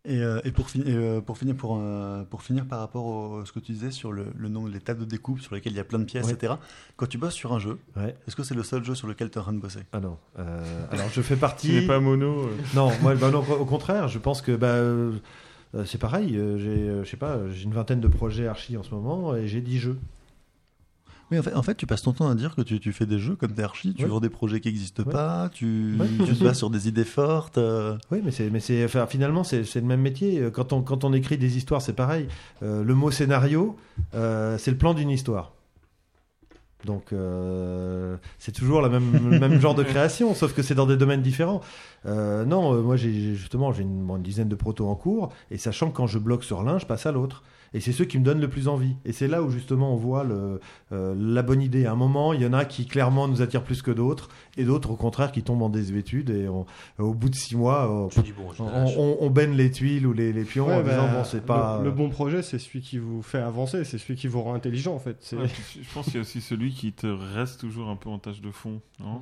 [0.09, 0.13] Euh.
[0.13, 3.53] Et, euh, et pour, euh, pour finir, pour, euh, pour finir par rapport à ce
[3.53, 5.81] que tu disais sur le, le nombre, les tables de découpe sur lesquelles il y
[5.81, 6.33] a plein de pièces, Ouais.
[6.33, 6.55] etc.
[6.97, 8.17] Quand tu bosses sur un jeu, Ouais.
[8.27, 9.81] est-ce que c'est le seul jeu sur lequel tu es en train de bosser?
[9.93, 10.17] Ah non.
[10.39, 11.73] Euh, alors, je fais Tu partie.
[11.73, 12.45] n'es pas mono.
[12.47, 12.57] euh.
[12.75, 14.77] Non, moi, bah non, au contraire, je pense que bah,
[15.85, 16.31] c'est pareil.
[16.59, 19.61] J'ai, je sais pas, j'ai une vingtaine de projets archi en ce moment et j'ai
[19.61, 19.99] 10 jeux.
[21.31, 23.05] Oui, en fait, en fait, tu passes ton temps à dire que tu, tu fais
[23.07, 24.09] des jeux comme des tu Ouais.
[24.09, 25.13] vends des projets qui n'existent Ouais.
[25.13, 27.59] pas, tu, Ouais, tu bien te bases sur des idées fortes.
[27.59, 27.97] euh.
[28.13, 30.39] Oui, mais c'est, mais c'est, enfin, finalement, c'est, le même métier.
[30.41, 32.29] Euh, Quand on, quand on écrit des histoires, c'est pareil.
[32.63, 33.77] Euh, le mot scénario,
[34.15, 35.53] euh, c'est le plan d'une histoire.
[36.85, 40.87] Donc, euh, c'est toujours la même, le même genre de création, sauf que c'est dans
[40.87, 41.61] des domaines différents.
[42.05, 45.59] Euh, non, euh, moi, j'ai justement, j'ai une, une dizaine de protos en cours, et
[45.59, 47.43] sachant que quand je bloque sur l'un, je passe à l'autre.
[47.75, 48.95] Et c'est ceux qui me donnent le plus envie.
[49.05, 50.61] Et c'est là où justement on voit le,
[50.93, 51.85] euh, la bonne idée.
[51.87, 54.65] À un moment, il y en a qui clairement nous attirent plus que d'autres, et
[54.65, 56.31] d'autres au contraire qui tombent en désuétude.
[56.31, 56.65] Et on-
[56.99, 58.95] au bout de six mois, on, bon, je on, lâche.
[58.97, 61.79] on- on baigne les tuiles ou les, les pions en disant bah, bon, c'est pas.
[61.79, 64.55] le, le bon projet, c'est celui qui vous fait avancer, c'est celui qui vous rend
[64.55, 65.17] intelligent en fait.
[65.39, 68.19] Ouais, je pense qu'il y a aussi celui qui te reste toujours un peu en
[68.19, 68.81] tâche de fond.
[69.01, 69.21] Non?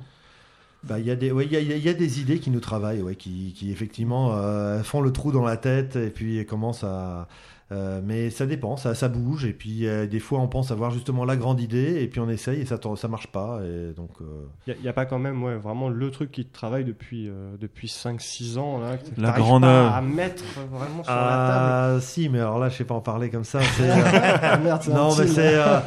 [0.83, 1.93] Bah, il y a des, ouais, il y a, il y a- il y a
[1.93, 5.57] des idées qui nous travaillent, ouais, qui, qui effectivement euh, font le trou dans la
[5.57, 7.27] tête et puis commencent à.
[7.71, 10.91] Euh, mais ça dépend, ça, ça bouge et puis euh, des fois on pense avoir
[10.91, 14.11] justement la grande idée et puis on essaye et ça ça marche pas et donc.
[14.21, 14.25] euh,
[14.67, 17.55] Il n'y a, pas quand même ouais, vraiment le truc qui te travaille depuis, euh,
[17.59, 18.77] depuis 5-6 ans.
[18.79, 21.95] Là, que La grande pas à mettre vraiment sur la table.
[21.95, 23.59] Ah si, mais alors là je sais pas en parler comme ça.
[23.61, 25.55] c'est, euh, Ah, merde, c'est non, mais c'est.
[25.55, 25.79] euh,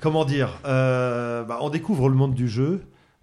[0.00, 2.82] comment dire euh, bah, On découvre le monde du jeu.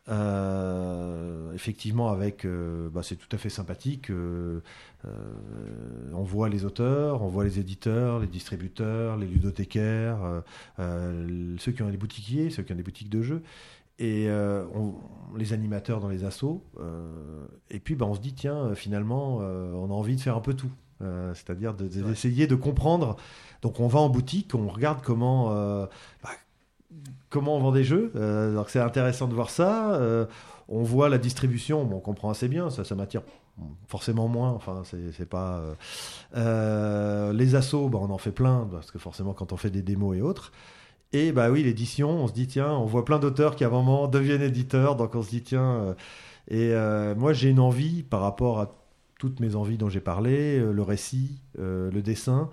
[0.10, 2.46] euh, effectivement, avec.
[2.46, 4.10] euh, bah, c'est tout à fait sympathique.
[4.10, 4.62] euh,
[5.06, 5.10] euh,
[6.14, 10.20] on voit les auteurs, on voit les éditeurs, les distributeurs, les ludothécaires,
[10.78, 13.42] ceux qui ont des boutiquiers, ceux qui ont des boutiques de jeux.
[14.00, 14.96] Et on-
[15.38, 16.64] les animateurs dans les assos.
[17.70, 20.54] et puis, bah, on se dit, tiens, finalement, on a envie de faire un peu
[20.54, 20.72] tout.
[21.04, 23.18] Euh, C'est-à-dire de- de- d'essayer de comprendre
[23.62, 25.86] donc on va en boutique, on regarde comment euh,
[26.24, 26.30] bah,
[27.30, 28.12] comment on vend des jeux.
[28.16, 29.94] Euh, donc c'est intéressant de voir ça.
[30.70, 33.22] On voit la distribution, on comprend assez bien, ça, ça m'attire
[33.88, 34.52] forcément moins.
[34.52, 35.74] Enfin, c'est pas euh,
[36.36, 39.82] euh, les assos, bah, on en fait plein parce que forcément quand on fait des
[39.82, 40.52] démos et autres.
[41.14, 43.72] Et bah oui, l'édition, on se dit tiens, on voit plein d'auteurs qui à un
[43.72, 45.96] moment deviennent éditeurs, donc on se dit tiens.
[46.52, 48.74] euh, et moi j'ai une envie par rapport à
[49.20, 52.50] toutes mes envies dont j'ai parlé, le récit, le dessin,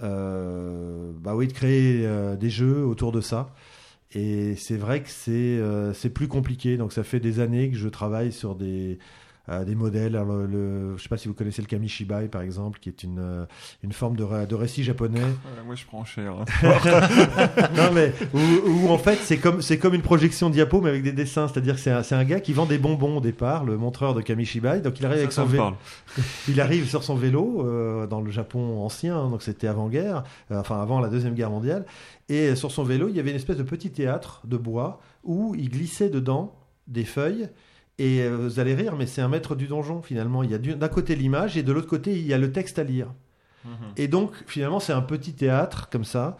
[0.00, 2.08] bah oui, de créer
[2.38, 3.50] des jeux autour de ça.
[4.16, 6.78] Et c'est vrai que c'est euh, plus compliqué.
[6.78, 8.98] Donc ça fait des années que je travaille sur des
[9.48, 10.16] des modèles.
[10.16, 12.88] Alors, le, le- je ne sais pas si vous connaissez le kamishibai par exemple, qui
[12.88, 13.46] est une, euh,
[13.82, 15.20] une forme de, de récit japonais.
[15.20, 16.32] Ouais, moi, je prends cher.
[16.32, 16.44] hein.
[17.76, 21.12] non mais où, où, en fait c'est comme comme une projection diapo mais avec des
[21.12, 21.48] dessins.
[21.48, 24.20] C'est-à-dire que c'est un, un gars qui vend des bonbons au départ, le montreur de
[24.20, 24.80] kamishibai.
[24.80, 25.64] Donc il arrive avec Ça, son vélo.
[26.48, 30.60] Il arrive sur son vélo euh, dans le Japon ancien, hein, donc c'était avant-guerre, euh,
[30.60, 31.84] enfin avant la deuxième guerre mondiale.
[32.28, 35.54] Et sur son vélo, il y avait une espèce de petit théâtre de bois où
[35.56, 36.54] il glissait dedans
[36.88, 37.48] des feuilles.
[37.98, 40.42] Et euh, vous allez rire, mais c'est un maître du donjon finalement.
[40.42, 42.52] Il y a du- d'un côté l'image et de l'autre côté il y a le
[42.52, 43.06] texte à lire.
[43.64, 43.70] Mhm.
[43.96, 46.36] Et donc finalement c'est un petit théâtre comme ça.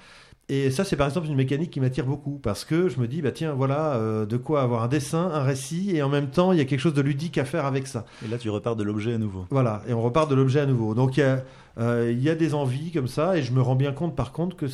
[0.49, 3.20] Et ça c'est par exemple une mécanique qui m'attire beaucoup parce que je me dis
[3.20, 6.53] bah tiens voilà euh, de quoi avoir un dessin, un récit et en même temps
[6.53, 8.05] il y a quelque chose de ludique à faire avec ça.
[8.24, 9.47] Et là, tu repars de l'objet à nouveau.
[9.51, 10.95] Voilà, et on repart de l'objet à nouveau.
[10.95, 11.43] Donc il y, a,
[11.78, 14.31] euh, il y a des envies comme ça, et je me rends bien compte par
[14.31, 14.66] contre que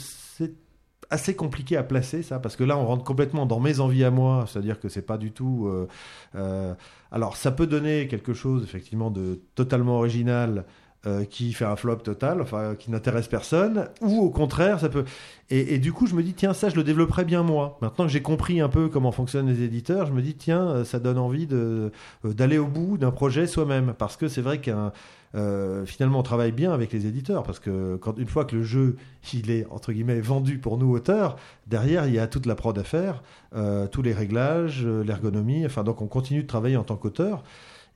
[1.13, 4.11] assez compliqué à placer ça, parce que là on rentre complètement dans mes envies à
[4.11, 5.67] moi, c'est-à-dire que c'est pas du tout.
[5.69, 5.87] euh,
[6.35, 6.75] euh,
[7.11, 10.65] alors ça peut donner quelque chose effectivement de totalement original.
[11.07, 15.05] euh, qui fait un flop total, enfin qui n'intéresse personne, ou au contraire, ça peut.
[15.51, 17.77] Et, et du coup, je me dis tiens, ça, je le développerai bien moi.
[17.83, 21.01] Maintenant que j'ai compris un peu comment fonctionnent les éditeurs, je me dis tiens, ça
[21.01, 21.91] donne envie de
[22.25, 24.93] d'aller au bout d'un projet soi-même, parce que c'est vrai qu'un
[25.35, 28.63] euh, finalement, on travaille bien avec les éditeurs parce que quand, une fois que le
[28.63, 28.97] jeu
[29.33, 31.37] il est entre guillemets vendu pour nous auteurs,
[31.67, 33.23] derrière il y a toute la prod à faire,
[33.55, 35.65] euh, tous les réglages, euh, l'ergonomie.
[35.65, 37.43] Enfin, donc on continue de travailler en tant qu'auteur.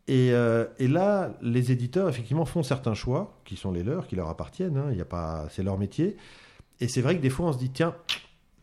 [0.09, 4.29] Et, et là, les éditeurs effectivement font certains choix qui sont les leurs, qui leur
[4.29, 4.77] appartiennent.
[4.77, 6.17] hein, y a pas, c'est leur métier.
[6.79, 7.93] Et c'est vrai que des fois on se dit tiens.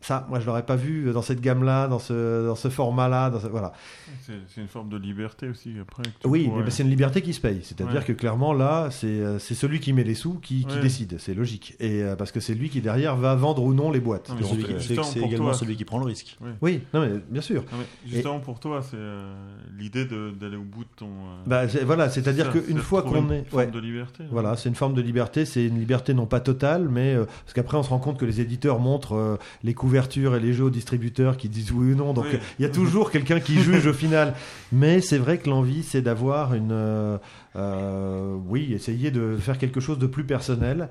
[0.06, 3.40] Ça, moi, je l'aurais pas vu dans cette gamme-là, dans ce, dans ce format-là, dans
[3.40, 3.72] ce- voilà.
[4.20, 6.02] C'est une forme de liberté aussi après.
[6.02, 7.60] que tu Oui, pourrais- mais c'est une liberté qui se paye.
[7.62, 8.04] C'est-à-dire Ouais.
[8.04, 10.82] que clairement, là, c'est euh, c'est celui qui met les sous qui, qui Ouais.
[10.82, 11.16] décide.
[11.18, 11.74] C'est logique.
[11.80, 14.28] Et euh, parce que c'est lui qui, derrière, va vendre ou non les boîtes.
[14.28, 14.44] Non, Donc,
[14.80, 15.54] C'est également toi.
[15.54, 16.36] celui qui prend le risque.
[16.60, 17.62] Oui, non, mais bien sûr.
[17.72, 19.32] Non, mais justement, pour toi, c'est euh,
[19.78, 21.06] l'idée d'aller au bout de ton.
[21.06, 23.44] euh, Bah, c'est- voilà, c'est-à-dire qu'une fois qu'on une est.
[23.48, 23.70] forme ouais.
[23.70, 24.24] de liberté.
[24.24, 24.28] hein.
[24.30, 25.46] Voilà, c'est une forme de liberté.
[25.46, 28.26] C'est une liberté non pas totale, mais euh, parce qu'après on se rend compte que
[28.26, 29.93] les éditeurs montrent les couvertures
[30.34, 32.12] et les jeux aux distributeurs qui disent oui ou non.
[32.12, 32.38] Donc Oui.
[32.58, 34.34] il y a toujours quelqu'un qui juge au final.
[34.72, 37.18] Mais c'est vrai que l'envie, c'est d'avoir une, euh,
[37.56, 40.88] euh, oui, essayer de faire quelque chose de plus personnel.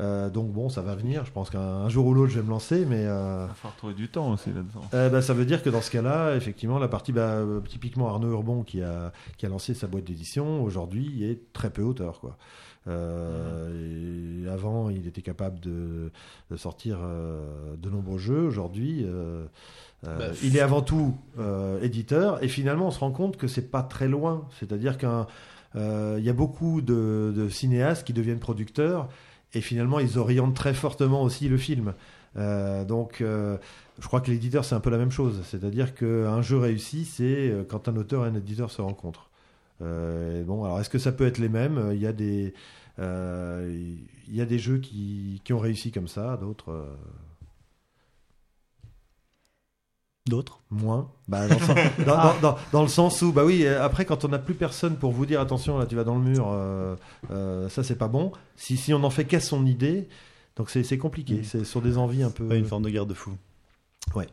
[0.00, 1.24] Euh, donc bon, ça va venir.
[1.24, 3.04] Je pense qu'un un jour ou l'autre, je vais me lancer, mais.
[3.06, 4.80] euh, Il va falloir trouver du temps aussi là-dedans.
[4.92, 8.32] euh, bah, ça veut dire que dans ce cas-là, effectivement, la partie, bah, typiquement Arnaud
[8.32, 12.18] Urbon qui a, qui a lancé sa boîte d'édition, aujourd'hui est très peu auteur.
[12.20, 12.36] Quoi.
[12.86, 16.10] Euh, avant, il était capable de,
[16.50, 18.42] de sortir euh, de nombreux jeux.
[18.42, 19.44] Aujourd'hui, euh,
[20.02, 21.16] Bah, il est avant tout
[21.82, 22.42] éditeur.
[22.42, 24.46] Et finalement, on se rend compte que c'est pas très loin.
[24.58, 25.26] C'est-à-dire qu'un
[25.76, 29.08] euh, il y a beaucoup de, de cinéastes qui deviennent producteurs
[29.54, 31.94] et finalement ils orientent très fortement aussi le film.
[32.36, 35.42] Donc je crois que l'éditeur c'est un peu la même chose.
[35.50, 39.30] C'est-à-dire qu'un jeu réussi c'est quand un auteur et un éditeur se rencontrent.
[39.84, 41.90] Euh, bon, alors est-ce que ça peut être les mêmes?
[41.92, 42.54] Il y a des
[42.98, 43.68] euh,
[44.28, 46.96] il y a des jeux qui, qui ont réussi comme ça, d'autres euh,
[50.26, 50.60] D'autres?
[50.70, 51.10] moins.
[51.28, 54.24] Bah, dans, le sens, dans- dans- dans- dans le sens où, bah oui, après, quand
[54.24, 56.96] on n'a plus personne pour vous dire attention, là, tu vas dans le mur, euh,
[57.30, 58.32] euh, ça, c'est pas bon.
[58.56, 60.08] Si, si on n'en fait qu'à son idée,
[60.56, 61.34] donc c'est c'est compliqué.
[61.40, 61.44] Mm.
[61.44, 62.44] C'est sur des envies un peu.
[62.48, 63.32] Ouais, une forme de garde-fou.
[64.14, 64.26] Ouais.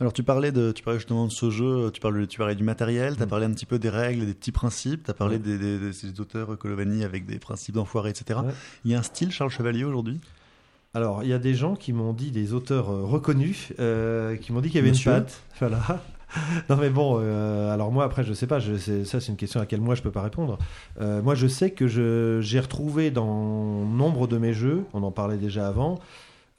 [0.00, 2.64] Alors tu parlais de, tu parlais justement de ce jeu, tu parlais, tu parlais du
[2.64, 3.28] matériel, tu as Mm.
[3.28, 5.58] parlé un petit peu des règles, des petits principes, tu as parlé Ouais.
[5.58, 8.40] des, auteurs Colovani avec des principes d'enfoiré, etc.
[8.44, 8.52] Ouais.
[8.84, 10.20] Il y a un style Charles Chevalier aujourd'hui?
[10.94, 14.52] Alors, il y a des gens qui m'ont dit, des auteurs euh, reconnus, euh, qui
[14.52, 15.40] m'ont dit qu'il y avait Monsieur une patte.
[15.60, 16.02] Voilà.
[16.68, 19.36] non, mais bon, euh, alors moi, après, je sais pas, je, c'est- ça, c'est une
[19.38, 20.58] question à laquelle moi, je peux pas répondre.
[21.00, 25.12] Euh, moi, je sais que je- j'ai retrouvé dans nombre de mes jeux, on en
[25.12, 25.98] parlait déjà avant.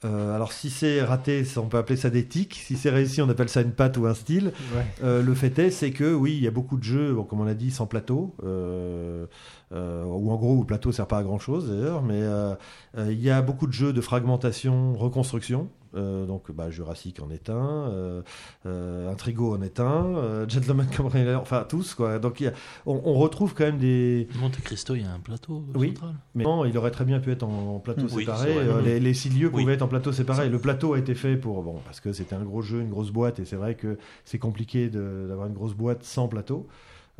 [0.04, 2.54] Euh, alors, si c'est raté, on peut appeler ça des tics.
[2.54, 4.52] Si c'est réussi, on appelle ça une patte ou un style.
[4.74, 4.84] Ouais.
[5.02, 7.40] Euh, le fait est, c'est que oui, il y a beaucoup de jeux, bon, comme
[7.40, 9.26] on l'a dit, sans plateau, euh,
[9.74, 12.54] euh, ou en gros, le plateau sert pas à grand chose d'ailleurs, mais euh,
[12.96, 15.68] euh, il y a beaucoup de jeux de fragmentation, reconstruction.
[15.96, 18.22] Euh, donc, bah, Jurassic en est un,
[18.64, 22.18] Intrigo en est un, Gentleman Cambrailer, enfin tous quoi.
[22.18, 22.52] Donc, il y a-
[22.86, 24.26] on, on retrouve quand même des.
[24.40, 25.88] Monte Cristo, il y a un plateau Oui.
[25.88, 26.14] central.
[26.34, 28.54] Mais non, il aurait très bien pu être en, en plateau Oui, séparé.
[28.84, 29.62] les, les six lieux Oui.
[29.62, 30.48] pouvaient être en plateau séparé.
[30.48, 33.10] Le plateau a été fait pour bon parce que c'était un gros jeu, une grosse
[33.10, 36.66] boîte, et c'est vrai que c'est compliqué d'avoir une grosse boîte sans plateau.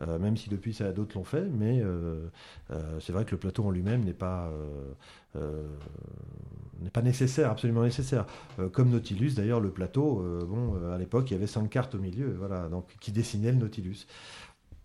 [0.00, 2.26] Euh, même si depuis ça d'autres l'ont fait, mais euh,
[2.72, 4.50] euh, c'est vrai que le plateau en lui-même n'est pas
[6.80, 8.24] n'est pas nécessaire, absolument nécessaire.
[8.72, 12.36] Comme Nautilus, d'ailleurs, le plateau, bon, à l'époque, il y avait cinq cartes au milieu,
[12.38, 14.06] voilà, donc qui dessinaient le Nautilus.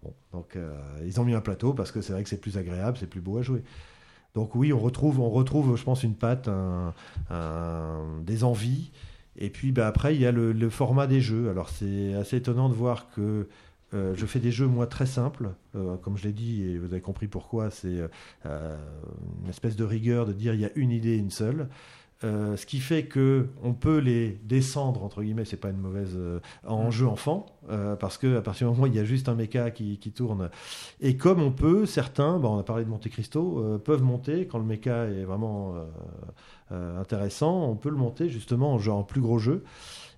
[0.02, 0.58] Bon, donc
[1.06, 3.22] ils ont mis un plateau parce que c'est vrai que c'est plus agréable, c'est plus
[3.22, 3.62] beau à jouer.
[4.34, 6.50] Donc oui, on retrouve, on retrouve, je pense, une patte,
[8.24, 8.92] des envies.
[9.38, 11.50] Et puis bah, après, il y a le format des jeux.
[11.50, 13.48] Alors c'est assez étonnant de voir que
[13.94, 15.52] Euh, je fais des jeux, moi, très simples.
[15.76, 18.02] Euh, comme je l'ai dit, et vous avez compris pourquoi, c'est
[18.46, 18.78] euh,
[19.44, 21.68] une espèce de rigueur de dire il y a une idée, une seule.
[22.22, 26.20] Ce qui fait que on peut les descendre entre guillemets, c'est pas une mauvaise
[26.68, 27.46] en jeu enfant,
[27.98, 30.12] parce que à partir du moment où il y a juste un méca qui, qui
[30.12, 30.50] tourne,
[31.00, 34.58] et comme on peut, certains, bon, on a parlé de Monte Cristo, peuvent monter quand
[34.58, 35.76] le méca est vraiment
[36.72, 39.64] intéressant, on peut le monter justement en genre en plus gros jeu.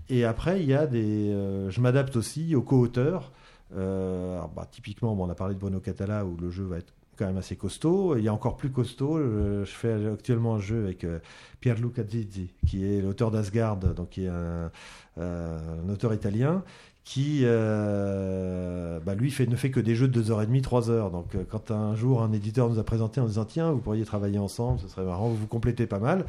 [0.10, 1.32] Et après, il y a des,
[1.70, 3.32] je m'adapte aussi aux co-auteurs.
[3.76, 7.26] Euh, bah, typiquement, on a parlé de Bruno Catala où le jeu va être quand
[7.26, 8.18] même assez costaud.
[8.18, 9.20] Il y a encore plus costaud.
[9.20, 11.20] je fais actuellement un jeu avec euh,
[11.60, 14.72] Pierluca Zizzi, qui est l'auteur d'Asgard, donc qui est un,
[15.18, 15.60] euh,
[15.92, 16.64] auteur italien,
[17.04, 21.12] qui bah, lui ne fait que des jeux de 2h30, 3h.
[21.12, 24.40] Donc quand un jour un éditeur nous a présenté en disant tiens, vous pourriez travailler
[24.40, 26.26] ensemble, ce serait marrant, vous vous complétez pas mal.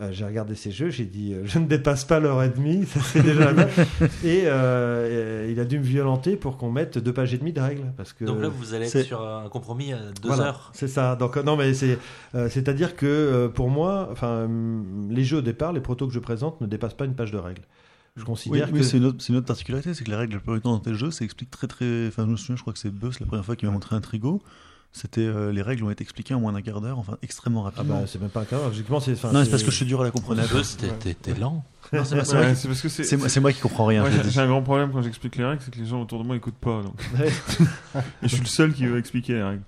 [0.00, 2.86] Euh, j'ai regardé ces jeux, j'ai dit euh, je ne dépasse pas l'heure et demie,
[2.86, 3.50] ça c'est déjà.
[4.24, 7.52] Et euh, et il a dû me violenter pour qu'on mette deux pages et demie
[7.52, 7.92] de règles.
[7.96, 10.70] Parce que Donc là, vous allez être sur un compromis à deux voilà, heures.
[10.72, 11.16] C'est ça.
[11.16, 11.98] Donc non, mais c'est
[12.36, 16.14] euh, c'est-à-dire que euh, pour moi, enfin, hum, les jeux au départ, les protos que
[16.14, 17.62] je présente ne dépassent pas une page de règles.
[18.14, 20.16] Je Oui, considère oui, que c'est une, autre- c'est une autre particularité, c'est que les
[20.16, 22.06] règles la plupart du temps dans tes jeux, ça explique très très.
[22.08, 23.96] Enfin, je me souviens, je crois que c'est Buzz la première fois qui m'a montré
[23.96, 24.42] un trigo.
[24.92, 27.70] C'était euh, les règles ont été expliquées en moins d'un quart d'heure, enfin extrêmement ah
[27.70, 28.00] rapidement.
[28.00, 28.68] bah c'est même pas un.
[28.68, 30.42] Logiquement, c'est enfin, non, c'est parce que je suis dur à la comprendre.
[31.22, 31.62] T'es lent.
[31.92, 34.04] Non, c'est c'est Ouais, parce que moi- qui comprends rien.
[34.10, 36.26] Je j'ai un grand problème quand j'explique les règles, c'est que les gens autour de
[36.26, 36.82] moi écoutent pas.
[36.82, 36.94] Donc.
[37.18, 37.28] Ouais.
[38.22, 39.62] Et je suis le seul qui veut expliquer les règles.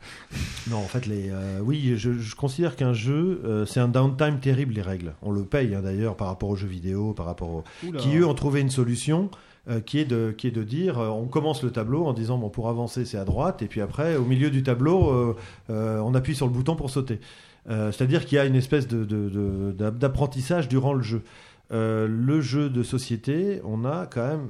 [0.68, 4.38] Non, en fait, les, euh, oui, je, je considère qu'un jeu, euh, c'est un downtime
[4.40, 5.14] terrible, les règles.
[5.22, 7.64] On le paye hein, d'ailleurs par rapport aux jeux vidéo, par rapport aux...
[7.86, 8.00] Oula.
[8.00, 9.30] qui eux ont trouvé une solution
[9.68, 12.38] euh, qui, est de, qui est de dire euh, on commence le tableau en disant
[12.38, 15.34] bon, pour avancer c'est à droite, et puis après, au milieu du tableau,
[15.68, 17.20] euh, on appuie sur le bouton pour sauter.
[17.68, 21.22] C'est-à-dire qu'il y a une espèce de- de- de- d'apprentissage durant le jeu.
[21.70, 24.48] Le jeu de société, on a quand même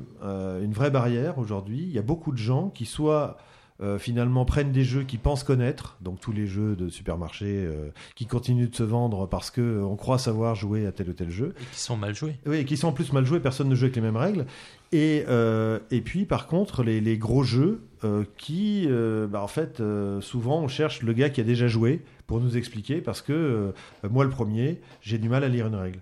[0.63, 1.81] une vraie barrière aujourd'hui.
[1.81, 3.37] Il y a beaucoup de gens qui soit
[3.83, 7.89] euh, finalement prennent des jeux qu'ils pensent connaître, donc tous les jeux de supermarché euh,
[8.15, 11.13] qui continuent de se vendre parce que euh, on croit savoir jouer à tel ou
[11.13, 11.55] tel jeu.
[11.61, 12.37] Et qui sont mal joués.
[12.47, 14.47] Oui, et qui sont en plus mal joués, personne ne joue avec les mêmes règles.
[14.93, 19.47] Et, euh, et puis, par contre, les, les gros jeux euh, qui, euh, bah, en
[19.47, 23.23] fait, euh, souvent, on cherche le gars qui a déjà joué pour nous expliquer, parce
[23.23, 23.73] que euh,
[24.11, 26.01] moi, le premier, j'ai du mal à lire une règle.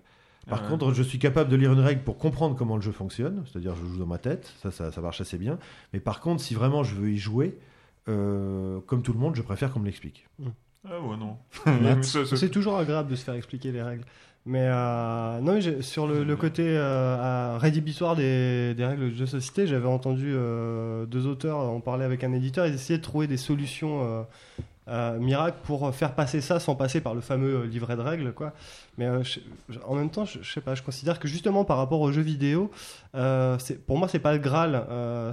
[0.49, 0.71] Par Ah ouais.
[0.71, 3.75] contre, je suis capable de lire une règle pour comprendre comment le jeu fonctionne, c'est-à-dire
[3.77, 5.59] je joue dans ma tête, ça, ça, ça marche assez bien.
[5.93, 7.59] Mais par contre, si vraiment je veux y jouer,
[8.09, 10.27] euh, comme tout le monde, je préfère qu'on me l'explique.
[10.89, 11.37] Ah ouais, non.
[12.03, 14.05] C'est toujours agréable de se faire expliquer les règles.
[14.47, 19.27] Mais euh, non, mais sur le, le côté euh, rédhibitoire des, des règles de jeu
[19.27, 22.67] de société, j'avais entendu euh, deux auteurs en parler avec un éditeur.
[22.67, 24.25] Ils essayaient de trouver des solutions
[24.89, 28.33] euh, miracles pour faire passer ça sans passer par le fameux euh, livret de règles.
[28.33, 28.53] Quoi.
[28.97, 29.41] Mais euh, je-
[29.87, 32.23] en même temps, je, je sais pas, je considère que justement par rapport aux jeux
[32.23, 32.71] vidéo,
[33.15, 33.57] euh,
[33.87, 34.85] pour moi, c'est pas le Graal.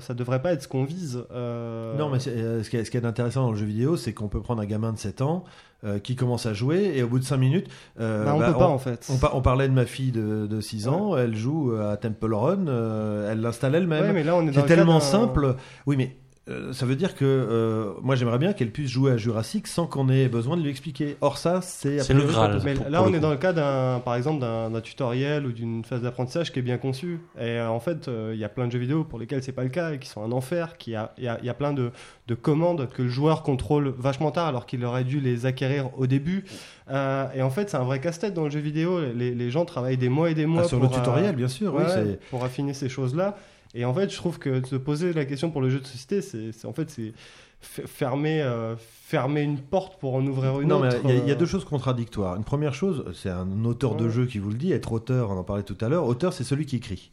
[0.02, 1.23] Ça devrait pas être ce qu'on vise.
[1.34, 4.27] Non, mais ce qui est, ce qui est intéressant dans le jeu vidéo, c'est qu'on
[4.27, 5.44] peut prendre un gamin de 7 ans
[5.84, 7.68] euh, qui commence à jouer et au bout de 5 minutes.
[7.99, 9.07] euh, bah, on bah, peut pas en fait.
[9.11, 12.34] on, par- on parlait de ma fille de, de 6 ans, elle joue à Temple
[12.34, 14.03] Run, euh, elle l'installe elle-même.
[14.03, 15.56] Ouais, mais là, on est tellement simple.
[15.86, 16.15] Oui, mais
[16.47, 19.88] euh, ça veut dire que euh, moi j'aimerais bien qu'elle puisse jouer à Jurassic sans
[19.88, 21.17] qu'on ait besoin de lui expliquer.
[21.22, 22.07] Or, ça, c'est.
[22.13, 22.61] le Graal.
[22.63, 23.22] Mais pour- là, pour on est coup.
[23.22, 26.77] dans le cas d'un, par exemple, d'un, tutoriel ou d'une phase d'apprentissage qui est bien
[26.77, 27.19] conçue.
[27.39, 29.53] Et euh, en fait, euh, il y a plein de jeux vidéo pour lesquels c'est
[29.53, 30.77] pas le cas et qui sont un enfer.
[30.77, 31.89] Qui a, il y a, il y a plein de,
[32.27, 36.05] de commandes que le joueur contrôle vachement tard alors qu'il aurait dû les acquérir au
[36.05, 36.45] début.
[36.91, 38.99] Euh, et en fait, c'est un vrai casse-tête dans le jeu vidéo.
[39.15, 41.47] Les, les gens travaillent des mois et des mois Ah, sur pour, le tutoriel, bien
[41.47, 41.73] sûr.
[41.73, 43.35] ouais, oui, pour affiner ces choses-là.
[43.76, 46.22] Et en fait, je trouve que se poser la question pour le jeu de société,
[46.22, 47.14] c'est, en fait, c'est
[47.61, 50.97] fermer, euh, fermer une porte pour en ouvrir une Non, mais autre.
[51.03, 51.38] il y, a- il y a euh.
[51.38, 52.35] deux choses contradictoires.
[52.35, 55.38] Une première chose, c'est un auteur de jeu qui vous le dit, être auteur, on
[55.38, 56.06] en parlait tout à l'heure.
[56.06, 57.11] Auteur, c'est celui qui écrit.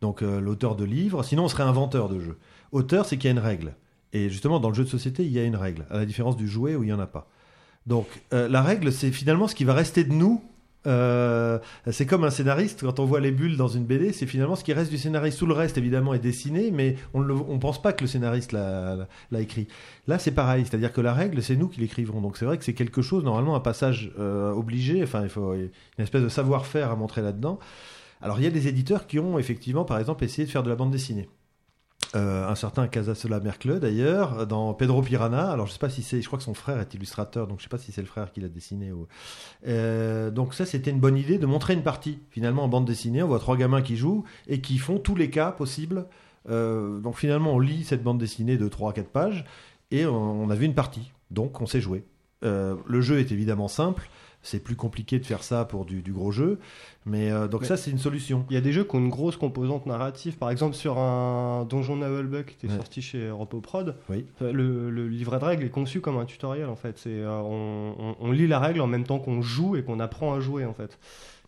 [0.00, 2.36] Donc euh, l'auteur de livres, sinon on serait inventeur de jeu.
[2.72, 3.74] Auteur, c'est qu'il y a une règle.
[4.12, 6.36] Et justement, dans le jeu de société, il y a une règle, à la différence
[6.36, 7.28] du jouet où il n'y en a pas.
[7.86, 10.42] Donc euh, la règle, c'est finalement ce qui va rester de nous.
[10.86, 11.58] Euh,
[11.90, 14.64] c'est comme un scénariste, quand on voit les bulles dans une BD, c'est finalement ce
[14.64, 15.38] qui reste du scénariste.
[15.38, 19.06] Tout le reste, évidemment, est dessiné, mais on ne pense pas que le scénariste l'a
[19.38, 19.66] écrit.
[20.06, 22.20] Là, c'est pareil, c'est-à-dire que la règle, c'est nous qui l'écrivons.
[22.20, 25.54] Donc c'est vrai que c'est quelque chose, normalement, un passage euh, obligé, enfin, il faut
[25.54, 27.58] une espèce de savoir-faire à montrer là-dedans.
[28.20, 30.70] Alors il y a des éditeurs qui ont effectivement, par exemple, essayé de faire de
[30.70, 31.28] la bande dessinée.
[32.14, 36.22] Euh, un certain Casasola Mercle d'ailleurs dans Pedro Piranha alors je sais pas si c'est
[36.22, 38.30] je crois que son frère est illustrateur donc je sais pas si c'est le frère
[38.30, 39.08] qui l'a dessiné ou...
[39.66, 43.22] Euh, donc ça c'était une bonne idée de montrer une partie finalement en bande dessinée.
[43.24, 46.06] On voit trois gamins qui jouent et qui font tous les cas possibles.
[46.48, 49.44] Euh, donc finalement on lit cette bande dessinée de 3 à 4 pages
[49.90, 51.12] et on, on a vu une partie.
[51.30, 52.04] Donc on jouer
[52.44, 54.08] Euh, le jeu est évidemment simple
[54.46, 56.60] c'est plus compliqué de faire ça pour du, du gros jeu.
[57.06, 58.46] Mais euh, donc Mais- ça, c'est une solution.
[58.50, 60.36] Il y a des jeux qui ont une grosse composante narrative.
[60.38, 62.76] Par exemple, sur un Donjon Navelbuck qui était Ouais.
[62.78, 64.24] sorti chez Europoprod, Oui.
[64.42, 66.96] euh, le, le livret de règles est conçu comme un tutoriel en fait.
[66.98, 69.98] C'est, euh, on, on- on lit la règle en même temps qu'on joue et qu'on
[69.98, 70.98] apprend à jouer en fait.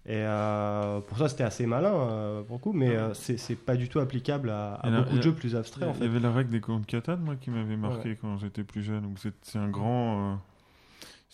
[0.09, 3.75] Et euh, pour ça, c'était assez malin euh, pour le coup, mais euh, c'est, pas
[3.77, 6.05] du tout applicable à, beaucoup de jeux plus Il abstraits en y fait.
[6.05, 9.03] avait la règle des Catan, moi, qui m'avait marqué quand j'étais plus jeune.
[9.43, 10.39] C'est un grand.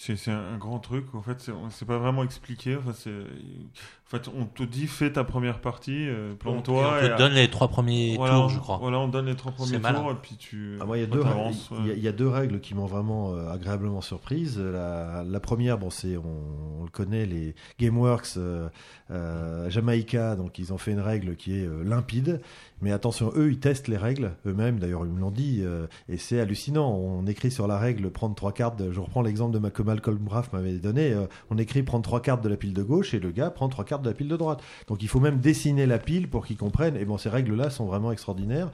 [0.04, 1.14] C'est un, grand truc.
[1.14, 2.76] En fait, c'est c'est pas vraiment expliqué.
[2.76, 6.96] Enfin, en fait, on te dit fais ta première partie, euh, Et plante-toi.
[6.98, 8.78] on te donne les trois premiers voilà, tours, on- je crois.
[8.78, 10.76] Voilà, on donne les trois premiers tours et puis tu.
[10.80, 11.94] Ah, moi, il y a deux, t'avances, il y a- ouais.
[11.98, 14.58] il y a deux règles qui m'ont vraiment euh, agréablement surprise.
[14.58, 18.68] La, la première, bon, c'est on, on le connaît, les GameWorks euh,
[19.12, 22.40] euh, Jamaïca, donc ils ont fait une règle qui est euh, limpide.
[22.82, 24.78] Mais attention, eux, ils testent les règles eux-mêmes.
[24.80, 26.90] D'ailleurs, ils me l'ont dit, euh, et c'est hallucinant.
[26.92, 28.82] On écrit sur la règle prendre trois cartes.
[28.90, 31.12] je reprends l'exemple de ma, que Malcolm Braff m'avait donné.
[31.12, 33.68] euh, on écrit prendre trois cartes de la pile de gauche et le gars prend
[33.68, 34.60] trois cartes de la pile de droite.
[34.88, 36.96] Donc il faut même dessiner la pile pour qu'ils comprennent.
[36.96, 38.70] Et bon, ces règles-là sont vraiment extraordinaires.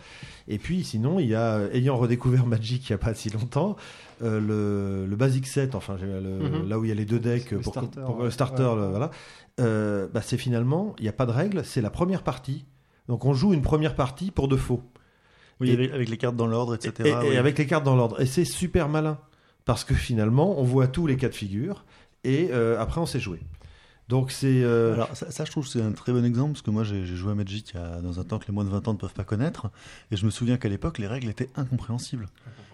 [0.49, 3.77] Et puis sinon, il y a, ayant redécouvert Magic il n'y a pas si longtemps,
[4.23, 6.69] euh, le, le Basic Set, enfin j'ai le- Mhm.
[6.69, 8.25] là où il y a les deux decks Le pour, starter, pour- ouais.
[8.25, 8.89] le starter, Ouais.
[8.89, 9.11] voilà,
[10.13, 12.65] bah, c'est finalement, il n'y a pas de règle, c'est la première partie.
[13.09, 14.83] Donc on joue une première partie pour de faux.
[15.61, 16.93] Oui, Et- avec, les cartes dans l'ordre, etc.
[17.05, 17.37] Et, et oui.
[17.37, 18.21] avec les cartes dans l'ordre.
[18.21, 19.19] Et c'est super malin.
[19.65, 21.85] Parce que finalement, on voit tous les cas de figure.
[22.25, 23.41] Et euh, après, on sait jouer.
[24.09, 24.63] Donc c'est...
[24.63, 26.83] euh, Alors ça, ça, je trouve que c'est un très bon exemple parce que moi
[26.83, 28.89] j'ai joué à Magic il y a- dans un temps que les moins de 20
[28.89, 29.69] ans ne peuvent pas connaître
[30.11, 32.27] et je me souviens qu'à l'époque les règles étaient incompréhensibles.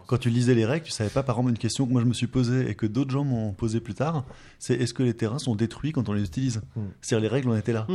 [0.06, 2.06] Quand tu lisais les règles, tu savais pas par exemple une question que moi je
[2.06, 4.24] me suis posée et que d'autres gens m'ont posée plus tard,
[4.58, 6.60] c'est est-ce que les terrains sont détruits quand on les utilise?
[6.76, 6.82] Hmm.
[7.00, 7.86] C'est-à-dire les règles on était là.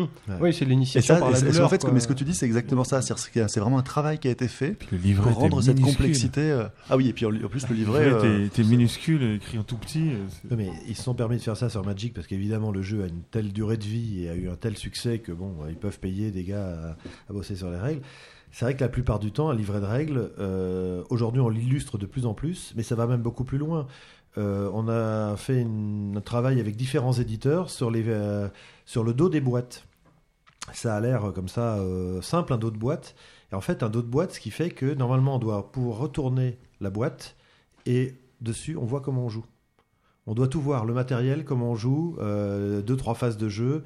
[0.42, 1.66] Oui, c'est l'initiation par la douleur.
[1.66, 1.92] en fait, quoi.
[1.92, 3.02] mais ce que tu dis, c'est exactement ça.
[3.02, 5.96] C'est vraiment un travail qui a été fait Puis le livret pour rendre cette minuscule.
[5.98, 6.42] complexité.
[6.42, 8.06] euh, Ah oui, et puis en, en plus le livret.
[8.06, 10.10] euh, était, était minuscule, écrit en tout petit.
[10.10, 12.82] euh, Non, mais ils se sont permis de faire ça sur Magic parce qu'évidemment le
[12.82, 15.54] jeu a une telle durée de vie et a eu un tel succès que bon,
[15.70, 18.02] ils peuvent payer des gars à, à bosser sur les règles.
[18.52, 21.98] C'est vrai que la plupart du temps, un livret de règles, euh, aujourd'hui on l'illustre
[21.98, 23.88] de plus en plus, mais ça va même beaucoup plus loin.
[24.38, 28.48] Euh, on a fait une- un travail avec différents éditeurs sur, les, euh,
[28.86, 29.86] sur le dos des boîtes.
[30.74, 31.80] Ça a l'air comme ça
[32.22, 33.16] simple, un dos de boîte.
[33.52, 35.98] Et en fait, un dos de boîte, ce qui fait que normalement on doit pouvoir
[35.98, 37.36] retourner la boîte
[37.88, 39.46] et dessus on voit comment on joue.
[40.28, 43.84] On doit tout voir, le matériel, comment on joue, deux, trois phases de jeu,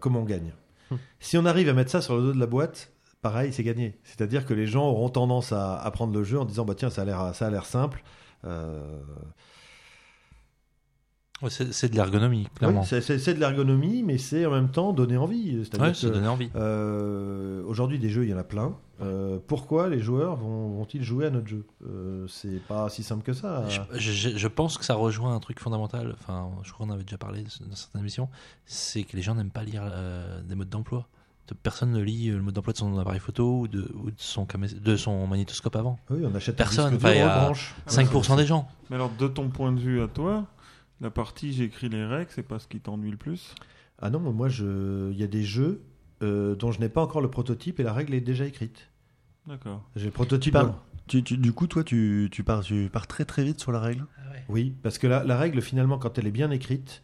[0.00, 0.52] comment on gagne.
[0.90, 0.96] Hmm.
[1.20, 2.92] Si on arrive à mettre ça sur le dos de la boîte,
[3.24, 3.98] pareil, c'est gagné.
[4.04, 6.90] C'est-à-dire que les gens auront tendance à, à prendre le jeu en disant bah tiens,
[6.90, 8.04] ça a l'air, ça a l'air simple.
[8.44, 9.00] Euh,
[11.42, 12.82] Ouais, c'est de l'ergonomie, clairement.
[12.82, 15.58] ouais, c'est, de l'ergonomie, mais c'est en même temps donner envie.
[15.78, 16.48] Ouais, que, donnait envie.
[16.54, 18.76] euh, aujourd'hui, des jeux, il y en a plein.
[19.02, 21.66] Euh, pourquoi les joueurs vont, vont-ils jouer à notre jeu?
[21.86, 23.64] Euh, C'est pas si simple que ça.
[23.68, 23.80] Je,
[24.12, 26.14] je- je pense que ça rejoint un truc fondamental.
[26.20, 28.28] Enfin, je crois qu'on avait déjà parlé dans certaines émissions.
[28.64, 29.82] C'est que les gens n'aiment pas lire
[30.44, 31.08] des modes d'emploi.
[31.62, 34.16] Personne ne lit euh, le mode d'emploi de son appareil photo ou de, ou de,
[34.16, 35.98] son, camé- de son magnétoscope avant.
[36.10, 37.74] Oui, on achète Personne, enfin, branche.
[37.86, 38.68] 5% des gens.
[38.90, 40.46] Mais alors, de ton point de vue à toi,
[41.00, 43.54] la partie j'écris les règles, c'est pas ce qui t'ennuie le plus?
[44.00, 45.10] Ah non, mais moi, je...
[45.12, 45.82] il y a des jeux
[46.22, 48.90] euh, dont je n'ai pas encore le prototype et la règle est déjà écrite.
[49.46, 49.82] D'accord.
[49.96, 50.56] J'ai le prototype.
[51.06, 53.80] Tu- tu- du coup, toi, tu, tu, pars, tu pars très très vite sur la
[53.80, 54.06] règle?
[54.48, 57.02] Oui, parce que la, la règle, finalement, quand elle est bien écrite,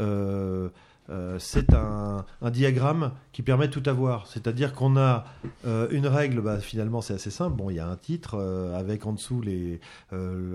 [0.00, 0.68] euh,
[1.10, 4.26] euh, c'est un, diagramme qui permet de tout avoir.
[4.26, 5.24] C'est-à-dire qu'on a
[5.66, 7.56] euh, une règle, bah, finalement, c'est assez simple.
[7.56, 9.80] Bon, il y a un titre euh, avec en dessous les,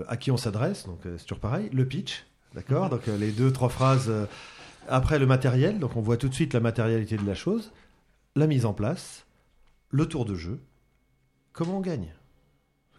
[0.08, 1.68] à qui on s'adresse, donc c'est toujours pareil.
[1.72, 2.88] Le pitch, d'accord?
[2.88, 4.12] Donc les deux, trois phrases.
[4.88, 7.72] après, le matériel, donc on voit tout de suite la matérialité de la chose.
[8.36, 9.26] La mise en place,
[9.90, 10.60] le tour de jeu,
[11.52, 12.12] comment on gagne?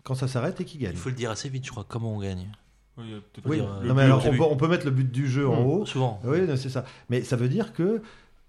[0.04, 0.94] Quand ça s'arrête et qui gagne?
[0.94, 2.48] Il faut le dire assez vite, je crois, comment on gagne?
[2.98, 5.48] Oui, dire, le- non, mais alors, on, peut, on peut mettre le but du jeu
[5.48, 5.86] en Mmh, haut.
[5.86, 6.20] Souvent.
[6.24, 6.86] Oui, c'est ça.
[7.10, 8.02] Mais ça veut dire que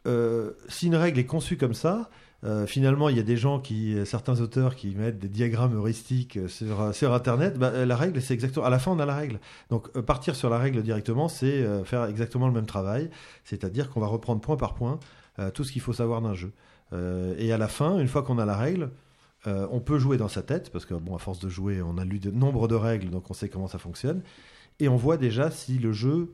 [0.07, 2.09] euh, si une règle est conçue comme ça,
[2.45, 6.39] euh, finalement, il y a des gens qui, certains auteurs qui mettent des diagrammes heuristiques
[6.49, 7.59] sur, sur Internet.
[7.59, 8.65] Bah, euh, la règle, c'est exactement.
[8.67, 9.41] À la fin, on a la règle.
[9.71, 13.11] Donc, euh, partir sur la règle directement, c'est euh, faire exactement le même travail.
[13.43, 15.01] C'est-à-dire qu'on va reprendre point par point
[15.41, 16.53] euh, tout ce qu'il faut savoir d'un jeu.
[16.93, 18.91] Euh, et à la fin, une fois qu'on a la règle,
[19.47, 21.99] euh, on peut jouer dans sa tête, parce que, bon, à force de jouer, on
[21.99, 24.23] a lu de nombre de règles, donc on sait comment ça fonctionne.
[24.81, 26.33] Et on voit déjà si le jeu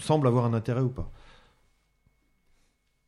[0.00, 1.10] semble avoir un intérêt ou pas.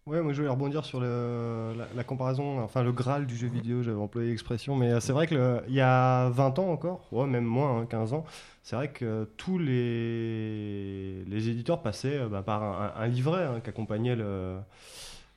[0.06, 3.82] Ouais, moi je voulais rebondir sur la, la comparaison, enfin le Graal du jeu vidéo,
[3.82, 7.08] j'avais employé l'expression, mais euh, c'est vrai que le- il y a 20 ans encore,
[7.10, 8.24] ouais, même moins, hein, 15 ans,
[8.62, 13.60] c'est vrai que tous les, les éditeurs passaient euh, bah, par un, un livret hein,
[13.60, 14.58] qui accompagnait le,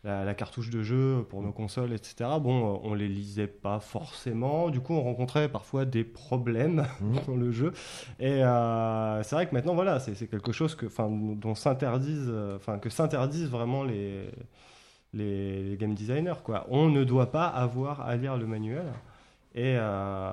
[0.03, 2.29] la, la cartouche de jeu pour nos consoles, etc.
[2.41, 4.69] Bon, euh, on les lisait pas forcément.
[4.69, 7.19] Du coup, on rencontrait parfois des problèmes Mhm.
[7.27, 7.73] dans le jeu.
[8.19, 12.55] Et euh, c'est vrai que maintenant, voilà, c'est quelque chose que, enfin, dont s'interdisent, euh,
[12.55, 14.29] enfin, que s'interdisent vraiment les,
[15.13, 16.41] les, les game designers.
[16.43, 16.65] Quoi.
[16.69, 18.85] On ne doit pas avoir à lire le manuel.
[19.55, 20.31] Et euh,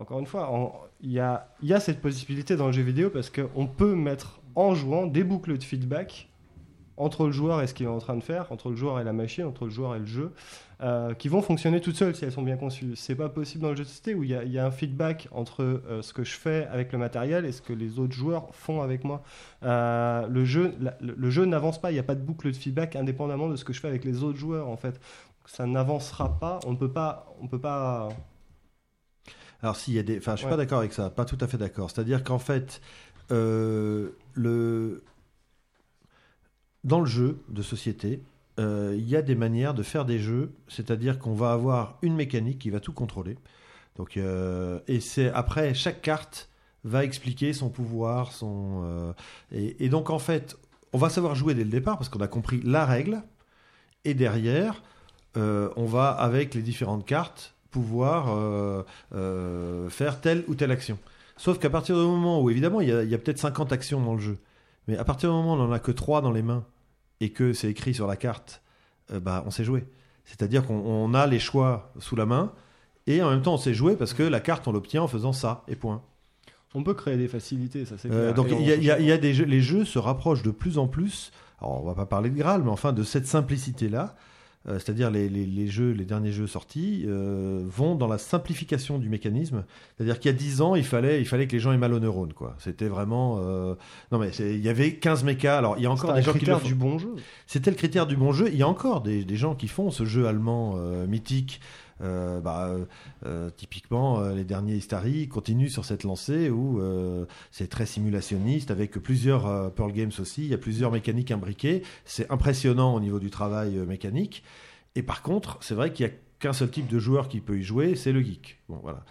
[0.00, 3.10] encore une fois, il y a, il y a cette possibilité dans le jeu vidéo
[3.10, 6.28] parce qu'on peut mettre en jouant des boucles de feedback
[7.00, 9.04] entre le joueur et ce qu'il est en train de faire, entre le joueur et
[9.04, 10.32] la machine, entre le joueur et le jeu,
[10.82, 12.94] euh, qui vont fonctionner toutes seules si elles sont bien conçues.
[12.96, 14.66] C'est pas possible dans le jeu de société où il y a, il y a
[14.66, 17.98] un feedback entre euh, ce que je fais avec le matériel et ce que les
[17.98, 19.22] autres joueurs font avec moi.
[19.62, 21.90] Euh, le jeu, la- le, jeu n'avance pas.
[21.90, 24.04] Il n'y a pas de boucle de feedback indépendamment de ce que je fais avec
[24.04, 25.00] les autres joueurs en fait.
[25.46, 26.60] Ça n'avancera pas.
[26.66, 28.08] On ne peut pas, on peut pas.
[29.62, 30.50] Alors s'il y a des, enfin, je suis Ouais.
[30.52, 31.90] pas d'accord avec ça, pas tout à fait d'accord.
[31.90, 32.80] C'est-à-dire qu'en fait,
[33.30, 35.02] le
[36.84, 38.22] dans le jeu de société,
[38.58, 42.14] euh, il y a des manières de faire des jeux, c'est-à-dire qu'on va avoir une
[42.14, 43.36] mécanique qui va tout contrôler.
[43.96, 46.48] Donc euh, et c'est après chaque carte
[46.84, 49.12] va expliquer son pouvoir, son euh,
[49.52, 50.56] et, donc en fait,
[50.92, 53.22] on va savoir jouer dès le départ parce qu'on a compris la règle
[54.04, 54.82] et derrière,
[55.36, 60.98] on va avec les différentes cartes pouvoir faire telle ou telle action.
[61.36, 63.72] Sauf qu'à partir du moment où, évidemment, il y a, il y a peut-être 50
[63.72, 64.38] actions dans le jeu,
[64.90, 66.64] mais à partir du moment où on n'en a que 3 dans les mains
[67.20, 68.62] et que c'est écrit sur la carte,
[69.12, 69.84] euh, bah, on sait jouer.
[70.24, 72.52] C'est-à-dire qu'on on a les choix sous la main
[73.06, 75.32] et en même temps on sait jouer parce que la carte on l'obtient en faisant
[75.32, 76.02] ça et point.
[76.74, 78.34] On peut créer des facilités, ça c'est Euh, clair.
[78.34, 80.86] donc il y a, y y des jeux, les jeux se rapprochent de plus en
[80.86, 81.32] plus.
[81.60, 83.88] Alors on va pas parler de Graal, mais enfin de cette simplicité
[84.66, 84.78] là.
[84.78, 89.08] C'est-à-dire les, les, les jeux, les derniers jeux sortis euh, vont dans la simplification du
[89.08, 89.64] mécanisme.
[89.96, 91.92] C'est-à-dire qu'il y a 10 ans, il fallait, il fallait que les gens aient mal
[91.94, 92.54] aux neurones, quoi.
[92.58, 93.38] C'était vraiment.
[93.40, 93.74] euh,
[94.12, 95.58] Non mais il y avait 15 mécas.
[95.58, 96.66] Alors il y a encore des gens qui le font.
[96.66, 97.14] du bon jeu.
[97.46, 98.48] C'était le critère du bon jeu.
[98.52, 101.60] Il y a encore des, des gens qui font ce jeu allemand euh, mythique.
[102.02, 102.70] Euh, bah,
[103.26, 106.80] euh, typiquement, euh, les derniers Istari continuent sur cette lancée où
[107.50, 110.44] c'est très simulationniste avec plusieurs Pearl Games aussi.
[110.44, 111.82] Il y a plusieurs mécaniques imbriquées.
[112.04, 114.42] C'est impressionnant au niveau du travail mécanique.
[114.94, 117.58] Et par contre, c'est vrai qu'il y a qu'un seul type de joueur qui peut
[117.58, 118.60] y jouer, c'est le geek.
[118.68, 119.04] Bon, voilà.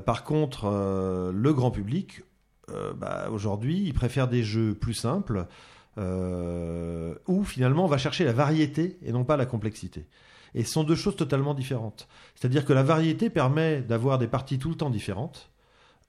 [0.00, 0.66] Par contre,
[1.32, 2.22] le grand public,
[2.96, 5.46] bah, aujourd'hui, il préfère des jeux plus simples
[5.98, 10.06] où finalement on va chercher la variété et non pas la complexité.
[10.54, 12.08] Et sont deux choses totalement différentes.
[12.34, 15.50] C'est-à-dire que la variété permet d'avoir des parties tout le temps différentes,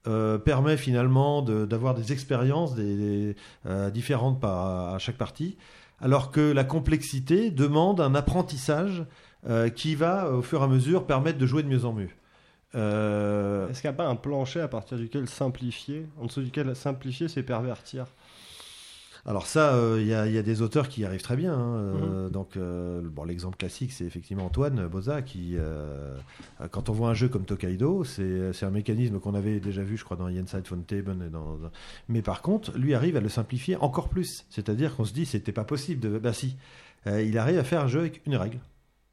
[0.06, 5.56] euh, permet finalement d'avoir des expériences euh, différentes à chaque partie,
[5.98, 9.06] alors que la complexité demande un apprentissage
[9.48, 12.10] euh, qui va au fur et à mesure permettre de jouer de mieux en mieux.
[12.74, 17.28] Est-ce qu'il n'y a pas un plancher à partir duquel simplifier, en dessous duquel simplifier,
[17.28, 18.06] c'est pervertir?
[19.26, 21.36] Alors ça, euh, il y, a, il y a des auteurs qui y arrivent très
[21.36, 21.54] bien.
[21.54, 25.56] hein, euh, Donc, euh, bon, l'exemple classique, c'est effectivement Antoine Boza qui,
[26.70, 30.04] quand on voit un jeu comme Tokaido, c'est un mécanisme qu'on avait déjà vu, je
[30.04, 30.28] crois, dans.
[30.28, 31.70] Et dans, dans-
[32.08, 34.44] Mais par contre, lui arrive à le simplifier encore plus.
[34.50, 36.00] C'est-à-dire qu'on se dit, c'était pas possible.
[36.00, 36.18] De...
[36.18, 36.56] Bah si,
[37.06, 38.58] il arrive à faire un jeu avec une règle.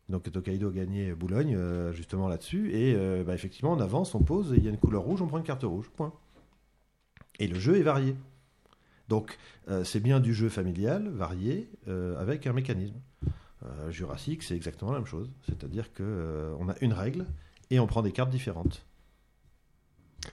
[0.10, 1.58] Donc Tokaido a gagné Boulogne
[1.94, 2.72] justement là-dessus.
[2.74, 5.38] Et bah, effectivement, on avance, on pose, il y a une couleur rouge, on prend
[5.38, 5.90] une carte rouge.
[5.96, 6.12] Point.
[7.40, 8.16] Et le jeu est varié.
[9.12, 12.96] Donc, euh, c'est bien du jeu familial, varié, euh, avec un mécanisme.
[13.66, 15.30] Euh, Jurassic, c'est exactement la même chose.
[15.46, 17.26] C'est-à-dire euh, on a une règle
[17.72, 18.86] et on prend des cartes différentes.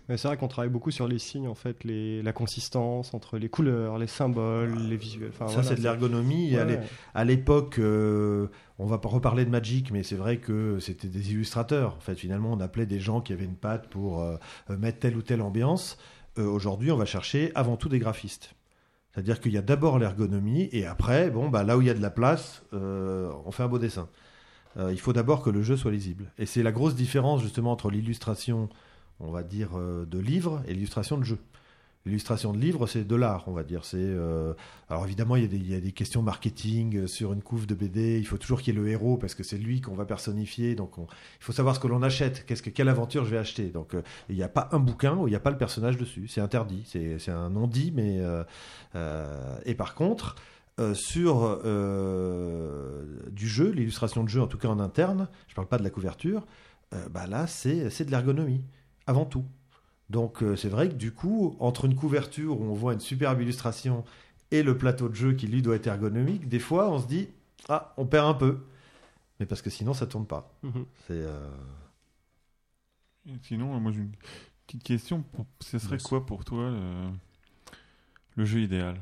[0.07, 3.49] C'est vrai qu'on travaille beaucoup sur les signes, en fait, les, la consistance entre les
[3.49, 5.31] couleurs, les symboles, les visuels.
[5.31, 6.55] Enfin, Ça, voilà, c'est de l'ergonomie.
[6.55, 6.81] Ouais,
[7.15, 8.47] À l'époque, euh,
[8.79, 11.97] on va pas reparler de Magic, mais c'est vrai que c'était des illustrateurs.
[11.97, 14.37] En fait, finalement, on appelait des gens qui avaient une patte pour euh,
[14.69, 15.99] mettre telle ou telle ambiance.
[16.39, 18.55] Euh, Aujourd'hui, on va chercher avant tout des graphistes.
[19.19, 21.95] C'est-à-dire qu'il y a d'abord l'ergonomie et après, bon, bah, là où il y a
[21.95, 24.09] de la place, euh, on fait un beau dessin.
[24.77, 26.31] Euh, il faut d'abord que le jeu soit lisible.
[26.39, 28.69] Et c'est la grosse différence justement entre l'illustration,
[29.19, 31.39] on va dire, euh, de livre et l'illustration de jeu.
[32.09, 33.85] L'illustration de livre, c'est de l'art, on va dire.
[33.85, 34.55] C'est euh,
[34.89, 38.19] alors évidemment, il y, a des, questions marketing euh, sur une couve de BD.
[38.19, 40.75] Il faut toujours qu'il y ait le héros parce que c'est lui qu'on va personnifier.
[40.75, 42.47] Donc, on- il faut savoir ce que l'on achète.
[42.47, 43.69] Quelle aventure je vais acheter?
[43.69, 45.99] Donc, euh, il n'y a pas un bouquin où il n'y a pas le personnage
[45.99, 46.29] dessus.
[46.29, 46.85] C'est interdit.
[46.87, 48.21] C'est un non dit, mais
[49.65, 50.37] et par contre.
[50.95, 51.61] sur
[53.33, 55.91] du jeu, l'illustration de jeu, en tout cas en interne, je parle pas de la
[55.91, 56.47] couverture,
[57.11, 58.65] bah là c'est de l'ergonomie
[59.07, 59.45] avant tout.
[60.11, 63.41] Donc euh, c'est vrai que du coup, entre une couverture où on voit une superbe
[63.41, 64.05] illustration
[64.51, 67.29] et le plateau de jeu qui lui doit être ergonomique, des fois on se dit
[67.69, 68.61] ah on perd un peu,
[69.41, 70.53] mais parce que sinon ça tourne pas.
[70.63, 70.87] Mhm.
[71.07, 71.51] C'est euh,
[73.43, 74.13] Sinon, moi j'ai une
[74.67, 75.23] petite question.
[75.23, 77.11] Pour- Ce serait quoi pour toi le,
[78.37, 78.97] le jeu idéal?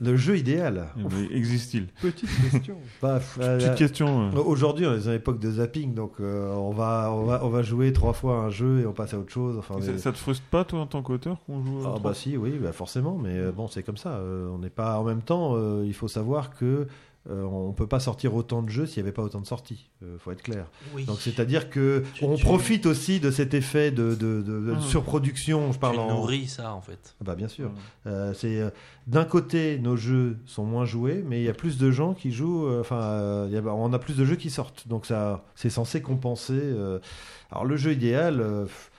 [0.00, 0.86] Le jeu idéal.
[0.96, 1.86] Mais Existe-t-il?
[2.00, 2.76] Petite question.
[3.02, 4.30] Bah, euh, Petite question.
[4.32, 4.38] euh.
[4.40, 7.48] Aujourd'hui, on est dans une époque de zapping, donc euh, on, va, on, va, on
[7.48, 9.56] va jouer trois fois à un jeu et on passe à autre chose.
[9.58, 12.14] Enfin, Ça, mais- ça te frustre pas, toi, en tant qu'auteur, qu'on joue Ah bah
[12.14, 14.10] si, oui, bah forcément, mais euh, bon, c'est comme ça.
[14.10, 15.54] euh, on n'est pas en même temps.
[15.56, 16.86] euh, il faut savoir que
[17.30, 19.88] euh, on peut pas sortir autant de jeux s'il n'y avait pas autant de sorties.
[20.02, 20.66] Euh, faut être clair.
[20.94, 21.04] Oui.
[21.04, 24.72] Donc c'est-à-dire que Tu- on tu- profite aussi de cet effet de, de, de- de
[24.72, 24.80] Mhm.
[24.80, 25.68] surproduction.
[25.68, 26.08] Je tu parle en.
[26.08, 27.14] nourris ça en fait.
[27.20, 27.70] Ah Bah bien sûr.
[28.06, 28.62] Euh, c'est
[29.06, 32.32] d'un côté nos jeux sont moins joués, mais il y a plus de gens qui
[32.32, 32.68] jouent.
[32.80, 36.60] Enfin, il on a plus de jeux qui sortent, donc ça, c'est censé compenser.
[37.50, 38.38] Alors le jeu idéal.
[38.66, 38.90] pff,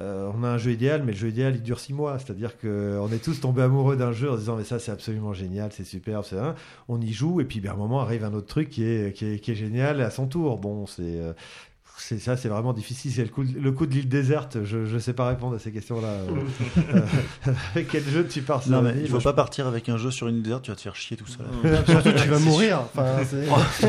[0.00, 2.18] euh, on a un jeu idéal, mais le jeu idéal il dure six mois.
[2.18, 5.32] C'est-à-dire qu'on est tous tombés amoureux d'un jeu en se disant mais ça c'est absolument
[5.32, 6.54] génial, c'est superbe, c'est un.
[6.88, 9.12] On y joue et puis ben, à un moment arrive un autre truc qui est,
[9.16, 10.58] qui est, qui est génial à son tour.
[10.58, 11.32] Bon, c'est euh,
[12.00, 13.10] c'est ça, c'est vraiment difficile.
[13.10, 14.58] C'est le coup, de- le coup de l'île déserte.
[14.62, 16.08] Je ne sais pas répondre à ces questions-là.
[16.94, 17.00] Euh,
[17.74, 20.10] avec quel jeu tu pars Non, mais il faut Moi, pas partir avec un jeu
[20.12, 21.44] sur une déserte, tu vas te faire chier tout seul.
[21.86, 22.80] Surtout, tu vas mourir.
[22.82, 23.16] Enfin,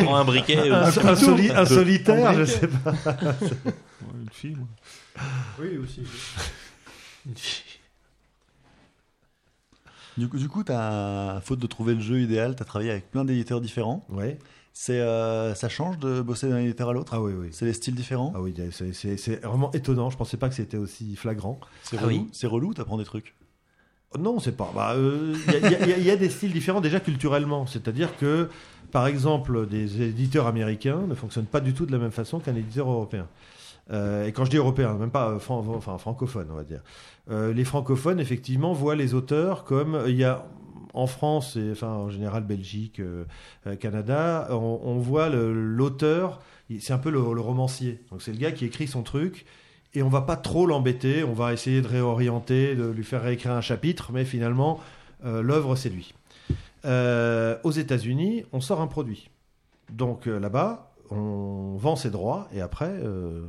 [0.03, 0.57] prends un briquet.
[0.57, 2.59] euh, un, un soli- un solitaire, Un je briquet.
[2.59, 2.91] sais pas.
[2.91, 4.67] Ouais, une fille, moi.
[5.59, 6.01] Oui, aussi.
[10.17, 13.09] Du coup, du coup t'as, faute de trouver le jeu idéal, tu as travaillé avec
[13.11, 14.05] plein d'éditeurs différents.
[14.09, 14.37] Ouais.
[14.73, 17.13] C'est, euh, ça change de bosser d'un éditeur à l'autre?
[17.13, 17.49] Ah oui, oui.
[17.51, 18.31] C'est les styles différents?
[18.35, 20.09] Ah oui, c'est- vraiment étonnant.
[20.09, 21.59] Je pensais pas que c'était aussi flagrant.
[21.83, 22.29] C'est Ah relou oui.
[22.31, 23.35] C'est relou, t'apprends des trucs?
[24.17, 24.71] Non, c'est pas.
[24.73, 27.67] bah, euh, Il y, y a- il y a des styles différents déjà culturellement.
[27.67, 28.49] C'est-à-dire que,
[28.91, 32.55] par exemple, des éditeurs américains ne fonctionnent pas du tout de la même façon qu'un
[32.55, 33.27] éditeur européen.
[33.91, 36.81] Euh, et quand je dis européen, même pas euh, francophone, on va dire.
[37.31, 40.45] Euh, les francophones, effectivement, voient les auteurs comme il y a
[40.95, 42.99] en France enfin en général Belgique,
[43.79, 46.39] Canada, on, voit l'auteur,
[46.79, 48.01] c'est un peu le, romancier.
[48.09, 49.45] Donc c'est le gars qui écrit son truc
[49.93, 53.51] et on va pas trop l'embêter, on va essayer de réorienter, de lui faire réécrire
[53.51, 54.79] un chapitre, mais finalement
[55.23, 56.15] l'œuvre c'est lui.
[56.85, 59.29] Aux États-Unis, on sort un produit.
[59.91, 62.89] Donc là-bas, on vend ses droits et après.
[62.91, 63.41] euh,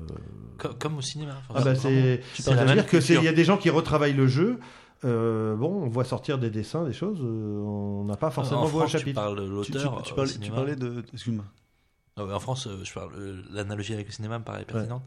[0.58, 1.34] co- Comme au cinéma.
[1.54, 3.22] ah bah, c'est c'est-à-dire que c'est- il culture.
[3.22, 4.58] y a des gens qui retravaillent le jeu.
[5.04, 7.20] euh, bon, on voit sortir des dessins, des choses.
[7.22, 9.20] euh, on n'a pas forcément en vu un France, tu chapitre.
[9.20, 10.02] parles de tu, tu- l'auteur.
[10.02, 11.02] tu au parlais, tu parlais de.
[11.14, 11.44] Excuse-moi.
[12.16, 13.12] Ah ouais, en France, euh, je parle.
[13.16, 15.02] euh, L'analogie avec le cinéma me paraît pertinente.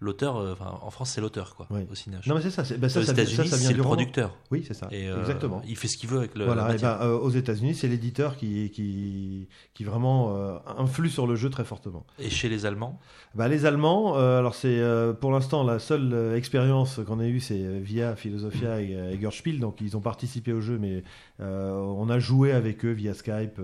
[0.00, 1.80] L'auteur, euh, enfin, en France, c'est l'auteur, quoi, Oui.
[1.90, 2.22] au cinéma.
[2.26, 2.64] Non, mais c'est ça.
[2.64, 3.96] c'est- bah, ça, aux États-Unis, c'est le roman.
[3.96, 4.36] producteur.
[4.52, 4.86] Oui, c'est ça.
[4.92, 5.60] Et, euh, Exactement.
[5.66, 6.44] Il fait ce qu'il veut avec le.
[6.44, 11.26] Voilà, et ben, euh, aux États-Unis, c'est l'éditeur qui, qui, qui vraiment euh, influe sur
[11.26, 12.06] le jeu très fortement.
[12.20, 13.00] Et chez les Allemands,
[13.34, 14.80] Bah, les Allemands, alors c'est
[15.20, 19.58] pour l'instant la seule expérience qu'on a eue, c'est via Philosophia et euh, Eggerspiel.
[19.58, 21.02] Donc ils ont participé au jeu, mais
[21.40, 23.60] on a joué avec eux via Skype.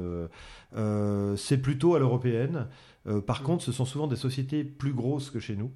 [1.36, 2.66] c'est plutôt à l'européenne.
[3.27, 5.70] Par contre, ce sont souvent des sociétés plus grosses que chez nous.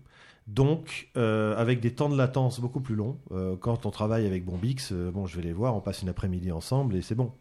[0.48, 3.18] Donc, euh, avec des temps de latence beaucoup plus longs.
[3.32, 6.08] Euh, quand on travaille avec Bombix, euh, bon, je vais les voir, on passe une
[6.08, 7.32] après-midi ensemble et c'est bon.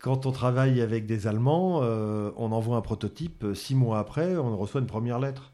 [0.00, 3.46] Quand on travaille avec des Allemands, on envoie un prototype.
[3.54, 5.52] Six mois après, on reçoit une première lettre.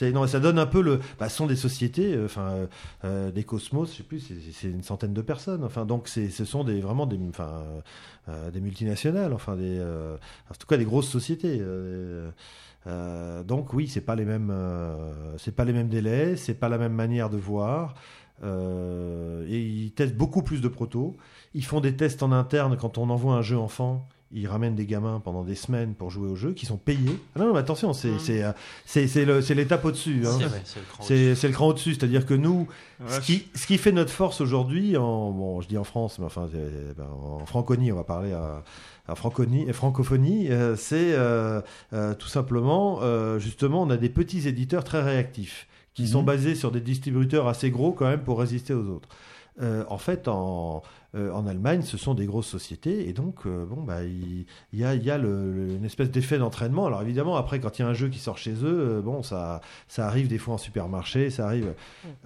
[0.00, 1.00] Non, ça donne un peu le.
[1.18, 2.68] Bah, ce sont des sociétés, enfin
[3.02, 5.64] des Cosmos, je sais plus, c'est- une centaine de personnes.
[5.64, 7.64] Enfin, donc ce sont des vraiment des, enfin,
[8.52, 11.60] des multinationales, enfin en tout cas des grosses sociétés.
[12.86, 16.68] Euh, donc oui, c'est pas les mêmes, euh, c'est pas les mêmes délais, c'est pas
[16.68, 17.94] la même manière de voir.
[18.44, 21.16] Euh, et ils testent beaucoup plus de protos.
[21.54, 24.08] Ils font des tests en interne quand on envoie un jeu enfant.
[24.34, 27.20] Ils ramènent des gamins pendant des semaines pour jouer au jeu, qui sont payés.
[27.36, 30.22] Ah non, mais attention, c'est c'est euh, c'est l'étape au-dessus.
[30.26, 30.38] hein.
[31.02, 32.66] c'est le cran au-dessus, c'est-à-dire que nous,
[33.06, 36.24] ce qui, ce qui fait notre force aujourd'hui, en bon, je dis en France, mais
[36.24, 36.48] enfin
[36.96, 38.64] ben, en franconie, on va parler à,
[39.14, 41.60] franconie, et francophonie, euh, c'est euh,
[41.92, 46.54] euh, tout simplement, euh, justement, on a des petits éditeurs très réactifs qui sont basés
[46.54, 49.08] sur des distributeurs assez gros quand même pour résister aux autres.
[49.60, 50.80] Euh, en fait, en,
[51.14, 54.82] euh, en Allemagne, ce sont des grosses sociétés et donc, euh, bon, bah, il, y
[54.82, 56.86] a, il y a le- le- une espèce d'effet d'entraînement.
[56.86, 59.22] Alors évidemment, après, quand il y a un jeu qui sort chez eux, euh, bon,
[59.22, 61.74] ça, ça arrive des fois en supermarché, ça arrive.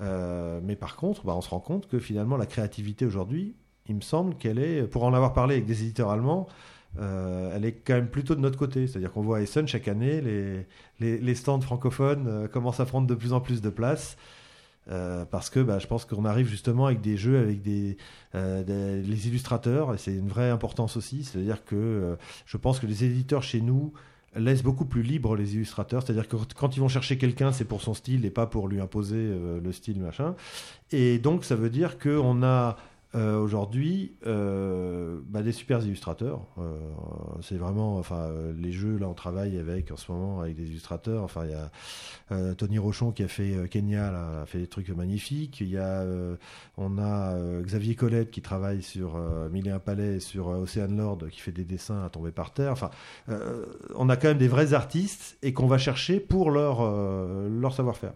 [0.00, 3.56] Euh, mais par contre, bah, on se rend compte que finalement, la créativité aujourd'hui,
[3.88, 6.48] il me semble qu'elle est, pour en avoir parlé avec des éditeurs allemands,
[7.00, 8.86] euh, elle est quand même plutôt de notre côté.
[8.86, 10.20] C'est-à-dire qu'on voit à Essen chaque année,
[11.00, 14.16] les, les, stands francophones euh, commencent à prendre de plus en plus de place.
[14.88, 17.96] Euh, parce que bah, je pense qu'on arrive justement avec des jeux avec des,
[18.34, 22.86] les illustrateurs et c'est une vraie importance aussi c'est à dire que je pense que
[22.86, 23.92] les éditeurs chez nous
[24.36, 27.50] laissent beaucoup plus libre les illustrateurs c'est à dire que quand ils vont chercher quelqu'un
[27.50, 29.28] c'est pour son style et pas pour lui imposer
[29.60, 30.36] le style machin
[30.92, 32.76] et donc ça veut dire qu'on a
[33.16, 36.46] euh, aujourd'hui euh, bah, des super illustrateurs.
[36.58, 36.78] Euh,
[37.42, 40.66] c'est vraiment, enfin, euh, les jeux là, on travaille avec en ce moment avec des
[40.66, 41.22] illustrateurs.
[41.22, 41.70] Enfin, il y a
[42.32, 45.60] euh, Tony Rochon qui a fait euh, Kenya, là, a fait des trucs magnifiques.
[45.60, 46.04] Il y a,
[46.76, 49.18] on a Xavier Colette qui travaille sur
[49.50, 52.72] Mille et un palais, sur Ocean Lord qui fait des dessins à tomber par terre.
[52.72, 52.90] Enfin,
[53.94, 56.82] on a quand même des vrais artistes et qu'on va chercher pour leur
[57.48, 58.12] leur savoir-faire.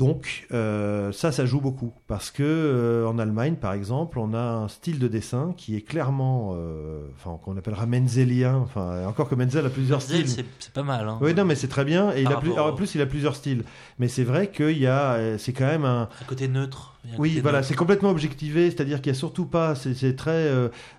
[0.00, 4.40] Donc euh, ça, ça joue beaucoup parce que euh, en Allemagne, par exemple, on a
[4.40, 8.56] un style de dessin qui est clairement, euh, enfin qu'on appellera menzelien.
[8.64, 10.46] Enfin, encore que Menzel a plusieurs Menzel, styles.
[10.58, 11.06] c'est pas mal.
[11.06, 11.18] Hein.
[11.20, 12.12] Oui, non, mais c'est très bien.
[12.14, 13.62] Et il Par a plus, rapport alors, en plus, il a plusieurs styles.
[13.98, 16.98] Mais c'est vrai qu'il y a, c'est quand même un, Un côté neutre.
[17.04, 20.50] Un oui, côté voilà, c'est complètement objectivé, c'est-à-dire qu'il y a surtout pas, c'est très,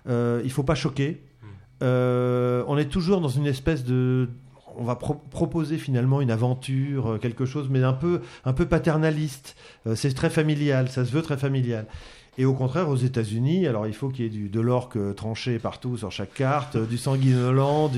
[0.06, 1.24] il faut pas choquer.
[1.42, 1.46] Hmm.
[1.82, 4.28] Euh, on est toujours dans une espèce de,
[4.76, 8.66] on va pro- proposer finalement une aventure, euh, quelque chose, mais un peu, un peu
[8.66, 9.56] paternaliste.
[9.86, 11.86] Euh, c'est très familial, ça se veut très familial.
[12.38, 15.58] Et au contraire, aux États-Unis, alors il faut qu'il y ait du, de l'orque tranché
[15.58, 17.90] partout sur chaque carte, euh, du sanguinolent,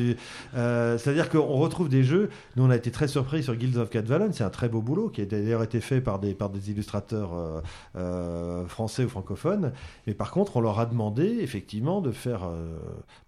[0.57, 2.31] euh, c'est-à-dire qu'on retrouve des jeux.
[2.57, 4.03] Nous, on a été très surpris sur Guilds of Cat.
[4.33, 7.33] C'est un très beau boulot qui a d'ailleurs été fait par des, par des illustrateurs
[7.33, 7.61] euh,
[7.95, 9.73] euh, français ou francophones.
[10.09, 12.77] Mais par contre, on leur a demandé effectivement de faire euh,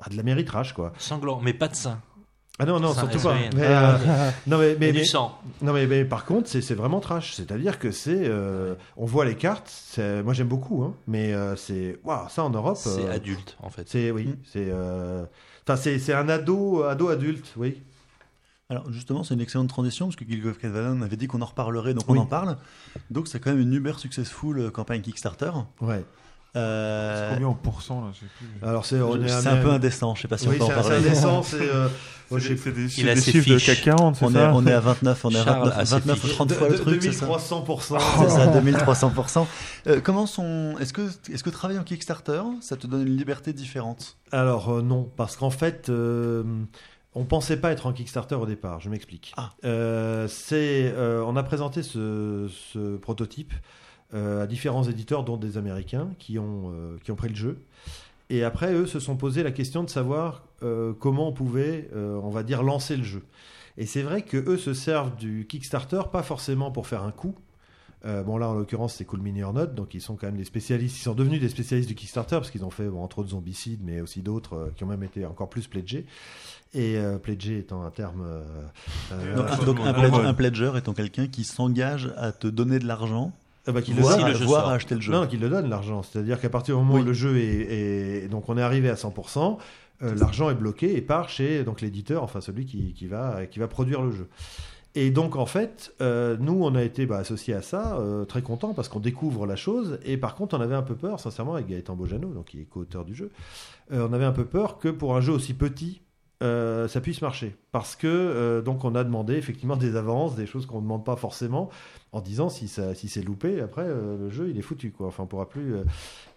[0.01, 0.93] bah, de la méritrage, quoi.
[0.99, 2.01] Sanglant, mais pas de sein.
[2.59, 3.35] Ah non, non, Ça, surtout c'est pas.
[3.35, 3.51] rien.
[3.55, 5.39] Mais, euh, non, mais, Mais, mais, du mais- sang.
[5.61, 7.35] non, mais, mais par contre, c'est c'est vraiment trash.
[7.35, 9.71] C'est-à-dire que c'est, euh, on voit les cartes.
[10.25, 12.79] Moi, j'aime beaucoup, hein, mais euh, c'est, waouh, ça en Europe.
[12.81, 13.89] C'est euh, adulte, en fait.
[13.89, 14.37] C'est oui, Mm.
[14.51, 15.25] c'est, euh,
[15.67, 17.81] enfin, c'est c'est un ado, ado adulte, oui.
[18.69, 21.47] Alors justement, c'est une excellente transition parce que Guild of Catalan avait dit qu'on en
[21.47, 22.19] reparlerait, donc Oui.
[22.19, 22.57] on en parle.
[23.13, 25.53] Donc c'est quand même une uber successful campagne Kickstarter.
[25.81, 26.05] Ouais.
[26.57, 28.69] Euh, Combien en pourcent là plus.
[28.69, 30.73] Alors c'est, on est c'est un peu indécent, je sais pas si oui, on peut
[30.73, 31.07] en c'est un- c'est parler.
[31.09, 31.57] indécent, c'est.
[31.61, 31.89] euh,
[32.29, 33.59] C'est des, c'est Il a des ses chiffres de.
[33.59, 35.79] CAC 40, c'est On est, ça on est à 29, on est à Charles 29,
[35.79, 36.33] a ses 29 ou fiches.
[36.35, 37.99] 30 fois le de- truc, c'est ça 2300%.
[38.21, 39.47] C'est ça, 2300%.
[39.87, 40.75] Euh, comment sont.
[40.81, 41.03] Est-ce que,
[41.33, 44.17] est-ce que travailler en Kickstarter, ça te donne une liberté différente?
[44.33, 46.43] Alors euh, non, parce qu'en fait, euh,
[47.15, 48.81] on pensait pas être en Kickstarter au départ.
[48.81, 49.33] Je m'explique.
[49.37, 49.51] Ah.
[49.65, 53.57] Euh, c'est, euh, on a présenté ce, ce prototype euh,
[54.13, 57.59] à différents éditeurs, dont des Américains, qui ont euh, qui ont pris le jeu.
[58.31, 62.19] Et après, eux se sont posé la question de savoir euh, comment on pouvait, euh,
[62.23, 63.23] on va dire, lancer le jeu.
[63.79, 67.35] Et c'est vrai que eux se servent du Kickstarter pas forcément pour faire un coup.
[68.05, 70.37] Euh, bon là en l'occurrence c'est Cool Mini or Not, donc ils sont quand même
[70.37, 73.21] des spécialistes, ils sont devenus des spécialistes du Kickstarter parce qu'ils ont fait bon, entre
[73.21, 76.05] autres Zombicide mais aussi d'autres euh, qui ont même été encore plus pledgés.
[76.75, 78.23] Et euh, pledgé étant un terme...
[78.23, 78.43] euh,
[79.13, 83.33] euh, Donc, un, un pledger étant quelqu'un qui s'engage à te donner de l'argent,
[83.67, 85.13] ah bah, qu'ils le voire, voire à acheter le jeu.
[85.13, 86.03] Non, qu'il le donne l'argent.
[86.03, 87.03] C'est-à-dire qu'à partir du moment Oui.
[87.03, 89.59] où le jeu est, est- donc on est arrivé à 100%,
[90.03, 93.59] euh, l'argent est bloqué et part chez donc l'éditeur, enfin celui qui, qui va qui
[93.59, 94.29] va produire le jeu.
[94.95, 98.41] Et donc en fait, euh, nous on a été bah, associés à ça, euh, très
[98.43, 99.99] contents parce qu'on découvre la chose.
[100.05, 102.65] Et par contre, on avait un peu peur, sincèrement, avec Gaëtan Bojano, donc qui est
[102.65, 103.31] co-auteur du jeu,
[103.91, 106.01] on avait un peu peur que pour un jeu aussi petit,
[106.43, 107.57] euh, ça puisse marcher.
[107.73, 111.05] Parce que euh, donc on a demandé effectivement des avances, des choses qu'on ne demande
[111.05, 111.71] pas forcément,
[112.13, 115.07] en disant si ça si c'est loupé, après euh, le jeu il est foutu quoi.
[115.09, 115.75] Enfin on pourra plus.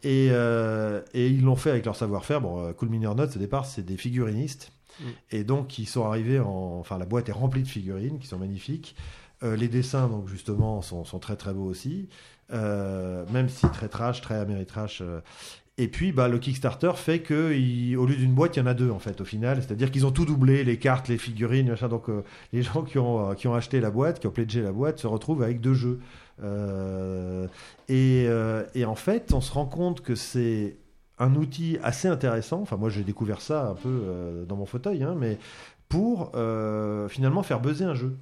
[0.04, 2.42] et, et ils l'ont fait avec leur savoir-faire.
[2.42, 4.72] Bon, Cool Mini or Not, au départ, c'est des figurinistes.
[5.00, 5.04] Mm.
[5.32, 6.78] Et donc, ils sont arrivés en.
[6.80, 8.96] Enfin, la boîte est remplie de figurines qui sont magnifiques.
[9.42, 12.10] Les dessins, donc, justement, sont, sont très très beaux aussi.
[12.52, 15.02] Euh, même si très trash, très améritrash.
[15.02, 15.22] euh.
[15.82, 18.74] Et puis, bah, le Kickstarter fait que, au lieu d'une boîte, il y en a
[18.74, 19.64] deux, en fait, au final.
[19.64, 21.88] C'est-à-dire qu'ils ont tout doublé, les cartes, les figurines, machin.
[21.88, 24.62] Donc, euh, les gens qui ont, euh, qui ont acheté la boîte, qui ont pledgé
[24.62, 26.02] la boîte, se retrouvent avec deux jeux.
[26.44, 27.48] Euh,
[27.88, 28.28] et,
[28.76, 30.76] et en fait, on se rend compte que c'est
[31.18, 32.60] un outil assez intéressant.
[32.62, 35.38] Enfin, moi, j'ai découvert ça un peu dans mon fauteuil, hein, mais
[35.88, 36.34] pour
[37.10, 38.18] finalement faire buzzer un jeu.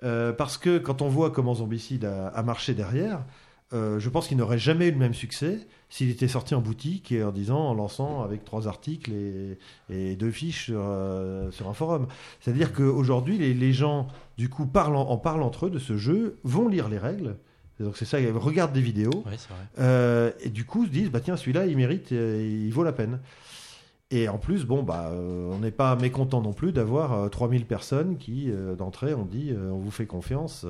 [0.00, 3.24] Parce que quand on voit comment Zombicide a marché derrière,
[3.72, 7.12] euh, je pense qu'il n'aurait jamais eu le même succès s'il était sorti en boutique
[7.12, 9.58] et en disant, en lançant avec trois articles et,
[9.90, 12.06] et deux fiches sur, euh, sur un forum.
[12.40, 15.96] C'est-à-dire qu'aujourd'hui, les, les gens, du coup, parlent en, en parlent entre eux de ce
[15.96, 17.36] jeu, vont lire les règles.
[17.80, 19.24] Donc c'est ça, ils regardent des vidéos.
[19.26, 19.34] Oui.
[19.78, 23.20] Euh, et du coup se disent bah tiens celui-là il mérite il vaut la peine
[24.10, 27.66] et en plus bon bah euh, on n'est pas mécontent non plus d'avoir euh, 3000
[27.66, 30.66] personnes qui euh, d'entrée ont dit on vous fait confiance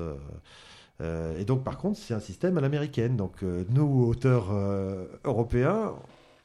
[1.01, 5.05] euh, et donc par contre c'est un système à l'américaine donc euh, nous auteurs euh,
[5.23, 5.93] européens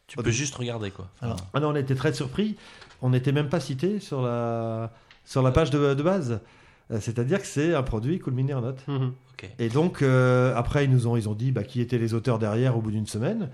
[0.06, 1.08] Tu peux juste regarder, quoi.
[1.20, 2.56] Enfin, ah non, on était très surpris
[3.02, 4.92] on n'était même pas cité sur la
[5.24, 6.40] sur la page de, de base
[7.00, 9.12] c'est-à-dire que c'est un produit Cool Mini or Not Mhm.
[9.32, 9.50] ok.
[9.58, 12.38] et donc, euh, après, ils nous ont, ils ont dit bah, qui étaient les auteurs
[12.38, 13.48] derrière au bout d'une semaine.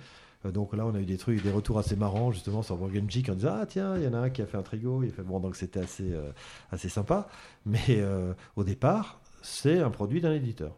[0.44, 3.08] Donc là, on a eu des trucs, des retours assez marrants, justement, sur Board Game
[3.08, 5.04] Geek, en disant Ah, tiens, il y en a un qui a fait un trigo.
[5.04, 5.22] Il fait...
[5.22, 6.32] Bon, donc c'était assez, euh,
[6.72, 7.28] assez sympa.
[7.66, 10.72] Mais euh, au départ, c'est un produit d'un éditeur.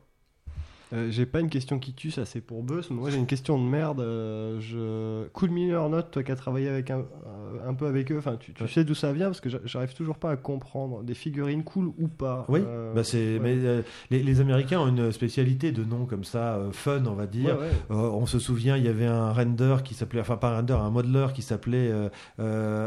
[0.92, 2.88] Euh, j'ai pas une question qui tue, ça c'est pour Buzz.
[2.90, 4.00] mais Moi j'ai une question de merde.
[4.00, 5.26] euh, je...
[5.28, 8.36] Cool Miner Note, toi qui as travaillé avec un, euh, un peu avec eux, enfin
[8.38, 11.14] tu, tu sais d'où ça vient parce que j'a- j'arrive toujours pas à comprendre des
[11.14, 12.44] figurines cool ou pas.
[12.48, 12.60] Oui,
[12.94, 13.40] bah c'est, ouais.
[13.40, 17.58] mais les, les Américains ont une spécialité de noms comme ça, fun, on va dire.
[17.58, 20.74] Ouais, on se souvient, il y avait un render qui s'appelait, enfin pas un render,
[20.74, 21.90] un modeler qui s'appelait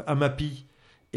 [0.07, 0.65] Amapi.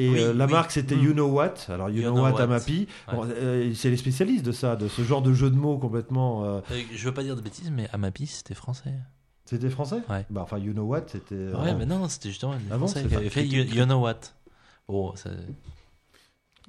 [0.01, 0.53] Et Oui, euh, la oui.
[0.53, 1.03] marque c'était Mm.
[1.05, 1.55] You Know What.
[1.69, 2.41] Alors You, You Know, Know What, What.
[2.43, 2.87] Amapi.
[3.13, 6.45] Bon, euh, c'est les spécialistes de ça, de ce genre de jeu de mots complètement.
[6.45, 8.95] euh, Euh, Je veux pas dire de bêtises, mais Amapi, c'était français.
[9.45, 10.01] C'était français?
[10.09, 10.25] Ouais.
[10.31, 11.35] Bah enfin You Know What, c'était.
[11.35, 13.65] Ouais, mais non, c'était justement les Ah Français qui avaient fait you.
[13.65, 14.21] You Know What.
[14.89, 15.31] Bon, ça-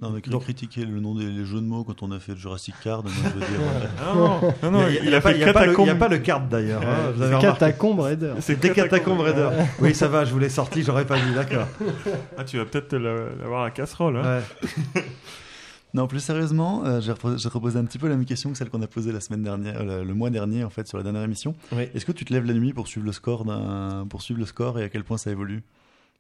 [0.02, 2.32] Non, mais Donc- critiquer le nom des les jeux de mots quand on a fait
[2.32, 3.50] le Jurassic Card, moi, je veux dire.
[4.02, 5.54] euh, non, non, non, il y a- il, a pas- a le- il y a
[5.54, 5.98] Catacombe.
[6.00, 6.82] pas le card d'ailleurs.
[6.82, 7.48] hein, remarqué.
[7.48, 8.34] Catacombe Raider.
[8.40, 9.50] C'était Catacombe Raider.
[9.80, 11.68] Oui, ça va, je vous l'ai sorti, j'aurais pas dit, d'accord.
[12.38, 14.18] Ah, tu vas peut-être l'avoir à casserole.
[14.18, 14.40] Hein.
[14.96, 15.02] Ouais.
[15.96, 18.58] Non, plus sérieusement, euh, j'ai repos- j'ai reposé un petit peu la même question que
[18.60, 21.00] celle qu'on a posée la semaine dernière, euh, le, le mois dernier en fait, sur
[21.00, 21.56] la dernière émission.
[21.72, 21.88] Oui.
[21.96, 23.44] Est-ce que tu te lèves la nuit pour suivre le score
[24.08, 25.64] pour suivre le score et à quel point ça évolue?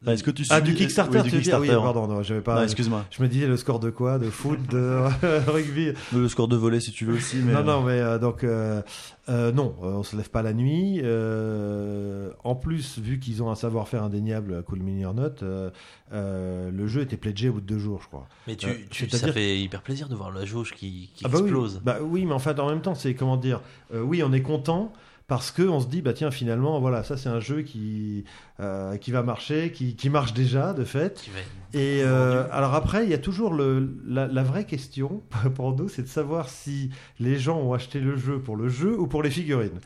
[0.01, 1.83] Enfin, Est-ce que tu Ah, du Kickstarter, oui, du tu veux dire Oui, Kickstarter.
[1.93, 2.55] pardon, non, j'avais pas.
[2.55, 3.05] Non, excuse-moi.
[3.11, 5.01] je me disais le score de quoi De foot, de
[5.51, 7.35] rugby Le score de volet si tu veux aussi.
[7.43, 8.81] Mais Non, non, mais euh, donc, euh,
[9.27, 11.01] euh, non, euh, on se lève pas la nuit.
[11.03, 15.69] Euh, en plus, vu qu'ils ont un savoir-faire indéniable à Cool Mini or Not, euh,
[16.13, 18.27] euh, le jeu était pledgé au bout de deux jours, je crois.
[18.47, 21.27] Mais tu, Euh, tu- ça fait hyper plaisir de voir la jauge qui, qui Ah
[21.27, 21.43] bah oui.
[21.43, 21.81] explose.
[21.83, 23.61] Bah oui, mais en fait, en même temps, c'est comment dire
[23.93, 24.93] euh, Oui, on est content
[25.29, 28.25] parce que on se dit bah tiens finalement voilà ça c'est un jeu qui
[28.59, 31.21] euh, qui va marcher qui, qui marche déjà de fait.
[31.21, 34.65] Qui va être et euh, alors après il y a toujours le la, la vraie
[34.65, 35.21] question
[35.55, 36.89] pour nous c'est de savoir si
[37.19, 39.79] les gens ont acheté le jeu pour le jeu ou pour les figurines.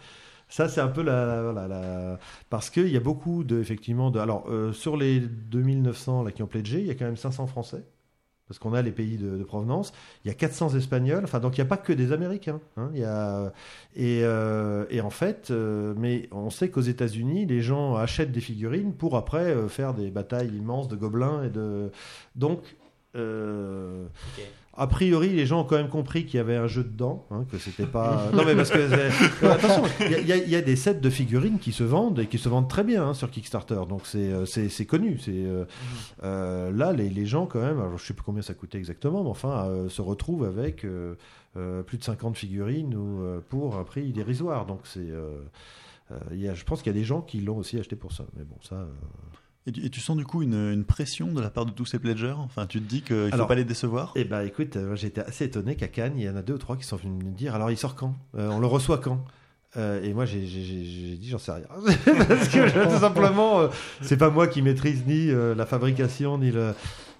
[0.49, 4.20] Ça c'est un peu la, la- la- parce qu'il y a beaucoup de effectivement de
[4.20, 7.48] alors euh, sur les 2900 là qui ont pledgé il y a quand même 500
[7.48, 7.84] français
[8.48, 9.94] parce qu'on a les pays de, provenance.
[10.24, 12.60] Il y a 400 Espagnols, enfin donc il n'y a pas que des Américains.
[12.78, 12.90] hein.
[12.94, 13.52] Il y a,
[13.95, 18.41] et, euh, et en fait, euh, mais on sait qu'aux États-Unis, les gens achètent des
[18.41, 21.91] figurines pour après euh, faire des batailles immenses de gobelins et de.
[22.36, 22.76] Donc,
[23.15, 24.44] euh, Ok.
[24.76, 27.45] A priori, les gens ont quand même compris qu'il y avait un jeu dedans, hein,
[27.52, 28.30] que c'était pas.
[28.34, 31.72] non mais parce que attention, il y, a- y y des sets de figurines qui
[31.72, 34.45] se vendent et qui se vendent très bien hein, sur Kickstarter, donc c'est euh,
[34.88, 35.20] connu.
[35.20, 35.66] C'est euh,
[36.24, 39.24] euh, là les, les gens quand même, alors je sais plus combien ça coûtait exactement,
[39.24, 41.14] mais enfin euh, se retrouvent avec euh,
[41.86, 44.66] plus de 50 figurines ou pour un prix dérisoire.
[44.66, 45.08] Donc c'est
[46.32, 48.26] je pense qu'il y a des gens qui l'ont aussi acheté pour ça.
[48.36, 48.88] Mais bon ça.
[49.65, 51.85] Et tu, et tu sens du coup une, une pression de la part de tous
[51.85, 54.11] ces pledgers Enfin, tu te dis qu'il faut Alors- pas les décevoir?
[54.15, 56.57] Eh ben écoute, euh, j'étais assez étonné qu'à Cannes, il y en a deux ou
[56.57, 58.15] trois qui sont venus me dire alors il sort quand?
[58.38, 59.23] Euh, On le reçoit quand?
[59.76, 61.65] Euh, et moi j'ai dit j'en sais rien.
[62.27, 63.68] Parce que tout simplement euh,
[64.02, 66.73] c'est pas moi qui maîtrise ni la fabrication ni le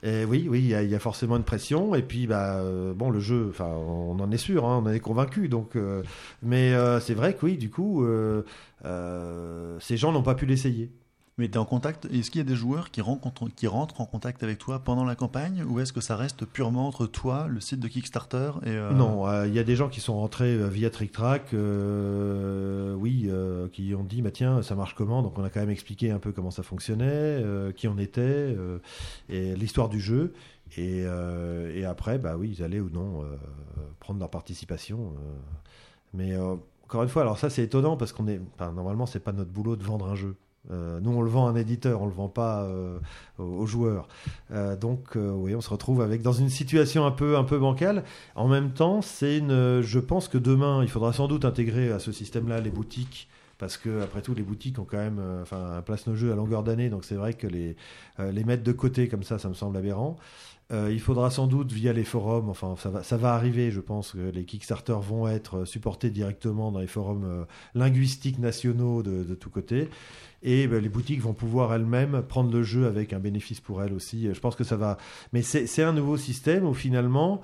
[0.03, 1.95] et oui oui il y, a- il y a forcément une pression.
[1.95, 4.91] Et puis bah euh, bon le jeu enfin on en est sûr hein, on en
[4.94, 6.03] est convaincu donc euh,
[6.44, 8.06] mais euh, c'est vrai que oui du coup
[9.80, 10.91] ces gens n'ont pas pu l'essayer
[11.40, 14.44] Mais tu es en contact Est-ce qu'il y a des joueurs qui rentrent en contact
[14.44, 17.80] avec toi pendant la campagne Ou est-ce que ça reste purement entre toi, le site
[17.80, 20.68] de Kickstarter et euh, Non, euh, il y a des gens qui sont rentrés euh,
[20.68, 23.30] via Trick Track, euh, oui,
[23.72, 25.24] qui ont dit, bah tiens, ça marche comment?
[25.24, 27.44] Donc on a quand même expliqué un peu comment ça fonctionnait,
[27.76, 28.56] qui on était,
[29.30, 30.34] et l'histoire du jeu.
[30.78, 31.06] Et,
[31.86, 33.24] après, bah oui, ils allaient ou non
[34.00, 35.14] prendre leur participation.
[36.14, 39.32] Mais encore une fois, alors ça c'est étonnant parce qu'on est, enfin, normalement c'est pas
[39.32, 40.36] notre boulot de vendre un jeu.
[40.72, 42.98] Euh, nous on le vend à un éditeur, on le vend pas euh,
[43.38, 44.07] aux, joueurs.
[44.52, 47.60] Euh, donc euh, oui, on se retrouve avec dans une situation un peu un peu
[47.60, 48.03] bancale.
[48.35, 51.99] En même temps, c'est une, je pense que demain il faudra sans doute intégrer à
[51.99, 53.27] ce système-là les boutiques.
[53.60, 56.64] Parce que après tout, les boutiques ont quand même, enfin, placent nos jeux à longueur
[56.64, 57.77] d'année, donc c'est vrai que les
[58.19, 60.18] les mettre de côté comme ça, ça me semble aberrant.
[60.72, 64.14] Il faudra sans doute via les forums, enfin ça va, ça va arriver, je pense
[64.14, 67.45] que les Kickstarter vont être supportés directement dans les forums
[67.76, 69.88] linguistiques nationaux de, de tous côtés.
[70.44, 73.94] Et ben, les boutiques vont pouvoir elles-mêmes prendre le jeu avec un bénéfice pour elles
[73.94, 74.30] aussi.
[74.34, 74.98] Je pense que ça va.
[75.32, 77.41] Mais c'est un nouveau système où finalement,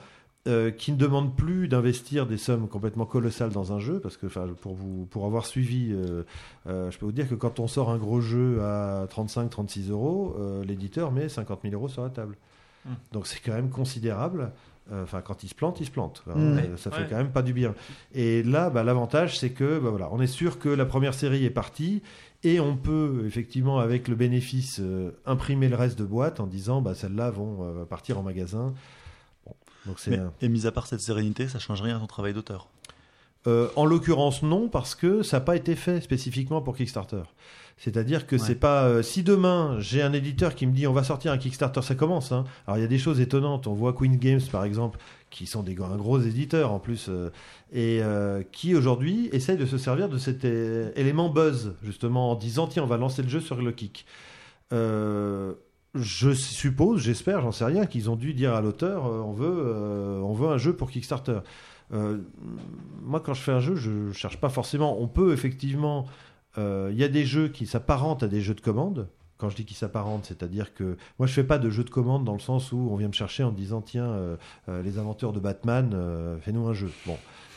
[0.47, 4.25] euh, qui ne demande plus d'investir des sommes complètement colossales dans un jeu, parce que
[4.27, 6.23] pour, vous, pour avoir suivi, euh,
[6.67, 10.35] euh, je peux vous dire que quand on sort un gros jeu à 35-36 euros,
[10.65, 12.35] l'éditeur met 50 000 euros sur la table.
[12.85, 12.93] Hmm.
[13.11, 14.51] Donc c'est quand même considérable.
[14.91, 16.23] Enfin, quand il se plante, il se plante.
[16.27, 17.07] Enfin, euh, ça fait Ouais.
[17.09, 17.75] quand même pas du bien.
[18.15, 21.45] Et là, bah, l'avantage, c'est que bah, voilà, on est sûr que la première série
[21.45, 22.01] est partie
[22.43, 26.81] et on peut effectivement, avec le bénéfice, euh, imprimer le reste de boîte en disant
[26.81, 28.73] bah, celles-là vont euh, partir en magasin.
[29.45, 29.53] Bon,
[29.85, 32.07] donc c'est Mais- un- Et mis à part cette sérénité, ça change rien à ton
[32.07, 32.67] travail d'auteur
[33.47, 37.21] Euh, en l'occurrence, non, parce que ça n'a pas été fait spécifiquement pour Kickstarter.
[37.77, 38.41] C'est-à-dire que Ouais.
[38.45, 38.83] c'est pas.
[38.83, 41.95] euh, si demain j'ai un éditeur qui me dit on va sortir un Kickstarter, ça
[41.95, 42.33] commence.
[42.33, 42.43] hein.
[42.67, 43.65] Alors il y a des choses étonnantes.
[43.67, 44.99] On voit Queen Games par exemple,
[45.29, 47.29] qui sont des un gros éditeur en plus, euh,
[47.71, 52.35] et euh, qui aujourd'hui essayent de se servir de cet euh, élément buzz justement en
[52.35, 54.05] disant tiens on va lancer le jeu sur le kick.
[55.95, 60.33] Je suppose, j'espère, j'en sais rien, qu'ils ont dû dire à l'auteur on veut, on
[60.33, 61.39] veut un jeu pour Kickstarter.
[61.91, 65.01] Moi, quand je fais un jeu, je cherche pas forcément.
[65.01, 66.05] On peut effectivement.
[66.57, 69.07] Il y a des jeux qui s'apparentent à des jeux de commande.
[69.39, 72.25] Quand je dis qui s'apparentent, c'est-à-dire que moi, je fais pas de jeu de commande
[72.25, 74.35] dans le sens où on vient me chercher en disant tiens, euh,
[74.67, 76.91] euh, les inventeurs de Batman, euh, fais-nous un jeu.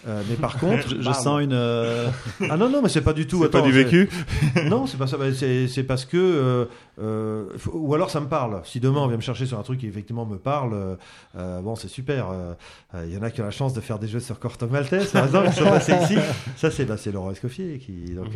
[0.08, 1.52] Euh, mais par contre, Je, je bah, sens une.
[1.52, 2.08] euh,
[2.50, 3.40] ah non non mais c'est pas du tout.
[3.42, 4.08] C'est pas du vécu.
[4.66, 5.16] non, c'est pas ça.
[5.34, 6.16] C'est c'est parce que.
[6.16, 6.64] euh,
[7.00, 8.60] euh, faut- ou alors ça me parle.
[8.64, 10.96] Si demain on vient me chercher sur un truc qui effectivement me parle,
[11.34, 12.30] bon, c'est super.
[12.30, 12.52] Euh,
[12.94, 14.66] euh, Il y en a qui ont la chance de faire des jeux sur Corto
[14.66, 16.16] Maltese, par exemple, qui sont passés ici.
[16.56, 18.14] Ça, c'est bah, c'est Laurent Escoffier qui.
[18.14, 18.28] Donc,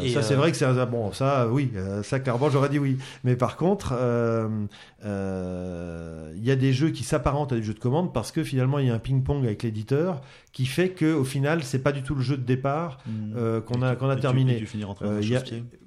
[0.00, 0.86] Et, ça, c'est vrai que c'est un.
[0.86, 2.98] Bon, ça, oui, euh, ça, clairement, j'aurais dit oui.
[3.24, 3.94] Mais par contre,
[5.06, 8.30] euh, euh, il y a des jeux qui s'apparentent à des jeux de commande parce
[8.32, 10.20] que finalement, il y a un ping-pong avec l'éditeur
[10.52, 12.98] qui fait que au final, c'est pas du tout le jeu de départ
[13.36, 14.56] euh, qu'on a, qu'on a et tu- terminé.
[14.56, 14.68] Tu,
[15.02, 15.42] Euh, y a-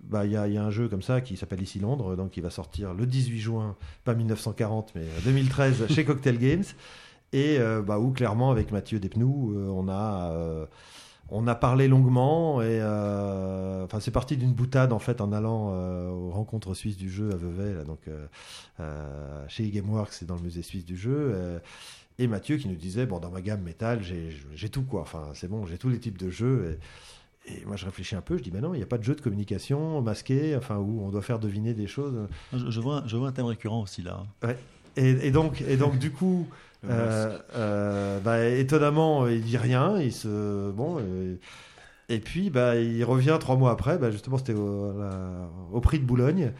[0.09, 2.31] bah, il y, a, y a un jeu comme ça qui s'appelle Ici Londres, donc
[2.31, 3.75] qui va sortir le 18 juin,
[4.05, 6.63] pas 1940, mais euh, 2013 chez Cocktail Games.
[7.31, 10.31] Et euh, bah, où clairement, avec Mathieu Despnous, euh, on a.
[10.33, 10.65] euh,
[11.31, 15.71] on a parlé longuement et euh, enfin c'est parti d'une boutade en fait en allant
[15.73, 18.25] euh, aux rencontres suisses du jeu à Vevey là, donc euh,
[18.79, 21.61] euh, chez Gameworks c'est dans le musée suisse du jeu
[22.17, 25.01] et Mathieu qui nous disait bon dans ma gamme métal j'ai j'ai tout quoi.
[25.01, 26.79] Enfin c'est bon j'ai tous les types de jeux
[27.47, 28.97] et, et moi je réfléchis un peu je dis mais non il n'y a pas
[28.97, 32.27] de jeu de communication masqué enfin où on doit faire deviner des choses.
[32.53, 34.25] Je, je vois, je vois un thème récurrent aussi là.
[34.97, 36.47] et, et donc et donc du coup
[36.83, 39.99] bah, étonnamment, il dit rien.
[39.99, 40.97] Il se bon.
[40.99, 41.35] euh,
[42.11, 43.97] et puis, bah, il revient trois mois après.
[43.97, 46.51] Bah, justement, c'était au, la- au prix de Boulogne.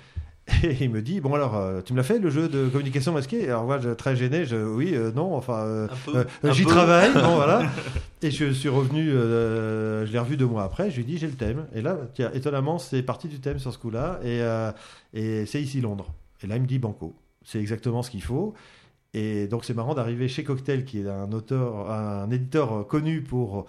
[0.64, 3.14] Et il me dit bon alors, euh, tu me l'as fait le jeu de communication
[3.14, 4.46] masquée Alors moi, je, très gêné.
[4.46, 5.36] Je, oui, euh, non.
[5.36, 7.14] Enfin, euh, euh, j'y travaille.
[7.14, 7.70] bon voilà.
[8.24, 9.12] Et je suis revenu.
[9.12, 10.90] euh, je l'ai revu deux mois après.
[10.90, 11.68] Je lui ai dit j'ai le thème.
[11.76, 14.20] Et là, tiens, étonnamment, c'est parti du thème sur ce coup-là.
[14.24, 14.72] Et, euh,
[15.14, 16.08] et c'est ici Londres.
[16.44, 17.14] Et là, il me dit banco.
[17.46, 18.56] C'est exactement ce qu'il faut.
[19.14, 23.66] Et donc c'est marrant d'arriver chez Cocktail, qui est un auteur, un éditeur connu pour,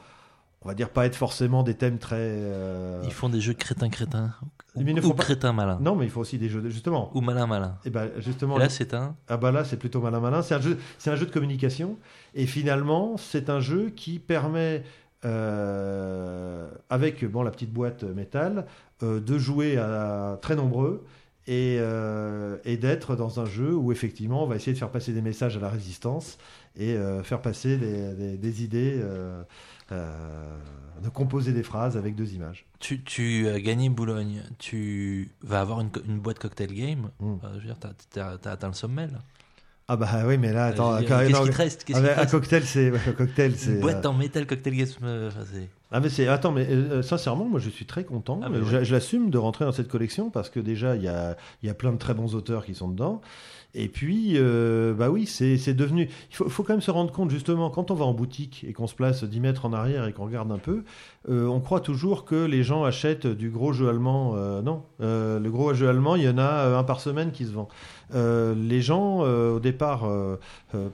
[0.62, 2.16] on va dire, pas être forcément des thèmes très.
[2.18, 4.34] euh, Ils font des jeux crétins-crétins.
[4.76, 5.78] Ou, Mais ils ne ou font pas- crétins-malins.
[5.80, 7.10] Non, mais il faut aussi des jeux, de- justement.
[7.16, 7.78] Ou malin-malin.
[7.84, 9.16] Et ben justement, Et là, c'est un.
[9.28, 10.42] ah bah là c'est plutôt malin malin.
[10.42, 11.96] C'est un jeu, c'est un jeu de communication.
[12.34, 14.84] Et finalement, c'est un jeu qui permet,
[15.24, 18.66] euh, avec bon la petite boîte métal,
[19.02, 21.04] euh, de jouer à très nombreux.
[21.52, 25.12] Et, euh, et d'être dans un jeu où effectivement on va essayer de faire passer
[25.12, 26.38] des messages à la résistance
[26.78, 29.42] et euh, faire passer des, des- des idées, euh,
[31.02, 32.66] de composer des phrases avec deux images.
[32.78, 34.42] Tu, tu as gagné Boulogne.
[34.58, 35.90] Tu vas avoir une,
[36.20, 37.10] boîte cocktail game.
[37.18, 37.32] Mm.
[37.34, 39.18] Enfin, je veux dire, t'as, t'as- t'as atteint le sommet là.
[39.88, 41.84] Ah bah oui mais là attends, Qu'est-ce qui te reste
[42.16, 44.86] ah, un cocktail c'est ouais, cocktail c'est Une boîte en métal cocktail game.
[45.26, 48.48] enfin, c'est- Ah mais c'est attends mais euh, sincèrement moi je suis très content Ah,
[48.52, 48.84] je, ouais.
[48.84, 51.70] je l'assume de rentrer dans cette collection parce que déjà il y a il y
[51.70, 53.20] a plein de très bons auteurs qui sont dedans
[53.74, 57.12] et puis euh, bah oui c'est c'est devenu il faut, faut quand même se rendre
[57.12, 60.06] compte justement quand on va en boutique et qu'on se place 10 mètres en arrière
[60.06, 60.82] et qu'on regarde un peu
[61.28, 64.32] euh, on croit toujours que les gens achètent du gros jeu allemand.
[64.36, 64.84] Euh, non.
[65.02, 67.68] Euh, le gros jeu allemand il y en a un par semaine qui se vend.
[68.12, 70.10] Les gens au départ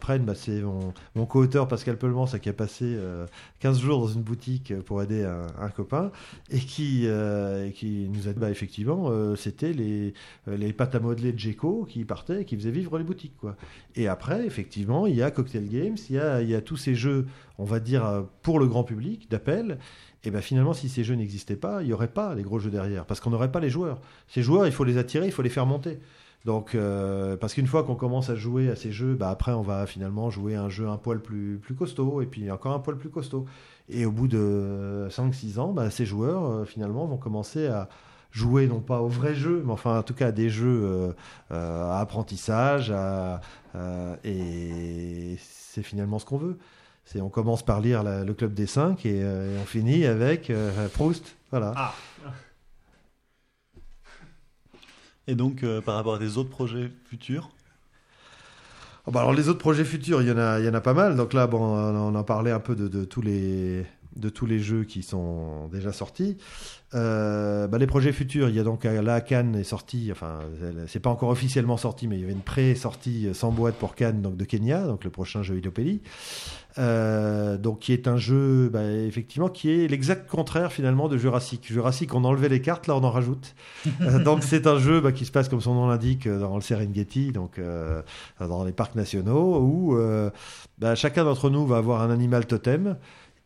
[0.00, 3.26] prennent bah, c'est mon, mon co-auteur Pascal Pellemans qui a passé euh,
[3.60, 6.10] 15 jours dans une boutique pour aider un, copain
[6.50, 7.08] et qui,
[7.74, 10.12] qui nous a dit bah, effectivement c'était les,
[10.46, 13.56] les pâtes à modeler de Geco qui partaient et qui faisaient vivre les boutiques quoi.
[13.94, 16.76] Et après effectivement il y a Cocktail Games, il y a, il y a tous
[16.76, 17.26] ces jeux
[17.58, 19.78] on va dire pour le grand public d'appel
[20.24, 22.70] et ben finalement si ces jeux n'existaient pas il n'y aurait pas les gros jeux
[22.70, 24.00] derrière parce qu'on n'aurait pas les joueurs.
[24.28, 25.98] Ces joueurs il faut les attirer, il faut les faire monter.
[26.46, 29.62] Donc, euh, parce qu'une fois qu'on commence à jouer à ces jeux, bah après on
[29.62, 32.96] va finalement jouer un jeu un poil plus, plus costaud et puis encore un poil
[32.96, 33.46] plus costaud.
[33.88, 37.88] Et au bout de 5-6 ans, bah, ces joueurs euh, finalement vont commencer à
[38.30, 41.14] jouer non pas aux vrais jeux, mais enfin en tout cas à des jeux
[41.50, 42.92] euh, à apprentissage.
[44.22, 46.58] et c'est finalement ce qu'on veut.
[47.06, 50.04] C'est on commence par lire la- le club des 5 et, euh, et on finit
[50.04, 51.36] avec euh, Proust.
[51.50, 51.72] Voilà.
[55.28, 57.50] Et donc, euh, par rapport à des autres projets futurs,
[59.08, 60.80] Ah bah alors les autres projets futurs, il y en a, il y en a
[60.80, 61.14] pas mal.
[61.16, 64.58] Donc là, bon, on en parlait un peu de, de tous les de tous les
[64.58, 66.38] jeux qui sont déjà sortis.
[66.94, 70.40] Euh, bah, les projets futurs, il y a donc euh, là Cannes est sorti, enfin
[70.86, 74.22] c'est pas encore officiellement sorti, mais il y avait une pré-sortie sans boîte pour Cannes
[74.22, 76.00] donc de Kenya, donc le prochain jeu Idopélie.
[76.78, 81.66] Euh, donc qui est un jeu bah, effectivement qui est l'exact contraire finalement de Jurassic.
[81.66, 83.54] Jurassic on enlevait les cartes, là on en rajoute.
[84.02, 86.54] Euh, donc c'est un jeu bah, qui se passe comme son nom l'indique euh, dans
[86.54, 88.02] le Serengeti, donc euh,
[88.38, 90.30] dans les parcs nationaux où euh,
[90.94, 92.96] chacun d'entre nous va avoir un animal totem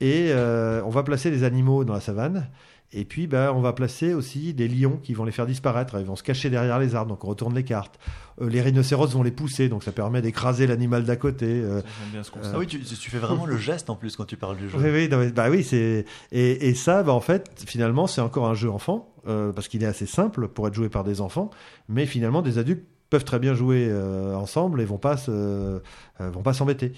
[0.01, 2.49] et euh, on va placer des animaux dans la savane.
[2.93, 5.97] Et puis, bah, on va placer aussi des lions qui vont les faire disparaître.
[6.01, 8.01] Ils vont se cacher derrière les arbres, donc on retourne les cartes.
[8.43, 11.47] Euh, les rhinocéros vont les pousser, donc ça permet d'écraser l'animal d'à côté.
[11.47, 12.33] Euh, bien ce.
[12.43, 14.77] Ah oui, tu, tu fais vraiment le geste en plus quand tu parles du jeu.
[14.77, 18.21] oui, oui, non, mais- bah oui, c'est et, et ça, bah en fait, finalement, c'est
[18.23, 21.21] encore un jeu enfant euh, parce qu'il est assez simple pour être joué par des
[21.21, 21.51] enfants,
[21.89, 25.81] mais finalement, des adultes peuvent très bien jouer euh, ensemble et vont pas se, euh,
[26.19, 26.93] vont pas s'embêter.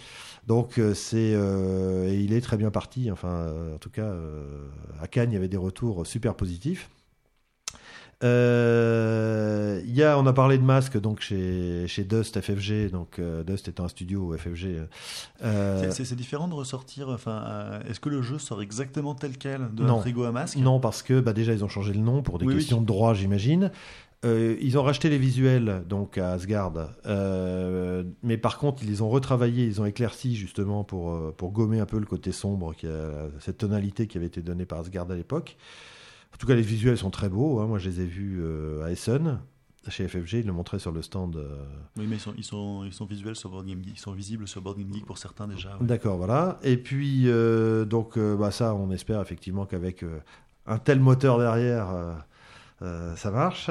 [0.46, 3.10] Donc euh, c'est et il est très bien parti.
[3.10, 4.12] Enfin, en tout cas,
[5.00, 6.88] à Cannes, il y avait des retours super positifs.
[8.24, 13.18] Euh, il y a, on a parlé de masque donc chez, chez Dust FFG, donc
[13.18, 14.86] euh, Dust étant un studio FFG.
[15.42, 17.08] euh, C'est- différent de ressortir.
[17.08, 20.00] Enfin, est-ce que le jeu sort exactement tel quel de Non.
[20.02, 20.56] À masque?
[20.58, 22.58] Non, parce que bah, déjà, ils ont changé le nom pour des Oui, oui.
[22.60, 23.70] questions de droit, j'imagine.
[24.24, 26.72] Euh, ils ont racheté les visuels donc à Asgard,
[27.06, 31.50] Euh, mais par contre ils les ont retravaillés, ils ont éclairci justement pour euh, pour
[31.50, 34.78] gommer un peu le côté sombre, qui a, cette tonalité qui avait été donnée par
[34.80, 35.56] Asgard à l'époque.
[36.34, 37.58] En tout cas, les visuels sont très beaux.
[37.60, 37.66] hein.
[37.66, 39.40] Moi, je les ai vus euh, à Essen
[39.88, 40.34] chez FFG.
[40.34, 41.36] Ils le montraient sur le stand.
[41.36, 41.56] euh,
[41.98, 43.94] Oui, mais ils sont, ils sont, ils sont visuels sur Board Game Geek.
[43.96, 45.70] Ils sont visibles sur Board Game Geek pour certains déjà.
[45.80, 45.86] ouais.
[45.86, 46.58] D'accord, voilà.
[46.62, 50.04] Et puis, euh, donc, bah, ça, on espère effectivement qu'avec
[50.66, 51.88] un tel moteur derrière,
[52.80, 53.70] ça marche.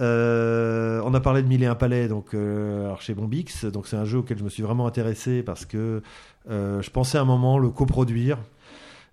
[0.00, 3.64] Euh, on a parlé de Mille et un palais, donc euh, alors chez Bombix.
[3.64, 6.02] Donc, c'est un jeu auquel je me suis vraiment intéressé parce que
[6.50, 8.38] euh, je pensais à un moment le coproduire.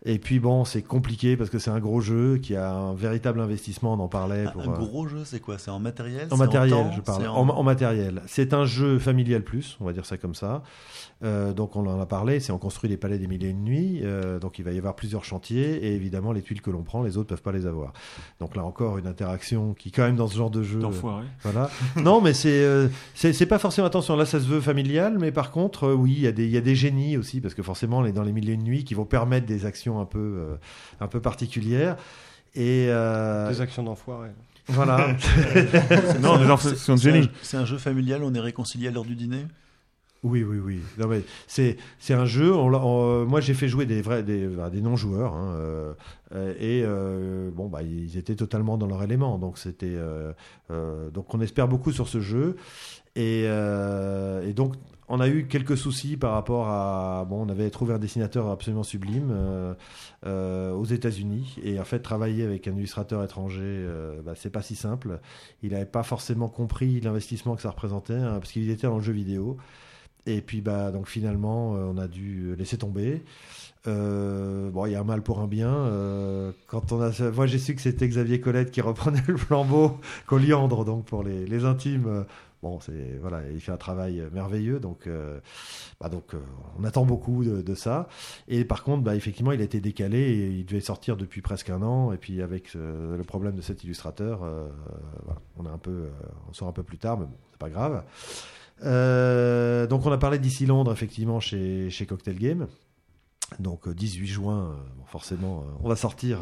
[0.08, 3.42] Et puis bon, c'est compliqué parce que c'est un gros jeu qui a un véritable
[3.42, 3.94] investissement.
[3.94, 4.46] On en parlait.
[4.46, 5.58] Un, Pour, un euh, gros jeu, c'est quoi?
[5.58, 6.28] C'est en matériel?
[6.30, 7.24] En matériel, temps, je parle.
[7.24, 7.50] c'est En...
[7.50, 8.22] en matériel.
[8.28, 10.62] C'est un jeu familial plus, on va dire ça comme ça.
[11.24, 13.64] Euh, donc on en a parlé, c'est on construit les palais des mille et une
[13.64, 14.02] nuits.
[14.04, 17.04] euh, donc il va y avoir plusieurs chantiers et évidemment les tuiles que l'on prend,
[17.04, 17.94] les autres peuvent pas les avoir.
[18.40, 20.80] Donc là encore une interaction qui quand même dans ce genre de jeu.
[21.42, 21.70] Voilà.
[21.96, 24.16] non, mais c'est euh, c'est pas forcément attention.
[24.16, 26.52] Là, ça se veut familial, mais par contre, euh, oui, il y a des il
[26.52, 28.64] y a des génies aussi parce que forcément, on est dans les mille et une
[28.64, 30.56] nuits qui vont permettre des actions un peu euh,
[31.00, 31.98] un peu particulières.
[32.56, 34.30] Et euh, Des actions d'enfoiré.
[34.68, 35.16] voilà.
[36.22, 37.30] Non, des inflexions de C'est un, génie.
[37.42, 39.46] c'est un jeu familial, on est réconcilié à l'heure du dîner?
[40.24, 40.80] Oui, oui, oui.
[40.98, 42.52] Non, mais c'est c'est un jeu.
[42.52, 45.94] on on- moi, j'ai fait jouer des vrais, des, bah, des non-joueurs, hein, euh,
[46.34, 49.38] euh, et euh, bon, bah, ils étaient totalement dans leur élément.
[49.38, 50.32] Donc c'était, euh,
[50.72, 52.56] euh, donc on espère beaucoup sur ce jeu,
[53.16, 54.74] et, euh, et donc
[55.08, 58.84] on a eu quelques soucis par rapport à bon, on avait trouvé un dessinateur absolument
[58.84, 59.74] sublime euh,
[60.26, 64.62] euh, aux États-Unis, et en fait travailler avec un illustrateur étranger, euh, bah, c'est pas
[64.62, 65.20] si simple.
[65.62, 69.04] Il n'avait pas forcément compris l'investissement que ça représentait, hein, parce qu'il était dans le
[69.04, 69.58] jeu vidéo.
[70.28, 73.24] Et puis bah donc finalement on a dû laisser tomber.
[73.86, 76.52] Bon, il y a un mal pour un bien.
[76.66, 80.84] quand on a, moi j'ai su que c'était Xavier Colette qui reprenait le flambeau, Coliandre
[80.84, 82.26] donc pour les intimes.
[82.66, 85.40] Bon, c'est voilà, il fait un travail merveilleux, donc euh,
[86.02, 86.40] bah donc euh,
[86.80, 88.08] on attend beaucoup de, de ça.
[88.48, 91.70] Et par contre, bah effectivement, il a été décalé et il devait sortir depuis presque
[91.70, 92.12] un an.
[92.12, 96.08] Et puis avec euh, le problème de cet illustrateur, voilà, on a un peu,
[96.50, 98.04] on sort un peu plus tard, mais bon, c'est pas grave.
[99.88, 102.66] Donc on a parlé d'ici Londres effectivement chez, chez Cocktail Game.
[103.60, 106.40] Donc euh, 18 juin, bon, forcément, on va sortir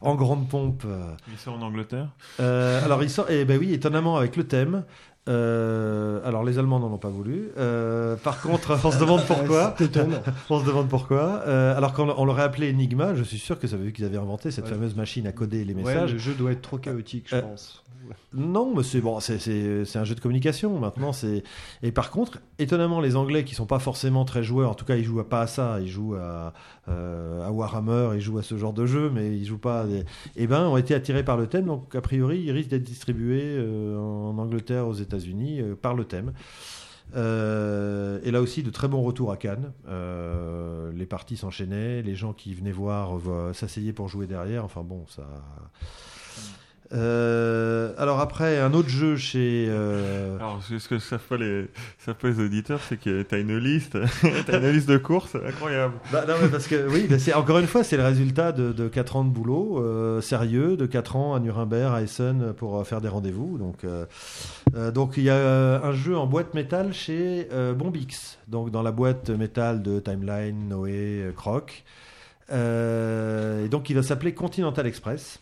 [0.00, 0.86] en grande pompe.
[1.32, 2.10] Il sort en Angleterre?
[2.38, 4.84] Alors il sort, et ben oui, étonnamment avec le thème.
[5.26, 7.48] Euh, alors les Allemands n'en ont pas voulu.
[7.56, 9.74] Euh, par contre, on se demande pourquoi.
[10.50, 11.42] On se demande pourquoi.
[11.46, 14.04] Euh, alors qu'on on l'aurait appelé Enigma, je suis sûr que ça veut dire qu'ils
[14.04, 14.70] avaient inventé cette Ouais.
[14.72, 16.12] fameuse machine à coder les Ouais, messages.
[16.12, 17.80] le jeu doit être trop chaotique, je pense.
[18.34, 21.14] Non, mais c'est bon, c'est- un jeu de communication maintenant.
[21.14, 21.42] C'est
[21.82, 24.96] et par contre, étonnamment, les Anglais qui sont pas forcément très joueurs, en tout cas,
[24.96, 26.52] ils jouent pas à ça, ils jouent à,
[26.86, 29.80] à Warhammer, ils jouent à ce genre de jeu, mais ils jouent pas.
[29.80, 30.04] À des...
[30.36, 33.56] Eh ben, ont été attirés par le thème, donc a priori, ils risquent d'être distribués
[33.56, 36.32] euh, en Angleterre, aux États-Unis, euh, par le thème.
[37.16, 39.72] Euh, et là aussi, de très bons retours à Cannes.
[39.88, 44.64] Euh, les parties s'enchaînaient, les gens qui venaient voir euh, s'asseyaient pour jouer derrière.
[44.64, 45.26] Enfin bon, ça.
[46.94, 49.66] Euh, alors après, un autre jeu chez.
[49.68, 51.66] euh, Alors, ce que savent pas les,
[51.98, 53.98] savent pas les auditeurs, c'est que t'as une liste,
[54.46, 55.94] t'as une liste de courses incroyable.
[56.12, 58.72] Bah, non, mais parce que oui, bah, c'est encore une fois, c'est le résultat de,
[58.72, 62.78] de 4 ans de boulot euh, sérieux, de 4 ans à Nuremberg, à Essen pour
[62.78, 63.58] euh, faire des rendez-vous.
[63.58, 64.06] Donc, euh,
[64.92, 69.30] donc il y a un jeu en boîte métal chez Bombix, donc dans la boîte
[69.30, 71.84] métal de Timeline, Noé, Croc.
[72.52, 75.40] Euh, donc il va s'appeler Continental Express.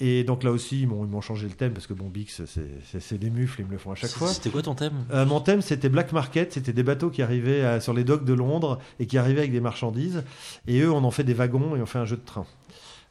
[0.00, 3.18] Et donc là aussi, bon, ils m'ont changé le thème parce que bon, Bix, c'est-
[3.18, 4.28] des mufles, ils me le font à chaque fois.
[4.28, 4.92] C'était quoi ton thème?
[5.12, 6.52] Euh, mon thème, c'était Black Market.
[6.52, 9.52] C'était des bateaux qui arrivaient euh, sur les docks de Londres et qui arrivaient avec
[9.52, 10.22] des marchandises.
[10.68, 12.46] Et eux, on en fait des wagons et on fait un jeu de train.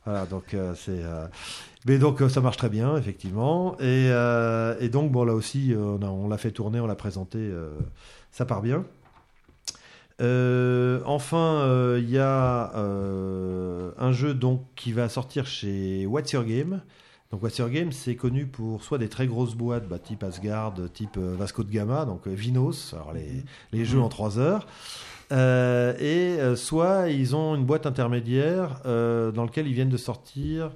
[0.06, 1.04] Voilà, donc euh, c'est.
[1.04, 1.28] euh,
[1.86, 3.76] Mais donc euh, ça marche très bien, effectivement.
[3.80, 6.88] Et, euh, et donc, bon, là aussi, euh, on a- on l'a fait tourner, on
[6.88, 7.38] l'a présenté.
[7.40, 7.72] euh,
[8.32, 8.86] ça part bien.
[10.20, 16.32] Euh, enfin, euh, il y a euh, un jeu donc qui va sortir chez What's
[16.32, 16.82] Your Game.
[17.32, 20.76] Donc What's Your Game, c'est connu pour soit des très grosses boîtes, bah, type Asgard,
[20.94, 24.66] type Vasco de Gama, donc Vinos, alors les, les jeux en 3 heures.
[25.34, 30.72] Euh, et soit ils ont une boîte intermédiaire dans lequel ils viennent de sortir,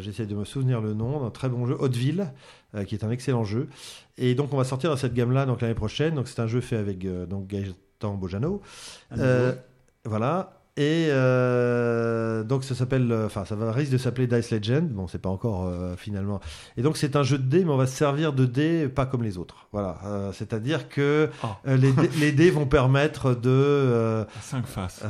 [0.00, 2.32] j'essaie de me souvenir le nom, d'un très bon jeu, Hauteville,
[2.88, 3.68] qui est un excellent jeu.
[4.18, 6.16] Et donc on va sortir dans cette gamme-là donc l'année prochaine.
[6.16, 7.46] Donc c'est un jeu fait avec donc
[8.00, 8.60] Gaëtan Bojano.
[9.18, 9.52] Euh,
[10.04, 10.52] voilà.
[10.78, 14.86] Et euh, donc ça s'appelle, euh, enfin ça va risque de s'appeler Dice Legend.
[14.90, 16.38] Bon, c'est pas encore euh, finalement.
[16.76, 19.06] Et donc c'est un jeu de dés, mais on va se servir de dés pas
[19.06, 19.68] comme les autres.
[19.72, 19.96] Voilà.
[20.04, 21.46] Euh, C'est-à-dire que Oh.
[21.66, 25.02] euh, les, dés, les dés vont permettre de 5 faces.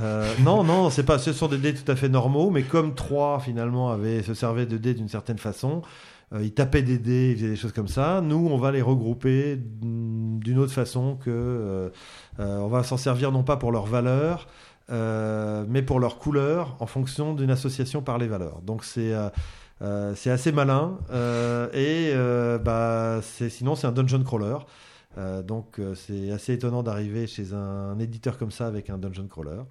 [0.44, 1.18] non, non, c'est pas.
[1.18, 4.66] Ce sont des dés tout à fait normaux, mais comme 3 finalement avaient se servaient
[4.66, 5.82] de dés d'une certaine façon,
[6.32, 8.20] euh, ils tapaient des dés, ils faisaient des choses comme ça.
[8.20, 11.90] Nous, on va les regrouper mm, d'une autre façon que euh,
[12.40, 14.48] euh, on va s'en servir non pas pour leur valeur,
[14.90, 18.60] euh, mais pour leur couleur en fonction d'une association par les valeurs.
[18.62, 19.12] Donc c'est
[20.14, 20.98] c'est assez malin
[21.74, 22.12] et
[22.64, 24.56] bah sinon c'est un dungeon crawler.
[25.44, 29.62] Donc c'est assez étonnant d'arriver chez un, éditeur comme ça avec un dungeon crawler.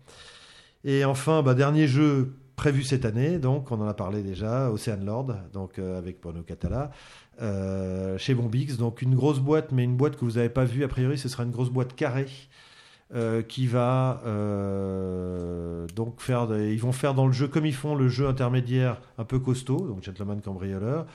[0.84, 5.00] Et enfin, bah, dernier jeu prévu cette année, donc on en a parlé déjà, Ocean
[5.04, 6.92] Lord, donc euh, avec Bruno Catala,
[7.42, 8.78] euh, chez Bombix.
[8.78, 11.28] Donc une grosse boîte, mais une boîte que vous n'avez pas vue a priori, ce
[11.30, 12.28] sera une grosse boîte carrée.
[13.14, 17.74] euh, qui va euh, donc faire des- ils vont faire dans le jeu comme ils
[17.76, 21.06] font le jeu intermédiaire un peu costaud donc gentleman cambrioleur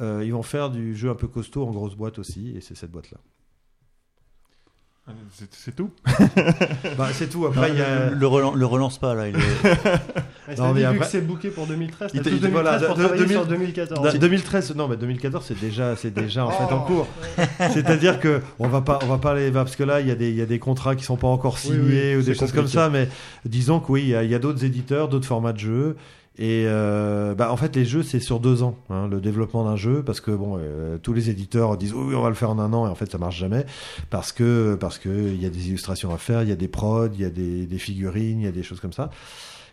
[0.00, 2.74] euh, ils vont faire du jeu un peu costaud en grosse boîte aussi et c'est
[2.74, 3.18] cette boîte là
[5.58, 5.90] C'est tout?
[6.96, 9.28] Bah, c'est tout Non, après il y a le, le relan- le relance pas là.
[9.28, 9.40] Il est...
[10.48, 12.46] Mais Non, mais après- que c'est booké pour 2013, Il t'as te- tout il te-
[12.46, 14.12] 2013 voilà, pour de- travailler 2000 sur 2014.
[14.12, 16.86] Da- 2013, non, mais 2014, c'est déjà, c'est déjà en fait en Oh.
[16.86, 17.06] cours.
[17.72, 20.14] C'est-à-dire que on va pas, on va pas les, parce que là, il y a
[20.14, 22.52] des, il y a des contrats qui sont pas encore signés oui, ou des choses
[22.52, 23.08] comme ça, mais
[23.44, 25.96] disons que oui, il y a, d'autres éditeurs, d'autres formats de jeux.
[26.36, 29.76] Et euh, bah, en fait, les jeux, c'est sur deux ans, hein, le développement d'un
[29.76, 32.50] jeu, parce que bon, euh, tous les éditeurs disent oui, oui, on va le faire
[32.50, 33.64] en un an, et en fait, ça marche jamais,
[34.10, 36.66] parce que parce que il y a des illustrations à faire, il y a des
[36.66, 39.10] prods, il y a des, des figurines, il y a des choses comme ça.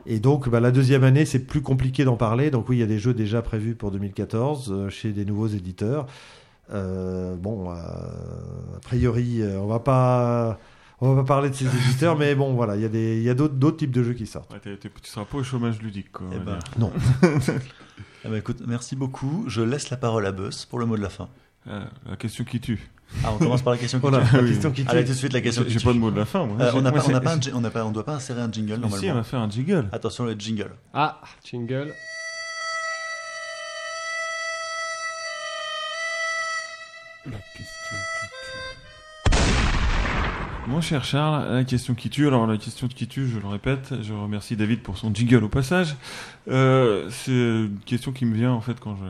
[0.05, 2.51] Et donc, bah, la deuxième année, c'est plus compliqué d'en parler.
[2.51, 5.47] Donc oui, il y a des jeux déjà prévus pour 2014 euh, chez des nouveaux
[5.47, 6.07] éditeurs.
[6.73, 10.57] Euh, bon, euh, a priori, euh, on va pas,
[11.01, 13.23] on va pas parler de ces éditeurs, mais bon, voilà, il y a des, il
[13.23, 14.51] y a d'autres, d'autres types de jeux qui sortent.
[14.53, 16.11] Ouais, t'es- t'es- Tu seras pas au chômage ludique.
[16.11, 16.59] Quoi, Eh ben.
[16.79, 16.91] Non.
[17.23, 17.27] Eh
[18.29, 19.43] ben, écoute, merci beaucoup.
[19.47, 21.27] Je laisse la parole à Buzz pour le mot de la fin.
[21.67, 22.89] Euh, la question qui tue.
[23.23, 24.35] Ah, on commence par la question qui Voilà, tue.
[24.37, 24.89] la question qui tue.
[24.89, 26.45] Allez, tout de suite la question J'ai qui j'ai pas de mot de la fin.
[26.45, 26.57] Moi.
[26.59, 28.15] Euh, on n'a moi, pas, on pas, un ji- on n'a pas, on doit pas
[28.15, 29.13] insérer un jingle Mais si, on normalement.
[29.15, 29.89] va faire un jingle.
[29.91, 30.71] Attention le jingle.
[30.93, 31.93] Ah, jingle.
[37.25, 38.27] La question qui
[39.31, 39.41] tue.
[40.69, 42.27] Mon cher Charles, la question qui tue.
[42.27, 45.49] Alors la question qui tue, je le répète, je remercie David pour son jingle au
[45.49, 45.95] passage.
[46.49, 49.03] Euh, c'est une question qui me vient en fait quand je,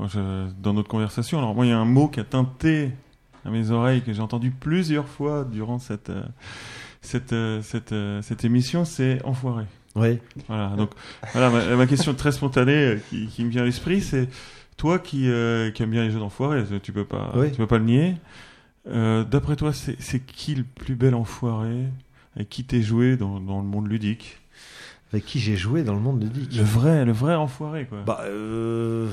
[0.00, 1.36] quand je, dans notre conversation.
[1.38, 2.90] Alors moi, il y a un mot qui a teinté
[3.44, 6.22] à mes oreilles que j'ai entendu plusieurs fois durant cette, euh,
[7.02, 9.66] cette, euh, cette, euh, cette émission, c'est enfoiré.
[9.96, 10.18] Oui.
[10.48, 10.92] Voilà, donc
[11.32, 14.28] voilà, ma, ma question très spontanée qui, qui me vient à l'esprit, c'est
[14.78, 17.50] toi qui, euh, qui aime bien les jeux d'enfoirés, tu peux pas, Oui.
[17.50, 18.16] tu peux pas le nier.
[18.88, 21.84] Euh, D'après toi, c'est c'est qui le plus bel enfoiré?
[22.36, 24.38] Avec qui t'es joué dans, dans le monde ludique?
[25.12, 26.56] Avec qui j'ai joué dans le monde ludique?
[26.56, 27.98] Le vrai, le vrai enfoiré quoi.
[28.06, 29.08] Bah, euh...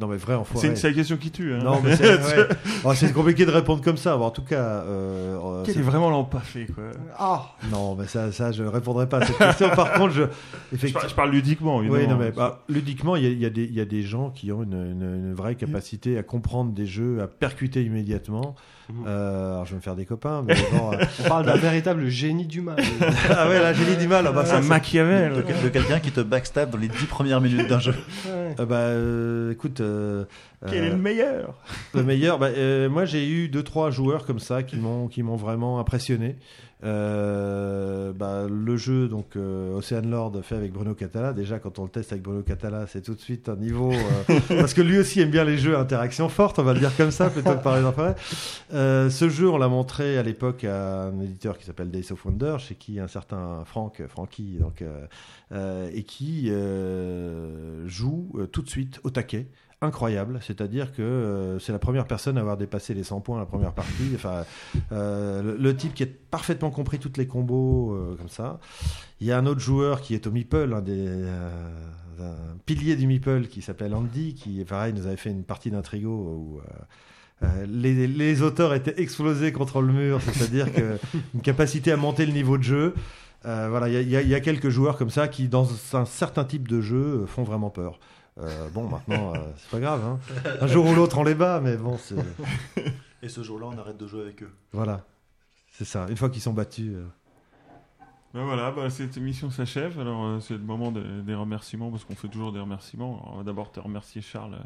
[0.00, 0.68] non mais vrai c'est enfoiré.
[0.68, 1.52] une- c'est la question qui tue.
[1.54, 1.58] Hein.
[1.62, 2.48] Non, mais c'est ouais.
[2.84, 4.16] Oh, c'est compliqué de répondre comme ça.
[4.16, 6.84] Bon, en tout cas, euh, euh, Quel c'est- est vraiment l'empaffé quoi
[7.18, 9.70] Ah, non, mais ça, ça, je répondrai pas à cette question.
[9.70, 10.28] Par contre, je, je,
[10.74, 12.00] effectivement, parle, je parle ludiquement, évidemment.
[12.02, 14.72] Oui, non, mais bah, ludiquement, il y y y a des gens qui ont une,
[14.74, 18.54] une- une vraie capacité à comprendre des jeux, à percuter immédiatement.
[18.90, 19.04] Mhm.
[19.06, 22.08] Euh, alors, je vais me faire des copains, mais bon, euh, on parle d'un véritable
[22.08, 22.76] génie du mal.
[23.30, 24.26] ah ouais, j'ai dit du mal.
[24.28, 25.32] Ah bah, ça, un c'est- Machiavel.
[25.32, 27.94] De, de quelqu'un qui te backstab dans les 10 premières minutes d'un jeu.
[28.26, 28.54] Ouais.
[28.60, 30.24] euh, bah, euh, écoute, euh,
[30.68, 31.54] Quel est le meilleur?
[31.94, 35.22] le meilleur bah, euh, Moi, j'ai eu deux trois joueurs comme ça qui m'ont qui
[35.22, 36.36] m'ont vraiment impressionné.
[36.84, 41.32] Euh, bah, le jeu, donc euh, Ocean Lord, fait avec Bruno Catala.
[41.32, 43.92] Déjà, quand on le teste avec Bruno Catala, c'est tout de suite un niveau.
[43.92, 46.80] euh, parce que lui aussi aime bien les jeux à interaction forte, on va le
[46.80, 47.84] dire comme ça, plutôt que parler.
[48.72, 52.24] Euh, ce jeu, on l'a montré à l'époque à un éditeur qui s'appelle Days of
[52.24, 54.84] Wonder, chez qui un certain Franck, Francky, donc,
[55.92, 56.50] et qui
[57.86, 59.46] joue tout de suite au taquet.
[59.80, 63.44] Incroyable, c'est-à-dire que euh, c'est la première personne à avoir dépassé les 100 points la
[63.44, 64.12] première partie.
[64.14, 64.44] Enfin,
[64.92, 68.60] euh, le, le type qui a parfaitement compris toutes les combos euh, comme ça.
[69.20, 71.06] Il y a un autre joueur qui est au Meeple, un des
[72.20, 76.08] un pilier du Meeple qui s'appelle Andy, qui pareil nous avait fait une partie d'intrigo
[76.08, 76.62] où euh,
[77.46, 80.96] euh, les, les auteurs étaient explosés contre le mur, c'est-à-dire que
[81.34, 82.94] une capacité à monter le niveau de jeu.
[83.42, 86.06] Voilà, il y, y a- il y a quelques joueurs comme ça qui, dans un
[86.06, 87.98] certain type de jeu, font vraiment peur.
[88.38, 90.02] Euh, bon, maintenant, euh, c'est pas grave.
[90.04, 90.18] hein.
[90.60, 92.16] Un jour ou l'autre, on les bat, mais bon, c'est
[93.22, 94.50] Et ce jour-là, on arrête de jouer avec eux.
[94.72, 95.04] voilà,
[95.70, 96.06] c'est ça.
[96.10, 96.92] Une fois qu'ils sont battus.
[96.94, 97.04] euh,
[98.34, 99.98] Ben voilà, bah, cette émission s'achève.
[100.00, 103.20] Alors, euh, c'est le moment des, des remerciements, parce qu'on fait toujours des remerciements.
[103.22, 104.56] Alors, on va d'abord te remercier, Charles,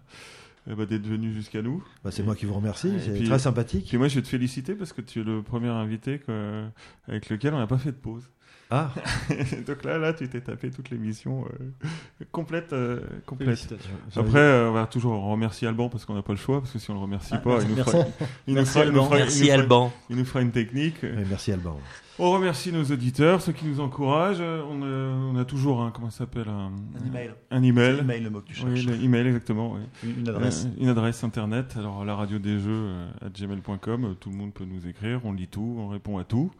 [0.69, 1.85] euh, bah, d'être venu jusqu'à nous.
[2.03, 2.89] bah, c'est moi qui vous remercie.
[2.89, 3.87] Et C'est puis- très sympathique.
[3.89, 6.67] Puis moi, je vais te féliciter parce que tu es le premier invité que-
[7.07, 8.31] avec lequel on n'a pas fait de pause.
[8.71, 8.91] Ah,
[9.67, 11.87] Donc là, là, tu t'es tapé toute l'émission euh,
[12.33, 12.73] complète.
[12.75, 13.67] euh, complète.
[14.15, 16.79] Après, euh, on va toujours remercier Alban parce qu'on n'a pas le choix, parce que
[16.79, 17.99] si on le remercie Ah, pas, il nous fera,
[18.47, 19.05] il nous Merci, fera- il nous Alban.
[19.07, 19.93] fera- il nous Merci fera- Alban.
[20.11, 20.97] il nous fera une technique.
[21.03, 21.79] oui, merci Alban.
[22.21, 24.41] On remercie nos auditeurs, ceux qui nous encouragent.
[24.41, 27.31] On a, on a toujours un, comment ça s'appelle un, Un email.
[27.53, 27.99] Un email.
[28.01, 28.69] Email, le mot que tu cherches.
[28.71, 29.75] Oui, le email exactement.
[29.75, 29.81] oui.
[30.03, 30.65] Une, une adresse.
[30.67, 31.77] Euh, une adresse internet.
[31.79, 34.05] Alors la radio des jeux euh, à gmail.com.
[34.05, 35.21] euh, Tout le monde peut nous écrire.
[35.25, 36.51] On lit tout, on répond à tout.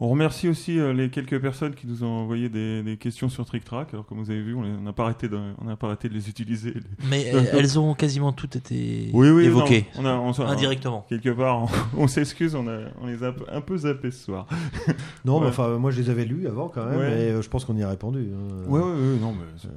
[0.00, 3.44] On remercie aussi euh, les quelques personnes qui nous ont envoyé des, des questions sur
[3.46, 3.94] Trick Track.
[3.94, 6.14] Alors comme vous avez vu, on n'a pas arrêté de, on n'a pas arrêté de
[6.14, 6.74] les utiliser.
[7.08, 9.86] Mais euh, elles ont quasiment toutes été Oui, oui, évoquées.
[9.96, 11.06] non, on a, on s'en- Indirectement.
[11.08, 11.68] Quelque part, on,
[12.02, 12.64] on s'excuse, on,
[13.06, 14.48] les a un peu- zappés ce soir.
[15.24, 17.12] Non, mais enfin, moi je les avais lus avant quand même, Ouais.
[17.26, 18.30] et euh, je pense qu'on y a répondu.
[18.34, 18.64] hein.
[18.68, 19.70] Ouais, ouais, ouais, non, mais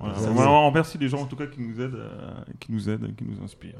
[0.00, 2.32] Voilà, on avez- va- on remercie les gens en tout cas qui nous aident, euh,
[2.58, 3.78] qui nous aident, qui nous inspirent.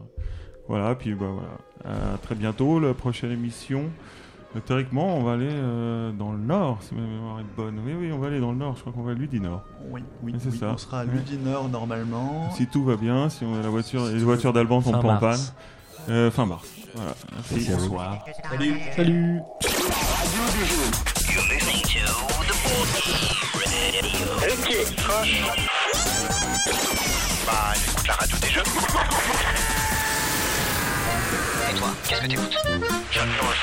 [0.69, 2.79] Voilà, puis bah voilà, à très bientôt.
[2.79, 3.87] La prochaine émission,
[4.57, 7.81] euh, théoriquement, on va aller euh, dans le nord, si ma mémoire est bonne.
[7.85, 8.75] Oui, oui, on va aller dans le nord.
[8.77, 9.63] Je crois qu'on va à Ludinor.
[9.91, 10.59] Oui, oui, C'est oui.
[10.59, 10.71] ça.
[10.75, 11.13] On sera à Ouais.
[11.13, 12.51] Ludinor normalement.
[12.57, 15.41] Si tout va bien, si on a la voiture, les voitures d'Alban pas en panne.
[16.09, 16.69] Euh, fin mars.
[16.95, 17.13] Voilà.
[17.51, 17.71] Merci.
[17.71, 18.25] Bonsoir.
[18.51, 18.75] Salut.
[18.97, 19.41] Salut.
[24.43, 24.77] Ok.
[27.47, 27.73] Bah,
[28.07, 29.60] la radio des jeux.
[32.11, 32.57] Qu'est-ce que tu écoutes
[33.13, 33.55] J'adore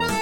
[0.00, 0.21] le